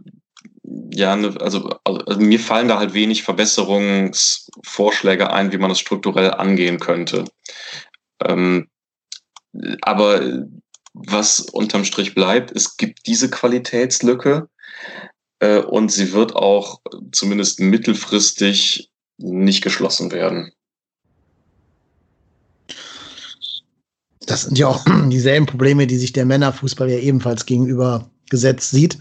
[0.94, 6.32] ja, ne, also, also, mir fallen da halt wenig Verbesserungsvorschläge ein, wie man das strukturell
[6.32, 7.26] angehen könnte.
[8.24, 8.70] Ähm,
[9.82, 10.48] aber
[10.94, 14.48] was unterm Strich bleibt, es gibt diese Qualitätslücke
[15.40, 20.52] äh, und sie wird auch zumindest mittelfristig nicht geschlossen werden.
[24.26, 28.98] Das sind ja auch dieselben Probleme, die sich der Männerfußball ja ebenfalls gegenüber gesetzt sieht.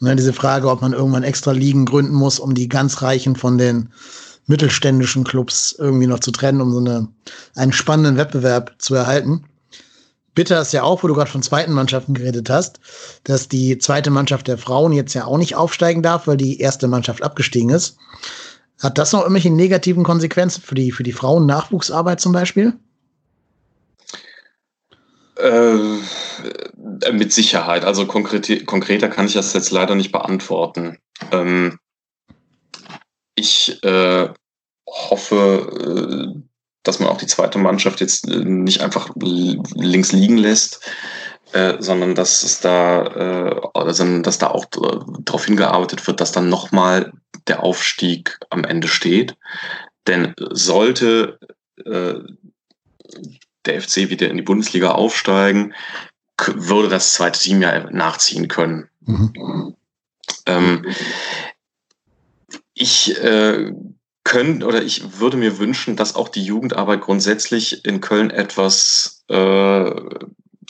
[0.00, 3.58] Ne, diese Frage, ob man irgendwann extra Ligen gründen muss, um die ganz Reichen von
[3.58, 3.88] den
[4.46, 7.08] mittelständischen Clubs irgendwie noch zu trennen, um so eine,
[7.54, 9.44] einen spannenden Wettbewerb zu erhalten.
[10.38, 12.78] Bitter ist ja auch, wo du gerade von zweiten Mannschaften geredet hast,
[13.24, 16.86] dass die zweite Mannschaft der Frauen jetzt ja auch nicht aufsteigen darf, weil die erste
[16.86, 17.96] Mannschaft abgestiegen ist.
[18.80, 22.72] Hat das noch irgendwelche negativen Konsequenzen für die, für die Frauen-Nachwuchsarbeit zum Beispiel?
[25.38, 25.76] Äh,
[27.10, 27.84] mit Sicherheit.
[27.84, 30.98] Also konkret, konkreter kann ich das jetzt leider nicht beantworten.
[31.32, 31.80] Ähm,
[33.34, 34.28] ich äh,
[34.86, 36.47] hoffe, äh,
[36.88, 40.80] dass man auch die zweite Mannschaft jetzt äh, nicht einfach links liegen lässt,
[41.52, 44.64] äh, sondern dass es da, äh, also, dass da auch
[45.20, 47.12] darauf hingearbeitet wird, dass dann nochmal
[47.46, 49.36] der Aufstieg am Ende steht.
[50.06, 51.38] Denn sollte
[51.84, 52.14] äh,
[53.66, 55.74] der FC wieder in die Bundesliga aufsteigen,
[56.46, 58.88] würde das zweite Team ja nachziehen können.
[59.00, 59.74] Mhm.
[60.46, 60.86] Ähm,
[62.72, 63.72] ich äh,
[64.28, 69.90] könnte oder ich würde mir wünschen, dass auch die Jugendarbeit grundsätzlich in Köln etwas äh,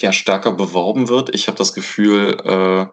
[0.01, 1.35] ja, stärker beworben wird.
[1.35, 2.87] Ich habe das Gefühl, äh,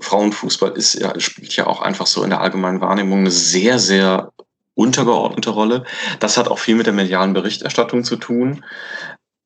[0.00, 4.32] Frauenfußball ist ja, spielt ja auch einfach so in der allgemeinen Wahrnehmung eine sehr, sehr
[4.74, 5.84] untergeordnete Rolle.
[6.20, 8.62] Das hat auch viel mit der medialen Berichterstattung zu tun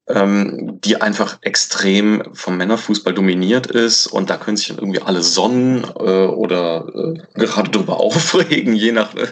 [0.08, 5.22] ähm, die einfach extrem vom Männerfußball dominiert ist und da können sich dann irgendwie alle
[5.22, 9.26] sonnen äh, oder äh, gerade drüber aufregen, je nach äh,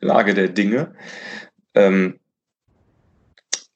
[0.00, 0.94] Lage der Dinge.
[1.74, 2.18] Ähm,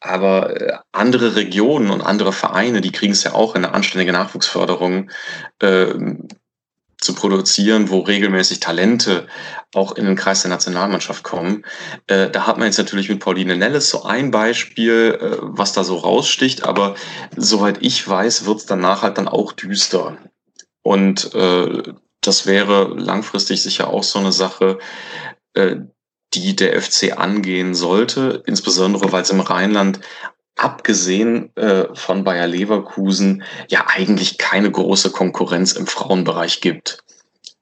[0.00, 4.12] aber äh, andere Regionen und andere Vereine, die kriegen es ja auch in eine anständige
[4.12, 5.10] Nachwuchsförderung
[5.60, 5.94] äh,
[7.00, 9.26] zu produzieren, wo regelmäßig Talente
[9.74, 11.64] auch in den Kreis der Nationalmannschaft kommen.
[12.06, 15.84] Äh, da hat man jetzt natürlich mit Pauline Nelles so ein Beispiel, äh, was da
[15.84, 16.94] so raussticht, aber
[17.36, 20.18] soweit ich weiß, wird es danach halt dann auch düster.
[20.82, 21.82] Und äh,
[22.20, 24.78] das wäre langfristig sicher auch so eine Sache,
[25.54, 25.76] äh,
[26.34, 30.00] die der FC angehen sollte, insbesondere weil es im Rheinland
[30.56, 37.02] abgesehen äh, von Bayer Leverkusen ja eigentlich keine große Konkurrenz im Frauenbereich gibt.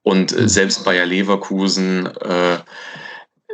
[0.02, 0.48] Und äh, mhm.
[0.48, 2.58] selbst Bayer Leverkusen äh,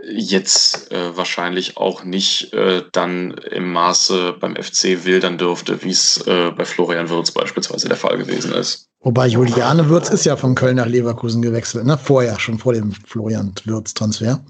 [0.07, 6.19] jetzt äh, wahrscheinlich auch nicht äh, dann im Maße beim FC wildern dürfte, wie es
[6.27, 8.89] äh, bei Florian Würz beispielsweise der Fall gewesen ist.
[9.01, 11.99] Wobei Juliane Würz ist ja von Köln nach Leverkusen gewechselt, ne?
[11.99, 14.43] Vorher, schon vor dem Florian Würz-Transfer.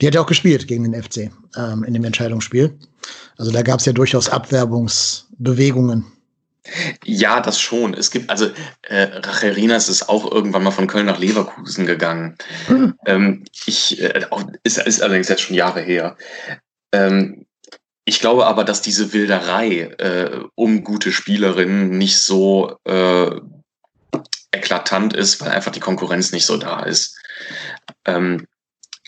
[0.00, 2.76] Die hat ja auch gespielt gegen den FC ähm, in dem Entscheidungsspiel.
[3.40, 6.04] Also da gab es ja durchaus Abwerbungsbewegungen.
[7.06, 7.94] Ja, das schon.
[7.94, 8.50] Es gibt, also
[8.82, 12.36] äh, Racherinas ist auch irgendwann mal von Köln nach Leverkusen gegangen.
[12.68, 12.94] Mhm.
[13.06, 16.18] Ähm, ich, äh, auch, ist, ist allerdings jetzt schon Jahre her.
[16.92, 17.46] Ähm,
[18.04, 23.30] ich glaube aber, dass diese Wilderei äh, um gute Spielerinnen nicht so äh,
[24.52, 27.18] eklatant ist, weil einfach die Konkurrenz nicht so da ist.
[28.04, 28.46] Ähm,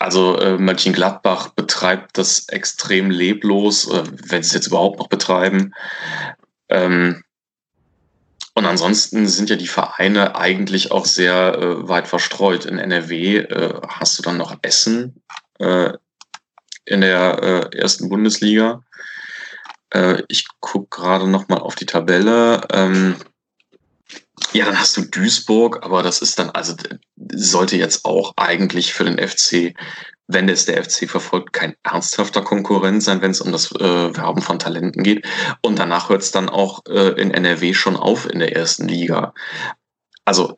[0.03, 5.73] also äh, Mönchengladbach betreibt das extrem leblos, äh, wenn sie es jetzt überhaupt noch betreiben.
[6.69, 7.23] Ähm,
[8.55, 12.65] und ansonsten sind ja die Vereine eigentlich auch sehr äh, weit verstreut.
[12.65, 15.23] In NRW äh, hast du dann noch Essen
[15.59, 15.93] äh,
[16.85, 18.83] in der äh, ersten Bundesliga.
[19.89, 22.61] Äh, ich gucke gerade noch mal auf die Tabelle.
[22.71, 23.15] Ähm,
[24.51, 26.75] ja, dann hast du Duisburg, aber das ist dann, also
[27.33, 29.75] sollte jetzt auch eigentlich für den FC,
[30.27, 34.41] wenn es der FC verfolgt, kein ernsthafter Konkurrent sein, wenn es um das äh, Werben
[34.41, 35.25] von Talenten geht.
[35.61, 39.33] Und danach hört es dann auch äh, in NRW schon auf in der ersten Liga.
[40.25, 40.55] Also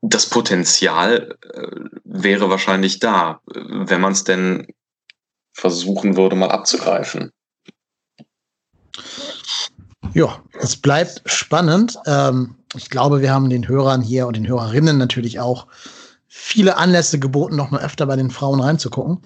[0.00, 1.68] das Potenzial äh,
[2.04, 4.66] wäre wahrscheinlich da, wenn man es denn
[5.52, 7.32] versuchen würde, mal abzugreifen.
[10.14, 11.98] Ja, es bleibt spannend.
[12.06, 15.66] Ähm, ich glaube, wir haben den Hörern hier und den Hörerinnen natürlich auch
[16.28, 19.18] viele Anlässe geboten, noch mal öfter bei den Frauen reinzugucken.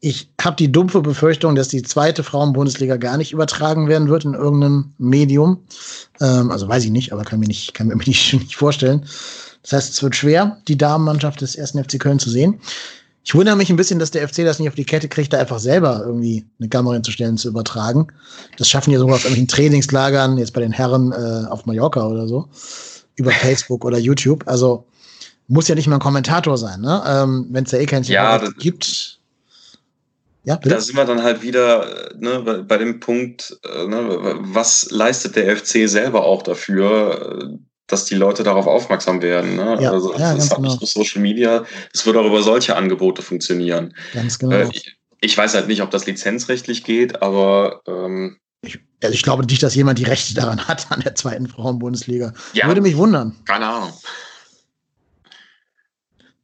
[0.00, 4.34] Ich habe die dumpfe Befürchtung, dass die zweite Frauenbundesliga gar nicht übertragen werden wird in
[4.34, 5.64] irgendeinem Medium.
[6.20, 9.06] Ähm, also weiß ich nicht, aber kann mir nicht, kann mir nicht, nicht vorstellen.
[9.62, 12.60] Das heißt, es wird schwer, die Damenmannschaft des ersten FC Köln zu sehen.
[13.24, 15.38] Ich wundere mich ein bisschen, dass der FC das nicht auf die Kette kriegt, da
[15.38, 18.08] einfach selber irgendwie eine Kamera hinzustellen, zu übertragen.
[18.56, 22.26] Das schaffen ja sogar auf irgendwelchen Trainingslagern, jetzt bei den Herren äh, auf Mallorca oder
[22.26, 22.48] so,
[23.16, 24.44] über Facebook oder YouTube.
[24.46, 24.86] Also
[25.48, 27.02] muss ja nicht mal ein Kommentator sein, ne?
[27.06, 29.18] Ähm, Wenn es ja eh kein ja, gibt.
[30.44, 30.76] Ja, bitte?
[30.76, 35.54] Da sind wir dann halt wieder ne, bei dem Punkt, äh, ne, was leistet der
[35.54, 37.58] FC selber auch dafür,
[37.88, 39.56] dass die Leute darauf aufmerksam werden.
[39.56, 39.78] Ne?
[39.80, 40.68] Ja, also ja, das hat genau.
[40.68, 43.94] nicht nur Social Media, es wird auch über solche Angebote funktionieren.
[44.14, 44.54] Ganz genau.
[44.54, 49.22] Äh, ich, ich, weiß halt nicht, ob das lizenzrechtlich geht, aber ähm, ich, also ich
[49.22, 52.32] glaube nicht, dass jemand die Rechte daran hat an der zweiten Frauenbundesliga.
[52.52, 53.34] Ja, Würde mich wundern.
[53.44, 53.92] Keine Ahnung.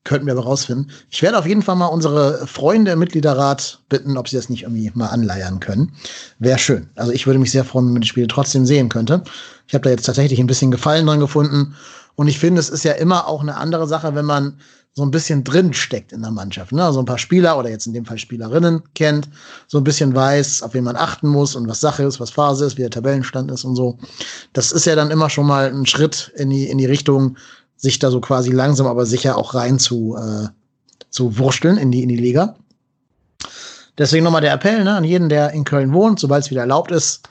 [0.04, 0.90] Könnten wir aber rausfinden.
[1.10, 4.64] Ich werde auf jeden Fall mal unsere Freunde im Mitgliederrat bitten, ob sie das nicht
[4.64, 5.92] irgendwie mal anleiern können.
[6.38, 6.90] Wäre schön.
[6.94, 9.24] Also ich würde mich sehr freuen, wenn man die Spiele trotzdem sehen könnte.
[9.66, 11.74] Ich habe da jetzt tatsächlich ein bisschen Gefallen dran gefunden.
[12.16, 14.58] Und ich finde, es ist ja immer auch eine andere Sache, wenn man
[14.92, 16.70] so ein bisschen drin steckt in der Mannschaft.
[16.70, 16.92] Ne?
[16.92, 19.28] So ein paar Spieler oder jetzt in dem Fall Spielerinnen kennt,
[19.66, 22.64] so ein bisschen weiß, auf wen man achten muss und was Sache ist, was Phase
[22.64, 23.98] ist, wie der Tabellenstand ist und so.
[24.52, 27.36] Das ist ja dann immer schon mal ein Schritt in die, in die Richtung,
[27.84, 30.48] sich da so quasi langsam aber sicher auch rein zu, äh,
[31.10, 32.56] zu wursteln in die, in die Liga.
[33.98, 36.90] Deswegen nochmal der Appell ne, an jeden, der in Köln wohnt, sobald es wieder erlaubt
[36.90, 37.28] ist,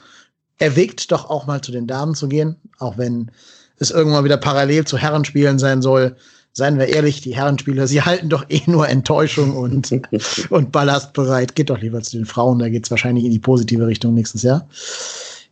[0.58, 3.32] erwägt doch auch mal zu den Damen zu gehen, auch wenn
[3.78, 6.14] es irgendwann wieder parallel zu Herrenspielen sein soll.
[6.52, 9.90] Seien wir ehrlich, die Herrenspieler, sie halten doch eh nur Enttäuschung und,
[10.50, 11.56] und Ballast bereit.
[11.56, 14.44] Geht doch lieber zu den Frauen, da geht es wahrscheinlich in die positive Richtung nächstes
[14.44, 14.68] Jahr.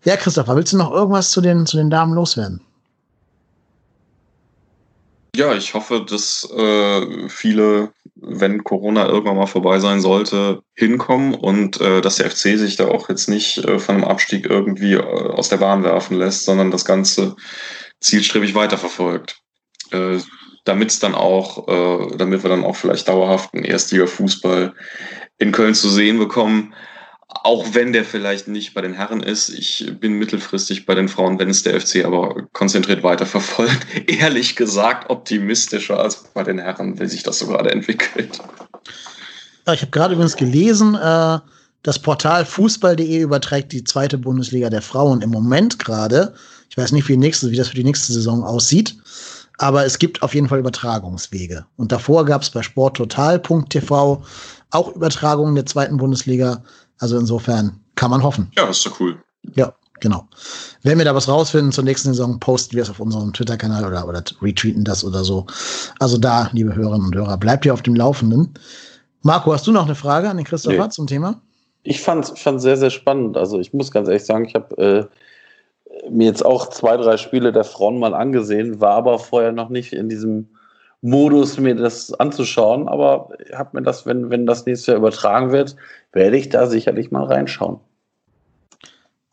[0.04, 2.60] Ja, Christopher, willst du noch irgendwas zu den, zu den Damen loswerden?
[5.34, 11.80] Ja, ich hoffe, dass äh, viele, wenn Corona irgendwann mal vorbei sein sollte, hinkommen und
[11.80, 15.00] äh, dass der FC sich da auch jetzt nicht äh, von einem Abstieg irgendwie äh,
[15.00, 17.34] aus der Bahn werfen lässt, sondern das Ganze
[18.00, 19.40] zielstrebig weiterverfolgt.
[19.90, 20.18] Äh,
[20.64, 24.74] damit es dann auch, äh, damit wir dann auch vielleicht dauerhaft einen Erstliga-Fußball
[25.38, 26.74] in Köln zu sehen bekommen
[27.44, 31.38] auch wenn der vielleicht nicht bei den Herren ist, ich bin mittelfristig bei den Frauen,
[31.38, 37.06] wenn es der FC aber konzentriert weiterverfolgt, ehrlich gesagt optimistischer als bei den Herren, wie
[37.06, 38.38] sich das so gerade entwickelt.
[39.66, 41.38] Ja, ich habe gerade übrigens gelesen, äh,
[41.82, 46.34] das Portal Fußball.de überträgt die zweite Bundesliga der Frauen im Moment gerade.
[46.70, 48.96] Ich weiß nicht, wie, nächste, wie das für die nächste Saison aussieht,
[49.58, 51.66] aber es gibt auf jeden Fall Übertragungswege.
[51.76, 54.24] Und davor gab es bei sporttotal.tv
[54.72, 56.62] auch Übertragungen der zweiten Bundesliga.
[57.02, 58.52] Also insofern kann man hoffen.
[58.56, 59.20] Ja, das ist doch cool.
[59.56, 60.28] Ja, genau.
[60.82, 64.06] Wenn wir da was rausfinden zur nächsten Saison, posten wir es auf unserem Twitter-Kanal oder,
[64.06, 65.44] oder retweeten das oder so.
[65.98, 68.54] Also da, liebe Hörerinnen und Hörer, bleibt ihr auf dem Laufenden.
[69.22, 70.90] Marco, hast du noch eine Frage an den Christopher nee.
[70.90, 71.40] zum Thema?
[71.82, 73.36] Ich fand es sehr, sehr spannend.
[73.36, 75.10] Also ich muss ganz ehrlich sagen, ich habe
[76.00, 79.70] äh, mir jetzt auch zwei, drei Spiele der Frauen mal angesehen, war aber vorher noch
[79.70, 80.50] nicht in diesem
[81.02, 82.88] Modus, mir das anzuschauen.
[82.88, 85.76] Aber habe mir das, wenn, wenn das nächstes Jahr übertragen wird,
[86.12, 87.80] werde ich da sicherlich mal reinschauen.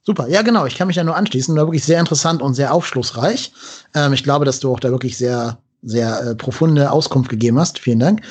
[0.01, 1.55] Super, ja genau, ich kann mich da nur anschließen.
[1.55, 3.53] War wirklich sehr interessant und sehr aufschlussreich.
[3.93, 7.77] Ähm, ich glaube, dass du auch da wirklich sehr, sehr äh, profunde Auskunft gegeben hast.
[7.77, 8.21] Vielen Dank.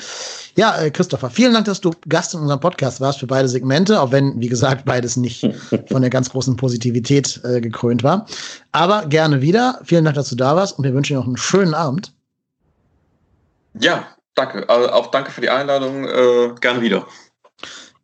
[0.57, 4.01] Ja, äh, Christopher, vielen Dank, dass du Gast in unserem Podcast warst für beide Segmente,
[4.01, 5.47] auch wenn, wie gesagt, beides nicht
[5.89, 8.25] von der ganz großen Positivität äh, gekrönt war.
[8.73, 9.79] Aber gerne wieder.
[9.85, 12.11] Vielen Dank, dass du da warst und wir wünschen dir noch einen schönen Abend.
[13.73, 14.67] Ja, danke.
[14.69, 16.05] Also auch danke für die Einladung.
[16.05, 17.05] Äh, gerne wieder.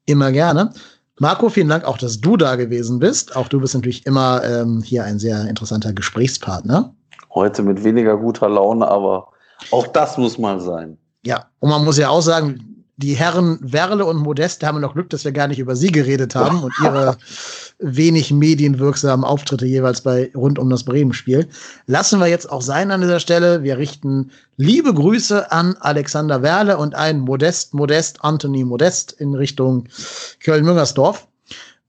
[0.06, 0.74] Immer gerne.
[1.20, 3.36] Marco, vielen Dank auch, dass du da gewesen bist.
[3.36, 6.94] Auch du bist natürlich immer ähm, hier ein sehr interessanter Gesprächspartner.
[7.34, 9.30] Heute mit weniger guter Laune, aber
[9.72, 10.98] auch das muss mal sein.
[11.26, 15.10] Ja, und man muss ja auch sagen, die Herren Werle und Modeste haben noch Glück,
[15.10, 17.18] dass wir gar nicht über sie geredet haben und ihre
[17.80, 21.48] wenig medienwirksamen Auftritte jeweils bei rund um das Bremen-Spiel.
[21.88, 23.64] Lassen wir jetzt auch sein an dieser Stelle.
[23.64, 29.88] Wir richten liebe Grüße an Alexander Werle und ein Modest, Modest, Anthony Modest in Richtung
[30.40, 31.28] Köln-Müngersdorf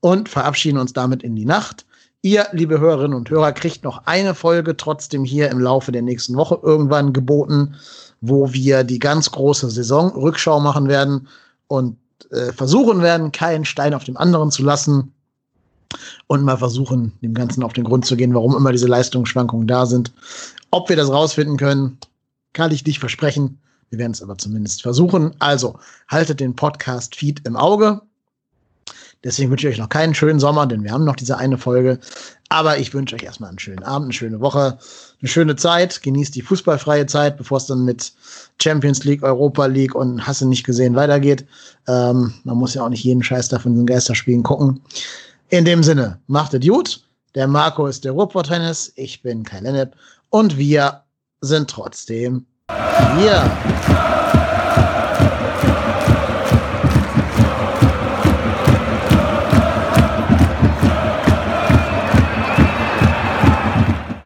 [0.01, 1.85] und verabschieden uns damit in die Nacht.
[2.21, 6.35] Ihr, liebe Hörerinnen und Hörer, kriegt noch eine Folge trotzdem hier im Laufe der nächsten
[6.35, 7.75] Woche irgendwann geboten
[8.21, 11.27] wo wir die ganz große Saisonrückschau machen werden
[11.67, 11.97] und
[12.31, 15.13] äh, versuchen werden, keinen Stein auf dem anderen zu lassen
[16.27, 19.85] und mal versuchen, dem Ganzen auf den Grund zu gehen, warum immer diese Leistungsschwankungen da
[19.85, 20.11] sind.
[20.71, 21.97] Ob wir das rausfinden können,
[22.53, 23.59] kann ich nicht versprechen.
[23.89, 25.35] Wir werden es aber zumindest versuchen.
[25.39, 28.01] Also haltet den Podcast-Feed im Auge.
[29.23, 31.99] Deswegen wünsche ich euch noch keinen schönen Sommer, denn wir haben noch diese eine Folge.
[32.49, 34.77] Aber ich wünsche euch erstmal einen schönen Abend, eine schöne Woche,
[35.19, 36.01] eine schöne Zeit.
[36.01, 38.13] Genießt die fußballfreie Zeit, bevor es dann mit
[38.61, 41.45] Champions League, Europa League und Hasse nicht gesehen weitergeht.
[41.87, 44.81] Ähm, man muss ja auch nicht jeden Scheiß da von den Geisterspielen gucken.
[45.49, 47.01] In dem Sinne, macht es gut.
[47.33, 48.91] Der Marco ist der Ruhrpott-Tennis.
[48.95, 49.95] Ich bin Kai Lennep.
[50.29, 51.03] Und wir
[51.39, 52.45] sind trotzdem
[53.17, 54.16] hier.